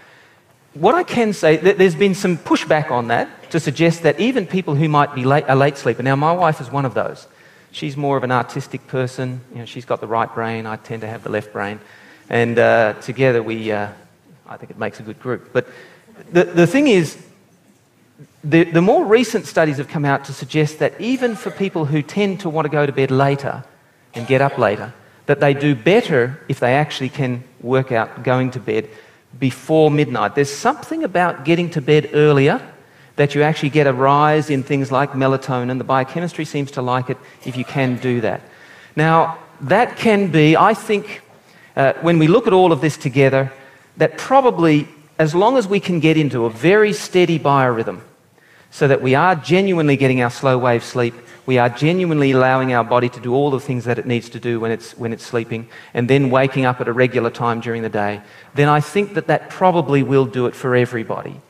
What 0.74 0.94
I 0.94 1.02
can 1.02 1.32
say, 1.32 1.58
th- 1.58 1.76
there's 1.76 1.94
been 1.94 2.14
some 2.14 2.38
pushback 2.38 2.90
on 2.90 3.08
that 3.08 3.50
to 3.50 3.60
suggest 3.60 4.04
that 4.04 4.18
even 4.18 4.46
people 4.46 4.74
who 4.74 4.88
might 4.88 5.14
be 5.14 5.24
late, 5.24 5.44
a 5.46 5.54
late 5.54 5.76
sleeper, 5.76 6.02
now 6.02 6.16
my 6.16 6.32
wife 6.32 6.60
is 6.60 6.70
one 6.70 6.86
of 6.86 6.94
those. 6.94 7.26
She's 7.72 7.96
more 7.96 8.16
of 8.16 8.24
an 8.24 8.32
artistic 8.32 8.86
person. 8.86 9.42
You 9.52 9.60
know, 9.60 9.64
she's 9.66 9.84
got 9.84 10.00
the 10.00 10.06
right 10.06 10.32
brain. 10.32 10.66
I 10.66 10.76
tend 10.76 11.02
to 11.02 11.08
have 11.08 11.24
the 11.24 11.30
left 11.30 11.52
brain. 11.52 11.78
And 12.30 12.58
uh, 12.58 12.94
together 13.02 13.42
we, 13.42 13.70
uh, 13.70 13.88
I 14.46 14.56
think 14.56 14.70
it 14.70 14.78
makes 14.78 14.98
a 14.98 15.02
good 15.02 15.20
group. 15.20 15.52
But 15.52 15.66
the, 16.30 16.44
the 16.44 16.66
thing 16.66 16.88
is, 16.88 17.22
the, 18.44 18.64
the 18.64 18.82
more 18.82 19.04
recent 19.04 19.46
studies 19.46 19.76
have 19.76 19.88
come 19.88 20.04
out 20.04 20.24
to 20.26 20.32
suggest 20.32 20.78
that 20.78 20.98
even 21.00 21.36
for 21.36 21.50
people 21.50 21.84
who 21.84 22.02
tend 22.02 22.40
to 22.40 22.48
want 22.48 22.64
to 22.64 22.70
go 22.70 22.86
to 22.86 22.92
bed 22.92 23.10
later 23.10 23.64
and 24.14 24.26
get 24.26 24.40
up 24.40 24.58
later, 24.58 24.94
that 25.26 25.40
they 25.40 25.54
do 25.54 25.74
better 25.74 26.40
if 26.48 26.60
they 26.60 26.74
actually 26.74 27.08
can 27.08 27.44
work 27.60 27.92
out 27.92 28.24
going 28.24 28.50
to 28.50 28.60
bed 28.60 28.88
before 29.38 29.90
midnight. 29.90 30.34
There's 30.34 30.52
something 30.52 31.04
about 31.04 31.44
getting 31.44 31.70
to 31.70 31.80
bed 31.80 32.10
earlier 32.12 32.60
that 33.16 33.34
you 33.34 33.42
actually 33.42 33.70
get 33.70 33.86
a 33.86 33.92
rise 33.92 34.50
in 34.50 34.62
things 34.62 34.90
like 34.90 35.12
melatonin. 35.12 35.78
The 35.78 35.84
biochemistry 35.84 36.44
seems 36.44 36.70
to 36.72 36.82
like 36.82 37.10
it 37.10 37.18
if 37.44 37.56
you 37.56 37.64
can 37.64 37.96
do 37.96 38.20
that. 38.22 38.40
Now, 38.96 39.38
that 39.62 39.96
can 39.96 40.30
be, 40.30 40.56
I 40.56 40.74
think, 40.74 41.22
uh, 41.76 41.92
when 42.00 42.18
we 42.18 42.26
look 42.26 42.46
at 42.46 42.52
all 42.52 42.72
of 42.72 42.80
this 42.80 42.96
together, 42.96 43.52
that 43.96 44.18
probably 44.18 44.88
as 45.18 45.34
long 45.34 45.56
as 45.56 45.68
we 45.68 45.78
can 45.78 46.00
get 46.00 46.16
into 46.16 46.46
a 46.46 46.50
very 46.50 46.92
steady 46.92 47.38
biorhythm, 47.38 48.00
so 48.70 48.88
that 48.88 49.02
we 49.02 49.14
are 49.14 49.34
genuinely 49.34 49.96
getting 49.96 50.22
our 50.22 50.30
slow 50.30 50.56
wave 50.56 50.82
sleep, 50.82 51.14
we 51.46 51.58
are 51.58 51.68
genuinely 51.68 52.30
allowing 52.30 52.72
our 52.72 52.84
body 52.84 53.08
to 53.08 53.20
do 53.20 53.34
all 53.34 53.50
the 53.50 53.60
things 53.60 53.84
that 53.84 53.98
it 53.98 54.06
needs 54.06 54.28
to 54.30 54.38
do 54.40 54.60
when 54.60 54.70
it's, 54.70 54.96
when 54.96 55.12
it's 55.12 55.24
sleeping, 55.24 55.68
and 55.94 56.08
then 56.08 56.30
waking 56.30 56.64
up 56.64 56.80
at 56.80 56.88
a 56.88 56.92
regular 56.92 57.30
time 57.30 57.60
during 57.60 57.82
the 57.82 57.88
day, 57.88 58.20
then 58.54 58.68
I 58.68 58.80
think 58.80 59.14
that 59.14 59.26
that 59.26 59.50
probably 59.50 60.02
will 60.02 60.26
do 60.26 60.46
it 60.46 60.54
for 60.54 60.74
everybody. 60.76 61.40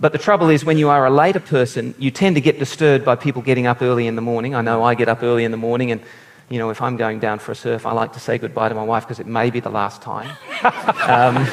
But 0.00 0.12
the 0.12 0.18
trouble 0.18 0.48
is, 0.48 0.64
when 0.64 0.78
you 0.78 0.88
are 0.88 1.06
a 1.06 1.10
later 1.10 1.40
person, 1.40 1.94
you 1.98 2.10
tend 2.10 2.36
to 2.36 2.40
get 2.40 2.58
disturbed 2.58 3.04
by 3.04 3.14
people 3.14 3.42
getting 3.42 3.66
up 3.66 3.82
early 3.82 4.06
in 4.06 4.16
the 4.16 4.22
morning. 4.22 4.54
I 4.54 4.62
know 4.62 4.82
I 4.82 4.94
get 4.94 5.08
up 5.08 5.22
early 5.22 5.44
in 5.44 5.50
the 5.50 5.56
morning, 5.56 5.92
and 5.92 6.00
you 6.48 6.58
know, 6.58 6.70
if 6.70 6.82
I'm 6.82 6.96
going 6.96 7.18
down 7.20 7.38
for 7.38 7.52
a 7.52 7.54
surf, 7.54 7.86
I 7.86 7.92
like 7.92 8.12
to 8.14 8.20
say 8.20 8.36
goodbye 8.36 8.68
to 8.68 8.74
my 8.74 8.82
wife 8.82 9.04
because 9.04 9.20
it 9.20 9.26
may 9.26 9.50
be 9.50 9.60
the 9.60 9.70
last 9.70 10.02
time. 10.02 10.28
um, 11.06 11.46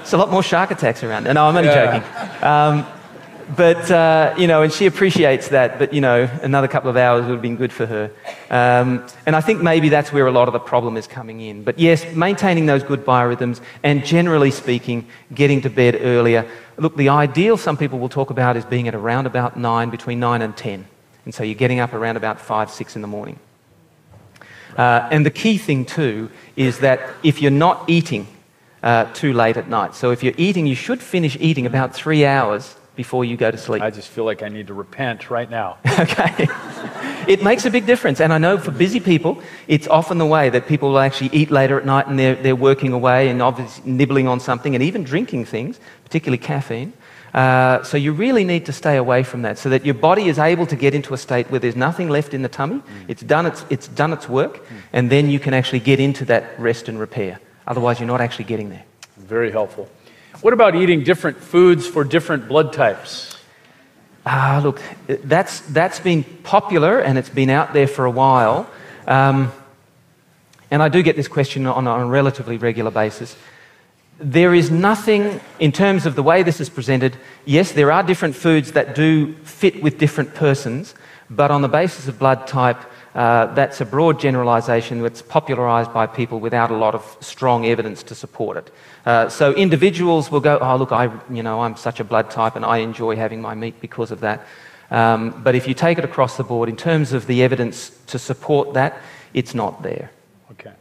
it's 0.00 0.12
a 0.12 0.16
lot 0.16 0.30
more 0.30 0.42
shark 0.42 0.70
attacks 0.70 1.02
around. 1.02 1.24
No, 1.24 1.46
I'm 1.46 1.56
only 1.56 1.68
Yeah. 1.68 2.02
joking. 2.02 2.42
Um, 2.42 2.86
but 3.56 3.90
uh, 3.90 4.34
you 4.38 4.46
know, 4.46 4.62
and 4.62 4.72
she 4.72 4.86
appreciates 4.86 5.48
that. 5.48 5.78
But 5.78 5.92
you 5.92 6.00
know, 6.00 6.28
another 6.42 6.68
couple 6.68 6.90
of 6.90 6.96
hours 6.96 7.24
would 7.24 7.32
have 7.32 7.42
been 7.42 7.56
good 7.56 7.72
for 7.72 7.86
her. 7.86 8.10
Um, 8.50 9.06
and 9.26 9.36
I 9.36 9.40
think 9.40 9.62
maybe 9.62 9.88
that's 9.88 10.12
where 10.12 10.26
a 10.26 10.30
lot 10.30 10.48
of 10.48 10.52
the 10.52 10.58
problem 10.60 10.96
is 10.96 11.06
coming 11.06 11.40
in. 11.40 11.64
But 11.64 11.78
yes, 11.78 12.04
maintaining 12.14 12.66
those 12.66 12.82
good 12.82 13.04
biorhythms 13.04 13.60
and 13.82 14.04
generally 14.04 14.50
speaking, 14.50 15.06
getting 15.34 15.60
to 15.62 15.70
bed 15.70 15.98
earlier. 16.00 16.48
Look, 16.76 16.96
the 16.96 17.10
ideal 17.10 17.56
some 17.56 17.76
people 17.76 17.98
will 17.98 18.08
talk 18.08 18.30
about 18.30 18.56
is 18.56 18.64
being 18.64 18.88
at 18.88 18.94
around 18.94 19.26
about 19.26 19.56
nine, 19.56 19.90
between 19.90 20.20
nine 20.20 20.42
and 20.42 20.56
ten, 20.56 20.86
and 21.24 21.34
so 21.34 21.42
you're 21.42 21.54
getting 21.54 21.80
up 21.80 21.92
around 21.92 22.16
about 22.16 22.40
five, 22.40 22.70
six 22.70 22.96
in 22.96 23.02
the 23.02 23.08
morning. 23.08 23.38
Uh, 24.76 25.08
and 25.10 25.26
the 25.26 25.30
key 25.30 25.58
thing 25.58 25.84
too 25.84 26.30
is 26.56 26.78
that 26.78 27.00
if 27.22 27.42
you're 27.42 27.50
not 27.50 27.84
eating 27.88 28.26
uh, 28.82 29.04
too 29.12 29.32
late 29.32 29.56
at 29.56 29.68
night, 29.68 29.94
so 29.94 30.10
if 30.10 30.22
you're 30.22 30.34
eating, 30.36 30.66
you 30.66 30.74
should 30.74 31.02
finish 31.02 31.36
eating 31.40 31.66
about 31.66 31.94
three 31.94 32.24
hours 32.24 32.76
before 33.02 33.24
you 33.24 33.36
go 33.36 33.50
to 33.50 33.58
sleep. 33.58 33.82
I 33.82 33.90
just 33.90 34.06
feel 34.06 34.24
like 34.24 34.44
I 34.44 34.48
need 34.48 34.68
to 34.68 34.74
repent 34.74 35.28
right 35.28 35.50
now. 35.50 35.76
okay. 35.98 36.46
it 37.26 37.42
makes 37.42 37.64
a 37.66 37.70
big 37.76 37.84
difference. 37.84 38.20
And 38.20 38.32
I 38.32 38.38
know 38.38 38.56
for 38.58 38.70
busy 38.70 39.00
people, 39.00 39.42
it's 39.66 39.88
often 39.88 40.18
the 40.18 40.30
way 40.36 40.50
that 40.50 40.68
people 40.68 40.90
will 40.90 41.00
actually 41.00 41.30
eat 41.40 41.50
later 41.50 41.76
at 41.80 41.84
night 41.84 42.06
and 42.06 42.16
they're, 42.16 42.36
they're 42.36 42.62
working 42.70 42.92
away 42.92 43.28
and 43.28 43.42
obviously 43.42 43.90
nibbling 43.90 44.28
on 44.28 44.38
something 44.38 44.76
and 44.76 44.84
even 44.84 45.02
drinking 45.02 45.46
things, 45.46 45.80
particularly 46.04 46.38
caffeine. 46.38 46.92
Uh, 47.34 47.82
so 47.82 47.96
you 47.96 48.12
really 48.12 48.44
need 48.44 48.64
to 48.66 48.72
stay 48.72 48.96
away 48.98 49.24
from 49.24 49.42
that 49.42 49.58
so 49.58 49.68
that 49.68 49.84
your 49.84 49.94
body 49.94 50.28
is 50.28 50.38
able 50.38 50.66
to 50.66 50.76
get 50.76 50.94
into 50.94 51.12
a 51.12 51.18
state 51.18 51.50
where 51.50 51.58
there's 51.58 51.74
nothing 51.74 52.08
left 52.08 52.34
in 52.34 52.42
the 52.42 52.48
tummy. 52.48 52.80
It's, 53.08 53.22
done 53.22 53.46
its, 53.46 53.64
it's 53.68 53.88
done 53.88 54.12
its 54.12 54.28
work. 54.28 54.64
And 54.92 55.10
then 55.10 55.28
you 55.28 55.40
can 55.40 55.54
actually 55.54 55.80
get 55.80 55.98
into 55.98 56.24
that 56.26 56.44
rest 56.56 56.88
and 56.88 57.00
repair. 57.00 57.40
Otherwise, 57.66 57.98
you're 57.98 58.06
not 58.14 58.20
actually 58.20 58.44
getting 58.44 58.68
there. 58.70 58.84
Very 59.16 59.50
helpful. 59.50 59.88
What 60.42 60.52
about 60.52 60.74
eating 60.74 61.04
different 61.04 61.38
foods 61.40 61.86
for 61.86 62.02
different 62.02 62.48
blood 62.48 62.72
types? 62.72 63.36
Ah, 64.26 64.60
look, 64.62 64.82
that's, 65.06 65.60
that's 65.60 66.00
been 66.00 66.24
popular 66.24 66.98
and 66.98 67.16
it's 67.16 67.28
been 67.28 67.48
out 67.48 67.72
there 67.72 67.86
for 67.86 68.06
a 68.06 68.10
while. 68.10 68.68
Um, 69.06 69.52
and 70.68 70.82
I 70.82 70.88
do 70.88 71.00
get 71.04 71.14
this 71.14 71.28
question 71.28 71.64
on, 71.64 71.86
on 71.86 72.00
a 72.00 72.06
relatively 72.06 72.56
regular 72.56 72.90
basis. 72.90 73.36
There 74.18 74.52
is 74.52 74.68
nothing, 74.68 75.40
in 75.60 75.70
terms 75.70 76.06
of 76.06 76.16
the 76.16 76.24
way 76.24 76.42
this 76.42 76.60
is 76.60 76.68
presented, 76.68 77.16
yes, 77.44 77.70
there 77.70 77.92
are 77.92 78.02
different 78.02 78.34
foods 78.34 78.72
that 78.72 78.96
do 78.96 79.34
fit 79.44 79.80
with 79.80 79.98
different 79.98 80.34
persons, 80.34 80.96
but 81.30 81.52
on 81.52 81.62
the 81.62 81.68
basis 81.68 82.08
of 82.08 82.18
blood 82.18 82.48
type, 82.48 82.82
uh, 83.14 83.46
that's 83.54 83.80
a 83.80 83.84
broad 83.84 84.18
generalization 84.18 85.02
that's 85.02 85.20
popularized 85.20 85.92
by 85.92 86.06
people 86.06 86.40
without 86.40 86.70
a 86.70 86.76
lot 86.76 86.94
of 86.94 87.16
strong 87.20 87.66
evidence 87.66 88.02
to 88.04 88.14
support 88.14 88.56
it. 88.56 88.70
Uh, 89.04 89.28
so 89.28 89.52
individuals 89.54 90.30
will 90.30 90.40
go, 90.40 90.58
oh, 90.60 90.76
look, 90.76 90.92
I, 90.92 91.10
you 91.30 91.42
know, 91.42 91.60
I'm 91.60 91.76
such 91.76 92.00
a 92.00 92.04
blood 92.04 92.30
type 92.30 92.56
and 92.56 92.64
I 92.64 92.78
enjoy 92.78 93.16
having 93.16 93.42
my 93.42 93.54
meat 93.54 93.80
because 93.80 94.10
of 94.10 94.20
that. 94.20 94.46
Um, 94.90 95.42
but 95.42 95.54
if 95.54 95.68
you 95.68 95.74
take 95.74 95.98
it 95.98 96.04
across 96.04 96.36
the 96.36 96.44
board, 96.44 96.68
in 96.68 96.76
terms 96.76 97.12
of 97.12 97.26
the 97.26 97.42
evidence 97.42 97.90
to 98.08 98.18
support 98.18 98.74
that, 98.74 98.98
it's 99.34 99.54
not 99.54 99.82
there. 99.82 100.10
Okay. 100.52 100.72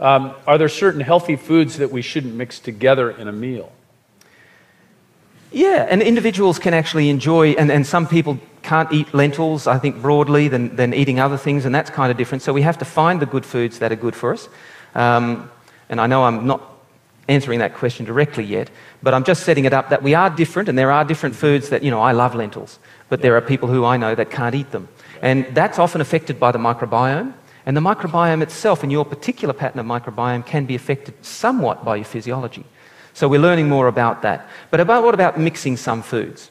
Um, 0.00 0.34
are 0.46 0.58
there 0.58 0.68
certain 0.68 1.00
healthy 1.00 1.36
foods 1.36 1.78
that 1.78 1.90
we 1.90 2.02
shouldn't 2.02 2.34
mix 2.34 2.58
together 2.58 3.10
in 3.10 3.28
a 3.28 3.32
meal? 3.32 3.72
Yeah, 5.54 5.86
and 5.88 6.02
individuals 6.02 6.58
can 6.58 6.74
actually 6.74 7.08
enjoy, 7.08 7.50
and, 7.52 7.70
and 7.70 7.86
some 7.86 8.08
people 8.08 8.40
can't 8.62 8.90
eat 8.92 9.14
lentils, 9.14 9.68
I 9.68 9.78
think, 9.78 10.02
broadly 10.02 10.48
than, 10.48 10.74
than 10.74 10.92
eating 10.92 11.20
other 11.20 11.36
things, 11.36 11.64
and 11.64 11.72
that's 11.72 11.90
kind 11.90 12.10
of 12.10 12.16
different. 12.16 12.42
So 12.42 12.52
we 12.52 12.62
have 12.62 12.76
to 12.78 12.84
find 12.84 13.22
the 13.22 13.26
good 13.26 13.46
foods 13.46 13.78
that 13.78 13.92
are 13.92 13.96
good 13.96 14.16
for 14.16 14.32
us. 14.32 14.48
Um, 14.96 15.48
and 15.88 16.00
I 16.00 16.08
know 16.08 16.24
I'm 16.24 16.44
not 16.44 16.60
answering 17.28 17.60
that 17.60 17.74
question 17.74 18.04
directly 18.04 18.42
yet, 18.42 18.68
but 19.00 19.14
I'm 19.14 19.22
just 19.22 19.44
setting 19.44 19.64
it 19.64 19.72
up 19.72 19.90
that 19.90 20.02
we 20.02 20.12
are 20.12 20.28
different, 20.28 20.68
and 20.68 20.76
there 20.76 20.90
are 20.90 21.04
different 21.04 21.36
foods 21.36 21.68
that, 21.68 21.84
you 21.84 21.90
know, 21.92 22.00
I 22.00 22.10
love 22.10 22.34
lentils, 22.34 22.80
but 23.08 23.22
there 23.22 23.36
are 23.36 23.40
people 23.40 23.68
who 23.68 23.84
I 23.84 23.96
know 23.96 24.16
that 24.16 24.32
can't 24.32 24.56
eat 24.56 24.72
them. 24.72 24.88
And 25.22 25.46
that's 25.54 25.78
often 25.78 26.00
affected 26.00 26.40
by 26.40 26.50
the 26.50 26.58
microbiome. 26.58 27.32
And 27.64 27.76
the 27.76 27.80
microbiome 27.80 28.42
itself, 28.42 28.82
and 28.82 28.90
your 28.90 29.04
particular 29.04 29.54
pattern 29.54 29.78
of 29.78 29.86
microbiome, 29.86 30.44
can 30.44 30.66
be 30.66 30.74
affected 30.74 31.14
somewhat 31.24 31.84
by 31.84 31.94
your 31.94 32.04
physiology. 32.04 32.64
So 33.14 33.28
we're 33.28 33.40
learning 33.40 33.68
more 33.68 33.86
about 33.86 34.22
that. 34.22 34.46
But 34.70 34.80
about 34.80 35.04
what 35.04 35.14
about 35.14 35.38
mixing 35.38 35.76
some 35.76 36.02
foods? 36.02 36.50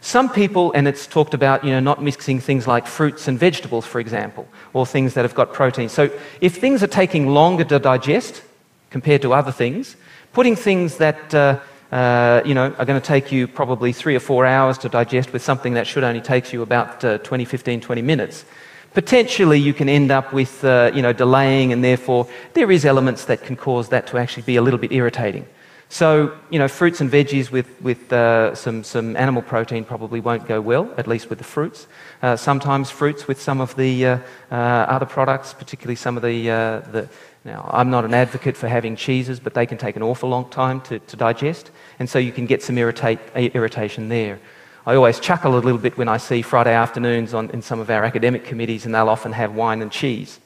Some 0.00 0.30
people, 0.30 0.70
and 0.72 0.86
it's 0.86 1.06
talked 1.06 1.34
about, 1.34 1.64
you 1.64 1.70
know, 1.70 1.80
not 1.80 2.02
mixing 2.02 2.38
things 2.38 2.66
like 2.66 2.86
fruits 2.86 3.26
and 3.26 3.38
vegetables, 3.38 3.86
for 3.86 4.00
example, 4.00 4.46
or 4.72 4.86
things 4.86 5.14
that 5.14 5.22
have 5.22 5.34
got 5.34 5.52
protein. 5.52 5.88
So 5.88 6.10
if 6.40 6.56
things 6.56 6.82
are 6.82 6.86
taking 6.88 7.28
longer 7.28 7.64
to 7.64 7.78
digest 7.78 8.42
compared 8.90 9.22
to 9.22 9.32
other 9.32 9.50
things, 9.50 9.96
putting 10.32 10.56
things 10.56 10.98
that 10.98 11.34
uh, 11.34 11.58
uh, 11.90 12.42
you 12.44 12.54
know, 12.54 12.74
are 12.78 12.84
going 12.84 13.00
to 13.00 13.06
take 13.06 13.32
you 13.32 13.48
probably 13.48 13.92
three 13.92 14.14
or 14.14 14.20
four 14.20 14.44
hours 14.44 14.76
to 14.78 14.88
digest 14.88 15.32
with 15.32 15.42
something 15.42 15.74
that 15.74 15.86
should 15.86 16.04
only 16.04 16.20
take 16.20 16.52
you 16.52 16.62
about 16.62 17.04
uh, 17.04 17.18
20, 17.18 17.44
15, 17.44 17.80
20 17.80 18.02
minutes. 18.02 18.44
Potentially, 18.92 19.58
you 19.58 19.72
can 19.72 19.88
end 19.88 20.10
up 20.10 20.32
with, 20.32 20.64
uh, 20.64 20.90
you 20.94 21.02
know, 21.02 21.12
delaying, 21.12 21.72
and 21.72 21.82
therefore 21.82 22.28
there 22.52 22.70
is 22.70 22.84
elements 22.84 23.24
that 23.24 23.42
can 23.42 23.56
cause 23.56 23.88
that 23.88 24.06
to 24.08 24.18
actually 24.18 24.42
be 24.42 24.56
a 24.56 24.62
little 24.62 24.78
bit 24.78 24.92
irritating. 24.92 25.46
So, 25.88 26.36
you 26.50 26.58
know, 26.58 26.66
fruits 26.66 27.00
and 27.00 27.10
veggies 27.10 27.50
with, 27.52 27.68
with 27.80 28.12
uh, 28.12 28.54
some, 28.54 28.82
some 28.82 29.16
animal 29.16 29.42
protein 29.42 29.84
probably 29.84 30.20
won't 30.20 30.48
go 30.48 30.60
well, 30.60 30.92
at 30.96 31.06
least 31.06 31.30
with 31.30 31.38
the 31.38 31.44
fruits. 31.44 31.86
Uh, 32.20 32.36
sometimes 32.36 32.90
fruits 32.90 33.28
with 33.28 33.40
some 33.40 33.60
of 33.60 33.76
the 33.76 34.06
uh, 34.06 34.18
uh, 34.50 34.54
other 34.54 35.06
products, 35.06 35.54
particularly 35.54 35.94
some 35.94 36.16
of 36.16 36.22
the, 36.22 36.50
uh, 36.50 36.80
the, 36.90 37.08
Now, 37.44 37.68
I'm 37.72 37.90
not 37.90 38.04
an 38.04 38.14
advocate 38.14 38.56
for 38.56 38.68
having 38.68 38.96
cheeses, 38.96 39.38
but 39.38 39.54
they 39.54 39.66
can 39.66 39.78
take 39.78 39.96
an 39.96 40.02
awful 40.02 40.30
long 40.30 40.48
time 40.48 40.80
to, 40.82 40.98
to 40.98 41.16
digest, 41.16 41.70
and 41.98 42.08
so 42.08 42.18
you 42.18 42.32
can 42.32 42.46
get 42.46 42.62
some 42.62 42.78
irritate, 42.78 43.20
irritation 43.36 44.08
there. 44.08 44.40
I 44.86 44.96
always 44.96 45.20
chuckle 45.20 45.56
a 45.56 45.60
little 45.60 45.78
bit 45.78 45.96
when 45.96 46.08
I 46.08 46.16
see 46.16 46.42
Friday 46.42 46.74
afternoons 46.74 47.34
on, 47.34 47.50
in 47.50 47.62
some 47.62 47.80
of 47.80 47.88
our 47.90 48.04
academic 48.04 48.44
committees, 48.44 48.86
and 48.86 48.94
they'll 48.94 49.08
often 49.08 49.32
have 49.32 49.54
wine 49.54 49.82
and 49.82 49.92
cheese. 49.92 50.40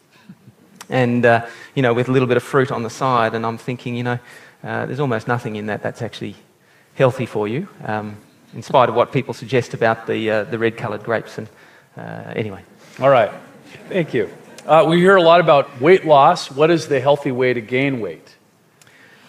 And, 0.91 1.25
uh, 1.25 1.47
you 1.75 1.83
know, 1.83 1.95
with 1.95 2.09
a 2.09 2.13
little 2.13 2.29
bit 2.29 2.37
of 2.37 2.43
fruit 2.43 2.71
on 2.71 2.83
the 2.83 2.91
side, 2.91 3.35
and 3.35 3.47
I'm 3.47 3.59
thinking, 3.59 3.95
you 3.95 4.03
know, 4.03 4.19
uh, 4.63 4.87
there's 4.87 5.01
almost 5.01 5.29
nothing 5.29 5.57
in 5.57 5.67
that 5.67 5.83
that's 5.83 6.03
actually 6.03 6.35
healthy 6.95 7.27
for 7.27 7.47
you, 7.47 7.69
um, 7.85 8.17
in 8.55 8.63
spite 8.63 8.89
of 8.89 8.95
what 8.95 9.13
people 9.13 9.35
suggest 9.35 9.75
about 9.75 10.07
the, 10.07 10.31
uh, 10.31 10.45
the 10.45 10.59
red 10.59 10.77
coloured 10.77 11.05
grapes. 11.05 11.39
And 11.39 11.49
uh, 11.97 12.33
anyway. 12.35 12.63
All 13.01 13.11
right. 13.11 13.31
Thank 13.89 14.15
you. 14.15 14.29
Uh, 14.67 14.85
we 14.89 14.99
hear 14.99 15.17
a 15.17 15.23
lot 15.23 15.41
about 15.41 15.81
weight 15.81 16.05
loss. 16.05 16.51
What 16.51 16.71
is 16.71 16.89
the 16.89 17.01
healthy 17.01 17.33
way 17.33 17.55
to 17.55 17.61
gain 17.61 18.01
weight? 18.01 18.35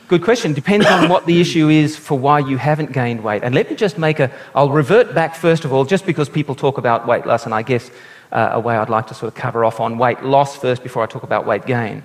Good 0.09 0.23
question. 0.23 0.53
Depends 0.53 0.87
on 0.87 1.07
what 1.07 1.27
the 1.27 1.39
issue 1.39 1.69
is 1.69 1.95
for 1.95 2.17
why 2.17 2.39
you 2.39 2.57
haven't 2.57 2.91
gained 2.91 3.23
weight. 3.23 3.43
And 3.43 3.53
let 3.53 3.69
me 3.69 3.75
just 3.75 3.99
make 3.99 4.19
a, 4.19 4.31
I'll 4.55 4.71
revert 4.71 5.13
back 5.13 5.35
first 5.35 5.65
of 5.65 5.71
all, 5.71 5.85
just 5.85 6.05
because 6.05 6.27
people 6.27 6.55
talk 6.55 6.79
about 6.79 7.05
weight 7.05 7.27
loss, 7.27 7.45
and 7.45 7.53
I 7.53 7.61
guess 7.61 7.91
uh, 8.31 8.49
a 8.53 8.59
way 8.59 8.75
I'd 8.75 8.89
like 8.89 9.05
to 9.07 9.13
sort 9.13 9.31
of 9.31 9.35
cover 9.35 9.63
off 9.63 9.79
on 9.79 9.99
weight 9.99 10.23
loss 10.23 10.57
first 10.57 10.81
before 10.81 11.03
I 11.03 11.05
talk 11.05 11.21
about 11.21 11.45
weight 11.45 11.65
gain. 11.67 12.03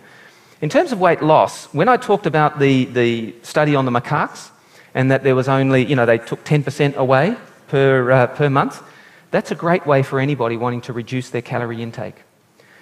In 0.65 0.71
terms 0.71 0.93
of 0.93 0.99
weight 0.99 1.21
loss, 1.21 1.67
when 1.75 1.91
I 1.91 1.99
talked 1.99 2.25
about 2.25 2.59
the, 2.59 2.87
the 2.87 3.35
study 3.43 3.77
on 3.77 3.85
the 3.85 3.91
macaques, 3.91 4.51
and 4.95 5.11
that 5.11 5.23
there 5.23 5.35
was 5.35 5.47
only, 5.47 5.85
you 5.85 5.95
know, 5.95 6.07
they 6.07 6.17
took 6.17 6.43
10% 6.43 6.97
away 6.97 7.37
per, 7.69 8.11
uh, 8.11 8.27
per 8.29 8.49
month, 8.49 8.83
that's 9.31 9.51
a 9.51 9.55
great 9.55 9.85
way 9.85 10.03
for 10.03 10.19
anybody 10.19 10.57
wanting 10.57 10.81
to 10.81 10.95
reduce 10.95 11.29
their 11.29 11.43
calorie 11.43 11.83
intake. 11.83 12.15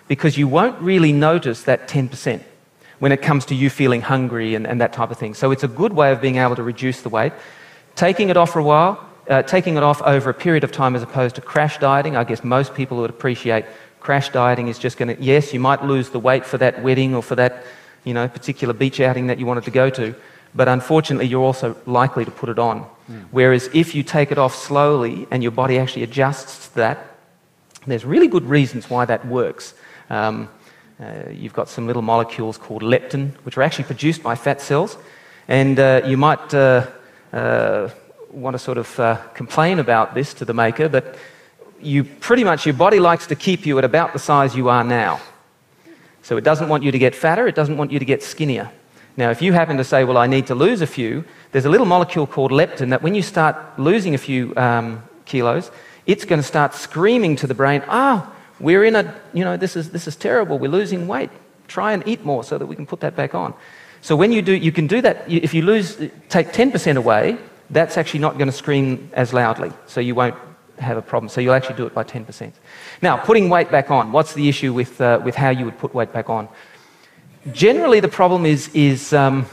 Because 0.06 0.38
you 0.38 0.46
won't 0.46 0.80
really 0.80 1.12
notice 1.12 1.64
that 1.64 1.88
10% 1.88 2.40
when 3.00 3.10
it 3.10 3.20
comes 3.20 3.46
to 3.46 3.56
you 3.56 3.68
feeling 3.68 4.02
hungry 4.02 4.54
and, 4.54 4.64
and 4.64 4.80
that 4.80 4.92
type 4.92 5.10
of 5.10 5.18
thing. 5.18 5.34
So 5.34 5.50
it's 5.50 5.64
a 5.64 5.68
good 5.82 5.92
way 5.92 6.12
of 6.12 6.20
being 6.20 6.36
able 6.36 6.54
to 6.54 6.62
reduce 6.62 7.02
the 7.02 7.08
weight. 7.08 7.32
Taking 7.96 8.28
it 8.28 8.36
off 8.36 8.52
for 8.52 8.60
a 8.60 8.64
while, 8.64 9.04
uh, 9.28 9.42
taking 9.42 9.76
it 9.76 9.82
off 9.82 10.00
over 10.02 10.30
a 10.30 10.34
period 10.34 10.62
of 10.62 10.70
time 10.70 10.94
as 10.94 11.02
opposed 11.02 11.34
to 11.34 11.40
crash 11.40 11.78
dieting. 11.78 12.14
I 12.14 12.22
guess 12.22 12.44
most 12.44 12.76
people 12.76 12.98
would 12.98 13.10
appreciate 13.10 13.64
crash 14.02 14.30
dieting 14.30 14.68
is 14.68 14.78
just 14.78 14.98
going 14.98 15.16
to, 15.16 15.22
yes, 15.22 15.52
you 15.52 15.60
might 15.60 15.84
lose 15.84 16.10
the 16.10 16.18
weight 16.18 16.44
for 16.44 16.58
that 16.58 16.82
wedding 16.82 17.14
or 17.14 17.22
for 17.22 17.36
that 17.36 17.64
you 18.04 18.14
know, 18.14 18.28
particular 18.28 18.74
beach 18.74 19.00
outing 19.00 19.28
that 19.28 19.38
you 19.38 19.46
wanted 19.46 19.64
to 19.64 19.70
go 19.70 19.88
to, 19.90 20.14
but 20.54 20.68
unfortunately, 20.68 21.26
you're 21.26 21.42
also 21.42 21.76
likely 21.86 22.24
to 22.24 22.30
put 22.30 22.48
it 22.48 22.58
on. 22.58 22.84
Mm. 23.08 23.24
Whereas 23.30 23.70
if 23.72 23.94
you 23.94 24.02
take 24.02 24.32
it 24.32 24.38
off 24.38 24.54
slowly 24.54 25.26
and 25.30 25.42
your 25.42 25.52
body 25.52 25.78
actually 25.78 26.02
adjusts 26.02 26.68
to 26.68 26.74
that, 26.76 27.16
there's 27.86 28.04
really 28.04 28.28
good 28.28 28.44
reasons 28.44 28.90
why 28.90 29.04
that 29.04 29.26
works. 29.26 29.74
Um, 30.10 30.48
uh, 31.00 31.30
you've 31.30 31.54
got 31.54 31.68
some 31.68 31.86
little 31.86 32.02
molecules 32.02 32.58
called 32.58 32.82
leptin, 32.82 33.32
which 33.44 33.56
are 33.56 33.62
actually 33.62 33.84
produced 33.84 34.22
by 34.22 34.34
fat 34.34 34.60
cells, 34.60 34.98
and 35.48 35.78
uh, 35.78 36.02
you 36.04 36.16
might 36.16 36.54
uh, 36.54 36.86
uh 37.32 37.88
want 38.30 38.54
to 38.54 38.58
sort 38.58 38.78
of 38.78 38.98
uh, 38.98 39.16
complain 39.34 39.78
about 39.78 40.14
this 40.14 40.32
to 40.32 40.44
the 40.44 40.54
maker, 40.54 40.88
but 40.88 41.16
you 41.84 42.04
pretty 42.04 42.44
much 42.44 42.66
your 42.66 42.74
body 42.74 43.00
likes 43.00 43.26
to 43.28 43.34
keep 43.34 43.66
you 43.66 43.78
at 43.78 43.84
about 43.84 44.12
the 44.12 44.18
size 44.18 44.56
you 44.56 44.68
are 44.68 44.84
now. 44.84 45.20
So 46.22 46.36
it 46.36 46.44
doesn't 46.44 46.68
want 46.68 46.82
you 46.82 46.92
to 46.92 46.98
get 46.98 47.14
fatter, 47.14 47.46
it 47.46 47.54
doesn't 47.54 47.76
want 47.76 47.90
you 47.90 47.98
to 47.98 48.04
get 48.04 48.22
skinnier. 48.22 48.70
Now, 49.16 49.30
if 49.30 49.42
you 49.42 49.52
happen 49.52 49.76
to 49.76 49.84
say, 49.84 50.04
well, 50.04 50.16
I 50.16 50.26
need 50.26 50.46
to 50.46 50.54
lose 50.54 50.80
a 50.80 50.86
few, 50.86 51.24
there's 51.50 51.66
a 51.66 51.68
little 51.68 51.86
molecule 51.86 52.26
called 52.26 52.50
leptin 52.50 52.90
that 52.90 53.02
when 53.02 53.14
you 53.14 53.22
start 53.22 53.56
losing 53.78 54.14
a 54.14 54.18
few 54.18 54.56
um, 54.56 55.02
kilos, 55.26 55.70
it's 56.06 56.24
going 56.24 56.40
to 56.40 56.46
start 56.46 56.74
screaming 56.74 57.36
to 57.36 57.46
the 57.46 57.54
brain, 57.54 57.82
ah, 57.88 58.26
oh, 58.26 58.36
we're 58.58 58.84
in 58.84 58.96
a, 58.96 59.14
you 59.34 59.44
know, 59.44 59.56
this 59.56 59.76
is, 59.76 59.90
this 59.90 60.08
is 60.08 60.16
terrible, 60.16 60.58
we're 60.58 60.70
losing 60.70 61.06
weight. 61.06 61.30
Try 61.68 61.92
and 61.92 62.06
eat 62.06 62.24
more 62.24 62.42
so 62.42 62.56
that 62.58 62.66
we 62.66 62.74
can 62.74 62.86
put 62.86 63.00
that 63.00 63.14
back 63.14 63.34
on. 63.34 63.54
So 64.00 64.16
when 64.16 64.32
you 64.32 64.42
do, 64.42 64.52
you 64.52 64.72
can 64.72 64.86
do 64.86 65.00
that. 65.02 65.30
If 65.30 65.54
you 65.54 65.62
lose, 65.62 65.96
take 66.28 66.48
10% 66.48 66.96
away, 66.96 67.36
that's 67.70 67.96
actually 67.96 68.20
not 68.20 68.34
going 68.34 68.48
to 68.48 68.56
scream 68.56 69.10
as 69.12 69.32
loudly. 69.32 69.72
So 69.86 70.00
you 70.00 70.14
won't 70.14 70.36
have 70.82 70.96
a 70.96 71.02
problem. 71.02 71.28
So 71.28 71.40
you'll 71.40 71.54
actually 71.54 71.76
do 71.76 71.86
it 71.86 71.94
by 71.94 72.04
10%. 72.04 72.52
Now, 73.00 73.16
putting 73.16 73.48
weight 73.48 73.70
back 73.70 73.90
on. 73.90 74.12
What's 74.12 74.34
the 74.34 74.48
issue 74.48 74.72
with, 74.72 75.00
uh, 75.00 75.20
with 75.24 75.34
how 75.34 75.50
you 75.50 75.64
would 75.64 75.78
put 75.78 75.94
weight 75.94 76.12
back 76.12 76.28
on? 76.28 76.48
Generally, 77.52 78.00
the 78.00 78.08
problem 78.08 78.46
is, 78.46 78.68
is 78.74 79.12
um, 79.12 79.46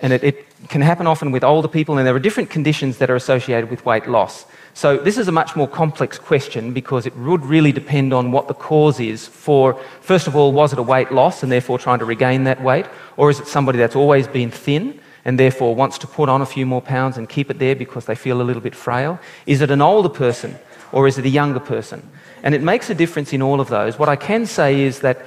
and 0.00 0.12
it, 0.12 0.22
it 0.22 0.46
can 0.68 0.80
happen 0.80 1.06
often 1.06 1.32
with 1.32 1.42
older 1.42 1.68
people, 1.68 1.98
and 1.98 2.06
there 2.06 2.14
are 2.14 2.20
different 2.20 2.50
conditions 2.50 2.98
that 2.98 3.10
are 3.10 3.16
associated 3.16 3.70
with 3.70 3.84
weight 3.84 4.06
loss. 4.06 4.46
So, 4.74 4.96
this 4.96 5.18
is 5.18 5.26
a 5.26 5.32
much 5.32 5.56
more 5.56 5.66
complex 5.66 6.18
question 6.18 6.72
because 6.72 7.06
it 7.06 7.16
would 7.16 7.44
really 7.44 7.72
depend 7.72 8.12
on 8.12 8.30
what 8.30 8.46
the 8.46 8.54
cause 8.54 9.00
is 9.00 9.26
for, 9.26 9.74
first 10.00 10.28
of 10.28 10.36
all, 10.36 10.52
was 10.52 10.72
it 10.72 10.78
a 10.78 10.82
weight 10.82 11.10
loss 11.10 11.42
and 11.42 11.50
therefore 11.50 11.78
trying 11.78 11.98
to 11.98 12.04
regain 12.04 12.44
that 12.44 12.62
weight? 12.62 12.86
Or 13.16 13.30
is 13.30 13.40
it 13.40 13.48
somebody 13.48 13.78
that's 13.78 13.96
always 13.96 14.28
been 14.28 14.50
thin 14.50 15.00
and 15.28 15.38
therefore 15.38 15.74
wants 15.74 15.98
to 15.98 16.06
put 16.06 16.30
on 16.30 16.40
a 16.40 16.46
few 16.46 16.64
more 16.64 16.80
pounds 16.80 17.18
and 17.18 17.28
keep 17.28 17.50
it 17.50 17.58
there 17.58 17.76
because 17.76 18.06
they 18.06 18.14
feel 18.14 18.40
a 18.40 18.48
little 18.48 18.62
bit 18.62 18.74
frail? 18.74 19.20
Is 19.44 19.60
it 19.60 19.70
an 19.70 19.82
older 19.82 20.08
person 20.08 20.58
or 20.90 21.06
is 21.06 21.18
it 21.18 21.26
a 21.26 21.28
younger 21.28 21.60
person? 21.60 22.00
And 22.42 22.54
it 22.54 22.62
makes 22.62 22.88
a 22.88 22.94
difference 22.94 23.34
in 23.34 23.42
all 23.42 23.60
of 23.60 23.68
those. 23.68 23.98
What 23.98 24.08
I 24.08 24.16
can 24.16 24.46
say 24.46 24.80
is 24.80 25.00
that 25.00 25.18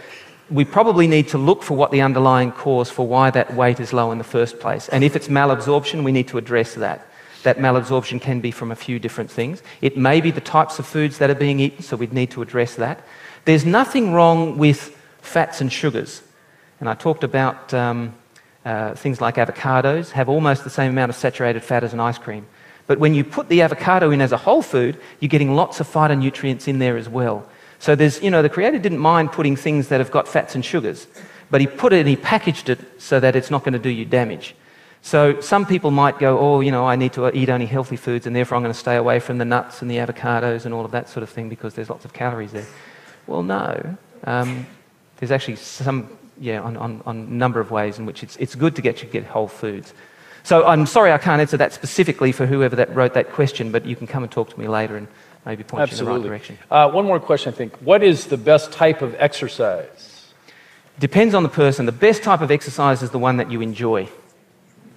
we 0.50 0.66
probably 0.66 1.06
need 1.06 1.28
to 1.28 1.38
look 1.38 1.62
for 1.62 1.78
what 1.78 1.92
the 1.92 2.02
underlying 2.02 2.52
cause 2.52 2.90
for 2.90 3.06
why 3.06 3.30
that 3.30 3.54
weight 3.54 3.80
is 3.80 3.94
low 3.94 4.12
in 4.12 4.18
the 4.18 4.24
first 4.24 4.60
place. 4.60 4.90
And 4.90 5.04
if 5.04 5.16
it's 5.16 5.28
malabsorption, 5.28 6.04
we 6.04 6.12
need 6.12 6.28
to 6.30 6.40
address 6.40 6.74
that. 6.74 7.06
That 7.44 7.60
malabsorption 7.60 8.20
can 8.20 8.42
be 8.42 8.50
from 8.50 8.72
a 8.72 8.76
few 8.76 8.98
different 8.98 9.30
things. 9.30 9.62
It 9.82 9.98
may 9.98 10.20
be 10.20 10.32
the 10.32 10.42
types 10.42 10.80
of 10.80 10.88
foods 10.88 11.20
that 11.20 11.30
are 11.30 11.36
being 11.36 11.60
eaten, 11.60 11.84
so 11.84 11.96
we'd 11.96 12.12
need 12.12 12.32
to 12.32 12.42
address 12.42 12.74
that. 12.74 13.06
There's 13.46 13.66
nothing 13.66 14.14
wrong 14.14 14.58
with 14.58 14.98
fats 15.22 15.62
and 15.62 15.72
sugars. 15.72 16.24
And 16.80 16.90
I 16.90 16.96
talked 16.96 17.24
about 17.24 17.72
um, 17.72 18.16
uh, 18.66 18.94
things 18.96 19.20
like 19.22 19.36
avocados 19.36 20.12
have 20.12 20.30
almost 20.30 20.64
the 20.64 20.70
same 20.70 20.92
amount 20.92 21.10
of 21.10 21.16
saturated 21.16 21.64
fat 21.64 21.84
as 21.84 21.94
an 21.94 22.00
ice 22.00 22.18
cream. 22.18 22.46
But 22.88 23.00
when 23.00 23.14
you 23.14 23.24
put 23.24 23.50
the 23.50 23.62
avocado 23.62 24.12
in 24.12 24.22
as 24.22 24.32
a 24.32 24.38
whole 24.38 24.62
food, 24.62 25.00
you're 25.20 25.30
getting 25.30 25.56
lots 25.56 25.80
of 25.80 25.88
phytonutrients 25.88 26.68
in 26.68 26.80
there 26.80 26.98
as 26.98 27.08
well. 27.08 27.48
So 27.80 27.96
there's, 27.96 28.22
you 28.22 28.30
know, 28.30 28.42
the 28.42 28.50
creator 28.50 28.78
didn't 28.78 29.00
mind 29.00 29.32
putting 29.32 29.56
things 29.56 29.88
that 29.88 30.00
have 30.00 30.12
got 30.12 30.28
fats 30.28 30.56
and 30.56 30.64
sugars, 30.64 31.08
but 31.50 31.62
he 31.62 31.68
put 31.68 31.94
it 31.94 32.00
and 32.00 32.10
he 32.10 32.16
packaged 32.16 32.70
it 32.70 32.80
so 33.02 33.20
that 33.20 33.36
it's 33.36 33.50
not 33.50 33.64
going 33.64 33.74
to 33.74 33.80
do 33.80 33.90
you 33.90 34.06
damage. 34.06 34.56
So 35.02 35.40
some 35.42 35.66
people 35.66 35.90
might 35.90 36.20
go, 36.20 36.38
oh, 36.38 36.60
you 36.60 36.72
know, 36.72 36.86
I 36.86 36.96
need 36.96 37.14
to 37.14 37.36
eat 37.36 37.50
only 37.50 37.66
healthy 37.66 37.96
foods 37.96 38.28
and 38.28 38.36
therefore 38.36 38.56
I'm 38.56 38.62
going 38.62 38.74
to 38.74 38.80
stay 38.80 38.98
away 38.98 39.20
from 39.20 39.40
the 39.40 39.46
nuts 39.46 39.82
and 39.82 39.90
the 39.90 39.98
avocados 39.98 40.66
and 40.66 40.74
all 40.74 40.86
of 40.86 40.92
that 40.92 41.10
sort 41.10 41.24
of 41.24 41.30
thing 41.30 41.50
because 41.50 41.74
there's 41.74 41.90
lots 41.90 42.06
of 42.06 42.14
calories 42.14 42.52
there. 42.52 42.68
Well, 43.26 43.42
no. 43.42 43.98
Um, 44.26 44.68
there's 45.18 45.32
actually 45.32 45.56
some, 45.56 46.18
yeah, 46.42 46.60
on, 46.60 46.76
on, 46.76 47.02
on, 47.06 47.18
a 47.18 47.20
number 47.20 47.60
of 47.60 47.70
ways 47.70 48.00
in 48.00 48.06
which 48.06 48.24
it's, 48.24 48.36
it's 48.38 48.56
good 48.56 48.76
to 48.76 48.82
get 48.82 49.02
you 49.04 49.08
get 49.08 49.24
whole 49.24 49.48
foods. 49.48 49.94
So 50.44 50.66
I'm 50.66 50.88
sorry 50.88 51.12
I 51.12 51.20
can't 51.20 51.40
answer 51.40 51.58
that 51.58 51.72
specifically 51.72 52.32
for 52.32 52.48
whoever 52.48 52.76
that 52.78 52.94
wrote 52.96 53.14
that 53.14 53.32
question, 53.32 53.72
but 53.72 53.86
you 53.86 53.96
can 53.96 54.08
come 54.08 54.24
and 54.24 54.32
talk 54.32 54.50
to 54.50 54.60
me 54.60 54.68
later 54.68 54.98
and 54.98 55.08
maybe 55.46 55.64
point 55.64 55.84
Absolutely. 55.84 56.14
you 56.14 56.16
in 56.16 56.24
the 56.24 56.30
right 56.30 56.40
direction. 56.40 56.58
Uh, 56.72 56.90
one 56.90 57.06
more 57.06 57.20
question, 57.20 57.54
I 57.54 57.56
think. 57.56 57.78
What 57.78 58.02
is 58.02 58.26
the 58.26 58.38
best 58.38 58.72
type 58.72 59.04
of 59.04 59.16
exercise? 59.20 60.34
Depends 61.00 61.36
on 61.36 61.44
the 61.44 61.50
person. 61.50 61.86
The 61.86 61.92
best 61.92 62.24
type 62.24 62.42
of 62.42 62.50
exercise 62.50 63.04
is 63.04 63.12
the 63.12 63.20
one 63.20 63.38
that 63.38 63.52
you 63.52 63.62
enjoy. 63.62 64.10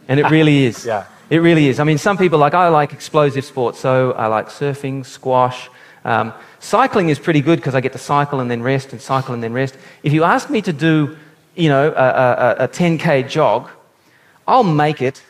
And 0.08 0.18
it 0.18 0.30
really 0.30 0.64
is. 0.64 0.86
yeah. 0.86 1.06
It 1.28 1.38
really 1.38 1.68
is. 1.68 1.78
I 1.78 1.84
mean, 1.84 1.98
some 1.98 2.16
people 2.16 2.38
like, 2.38 2.54
I 2.54 2.68
like 2.68 2.92
explosive 2.92 3.44
sports, 3.44 3.80
so 3.80 4.12
I 4.12 4.26
like 4.26 4.48
surfing, 4.48 5.04
squash. 5.04 5.70
Um, 6.04 6.34
cycling 6.58 7.08
is 7.08 7.18
pretty 7.18 7.40
good 7.40 7.58
because 7.58 7.74
I 7.74 7.80
get 7.80 7.92
to 7.92 7.98
cycle 7.98 8.40
and 8.40 8.50
then 8.50 8.62
rest 8.62 8.92
and 8.92 9.00
cycle 9.00 9.32
and 9.34 9.42
then 9.42 9.52
rest. 9.52 9.76
If 10.02 10.12
you 10.12 10.24
ask 10.24 10.50
me 10.50 10.60
to 10.62 10.72
do, 10.72 11.16
you 11.54 11.68
know, 11.68 11.88
a, 11.88 12.60
a, 12.60 12.64
a 12.64 12.68
10K 12.68 13.28
jog, 13.28 13.70
I'll 14.46 14.64
make 14.64 15.00
it, 15.00 15.22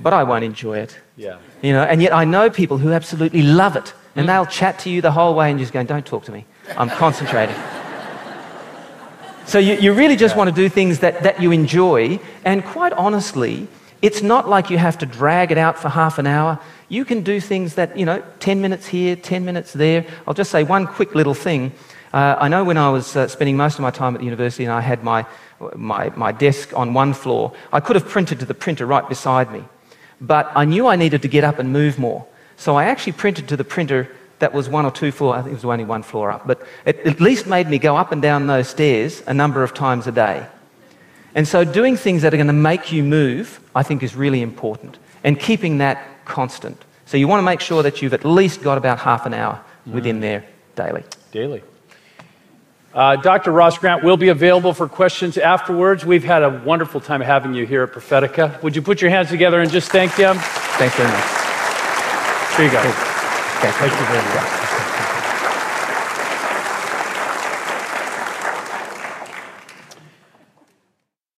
but 0.00 0.12
I 0.12 0.22
won't 0.22 0.44
enjoy 0.44 0.78
it. 0.78 0.98
Yeah. 1.16 1.38
You 1.62 1.72
know, 1.72 1.82
and 1.82 2.02
yet 2.02 2.12
I 2.12 2.24
know 2.24 2.50
people 2.50 2.78
who 2.78 2.92
absolutely 2.92 3.42
love 3.42 3.76
it. 3.76 3.94
And 4.16 4.28
they'll 4.28 4.46
chat 4.46 4.78
to 4.80 4.90
you 4.90 5.00
the 5.00 5.10
whole 5.10 5.34
way 5.34 5.50
and 5.50 5.58
just 5.58 5.72
going, 5.72 5.86
don't 5.86 6.06
talk 6.06 6.24
to 6.26 6.32
me. 6.32 6.44
I'm 6.76 6.88
concentrating. 6.88 7.56
so 9.46 9.58
you, 9.58 9.74
you 9.74 9.92
really 9.92 10.16
just 10.16 10.34
yeah. 10.34 10.38
want 10.38 10.50
to 10.50 10.54
do 10.54 10.68
things 10.68 11.00
that, 11.00 11.22
that 11.24 11.42
you 11.42 11.50
enjoy. 11.50 12.20
And 12.44 12.64
quite 12.64 12.92
honestly, 12.92 13.66
it's 14.02 14.22
not 14.22 14.48
like 14.48 14.70
you 14.70 14.78
have 14.78 14.98
to 14.98 15.06
drag 15.06 15.50
it 15.50 15.58
out 15.58 15.78
for 15.78 15.88
half 15.88 16.18
an 16.18 16.26
hour. 16.26 16.60
You 16.88 17.04
can 17.04 17.22
do 17.22 17.40
things 17.40 17.74
that, 17.74 17.98
you 17.98 18.06
know, 18.06 18.22
10 18.38 18.60
minutes 18.60 18.86
here, 18.86 19.16
10 19.16 19.44
minutes 19.44 19.72
there. 19.72 20.06
I'll 20.28 20.34
just 20.34 20.52
say 20.52 20.62
one 20.62 20.86
quick 20.86 21.14
little 21.14 21.34
thing. 21.34 21.72
Uh, 22.12 22.36
I 22.38 22.46
know 22.46 22.62
when 22.62 22.76
I 22.76 22.90
was 22.90 23.16
uh, 23.16 23.26
spending 23.26 23.56
most 23.56 23.74
of 23.74 23.80
my 23.80 23.90
time 23.90 24.14
at 24.14 24.18
the 24.18 24.24
university 24.24 24.62
and 24.62 24.72
I 24.72 24.80
had 24.80 25.02
my, 25.02 25.26
my, 25.76 26.10
my 26.16 26.32
desk 26.32 26.72
on 26.74 26.94
one 26.94 27.14
floor, 27.14 27.52
I 27.72 27.80
could 27.80 27.96
have 27.96 28.08
printed 28.08 28.40
to 28.40 28.46
the 28.46 28.54
printer 28.54 28.86
right 28.86 29.08
beside 29.08 29.52
me. 29.52 29.64
But 30.20 30.50
I 30.54 30.64
knew 30.64 30.86
I 30.86 30.96
needed 30.96 31.22
to 31.22 31.28
get 31.28 31.44
up 31.44 31.58
and 31.58 31.72
move 31.72 31.98
more. 31.98 32.26
So 32.56 32.76
I 32.76 32.84
actually 32.84 33.12
printed 33.12 33.48
to 33.48 33.56
the 33.56 33.64
printer 33.64 34.08
that 34.38 34.52
was 34.52 34.68
one 34.68 34.84
or 34.84 34.90
two 34.90 35.10
floors, 35.10 35.38
I 35.38 35.42
think 35.42 35.52
it 35.52 35.54
was 35.56 35.64
only 35.64 35.84
one 35.84 36.02
floor 36.02 36.30
up, 36.30 36.46
but 36.46 36.66
it 36.84 36.98
at 37.06 37.20
least 37.20 37.46
made 37.46 37.68
me 37.68 37.78
go 37.78 37.96
up 37.96 38.12
and 38.12 38.20
down 38.20 38.46
those 38.46 38.68
stairs 38.68 39.22
a 39.26 39.34
number 39.34 39.62
of 39.62 39.74
times 39.74 40.06
a 40.06 40.12
day. 40.12 40.46
And 41.34 41.48
so 41.48 41.64
doing 41.64 41.96
things 41.96 42.22
that 42.22 42.32
are 42.32 42.36
going 42.36 42.46
to 42.48 42.52
make 42.52 42.92
you 42.92 43.02
move, 43.02 43.60
I 43.74 43.82
think, 43.82 44.02
is 44.02 44.14
really 44.14 44.42
important, 44.42 44.98
and 45.22 45.38
keeping 45.38 45.78
that 45.78 46.24
constant. 46.24 46.84
So 47.06 47.16
you 47.16 47.28
want 47.28 47.40
to 47.40 47.44
make 47.44 47.60
sure 47.60 47.82
that 47.82 48.02
you've 48.02 48.14
at 48.14 48.24
least 48.24 48.62
got 48.62 48.78
about 48.78 48.98
half 48.98 49.26
an 49.26 49.34
hour 49.34 49.60
within 49.86 50.18
mm. 50.18 50.22
there 50.22 50.44
daily. 50.74 51.04
Daily. 51.32 51.62
Uh, 52.94 53.16
Dr. 53.16 53.50
Ross 53.50 53.76
Grant 53.76 54.04
will 54.04 54.16
be 54.16 54.28
available 54.28 54.72
for 54.72 54.88
questions 54.88 55.36
afterwards. 55.36 56.04
We've 56.06 56.22
had 56.22 56.44
a 56.44 56.62
wonderful 56.64 57.00
time 57.00 57.20
having 57.20 57.52
you 57.52 57.66
here 57.66 57.82
at 57.82 57.92
Prophetica. 57.92 58.62
Would 58.62 58.76
you 58.76 58.82
put 58.82 59.00
your 59.02 59.10
hands 59.10 59.30
together 59.30 59.60
and 59.60 59.70
just 59.70 59.90
thank 59.90 60.14
them? 60.14 60.36
Thanks 60.38 60.94
very 60.94 61.10
much. 61.10 61.24
Here 62.56 62.66
you 62.66 62.72
go. 62.72 62.78
Okay, 62.78 63.72
thank 63.72 63.92
you 63.92 64.06
very 64.06 64.22
much. 64.34 64.63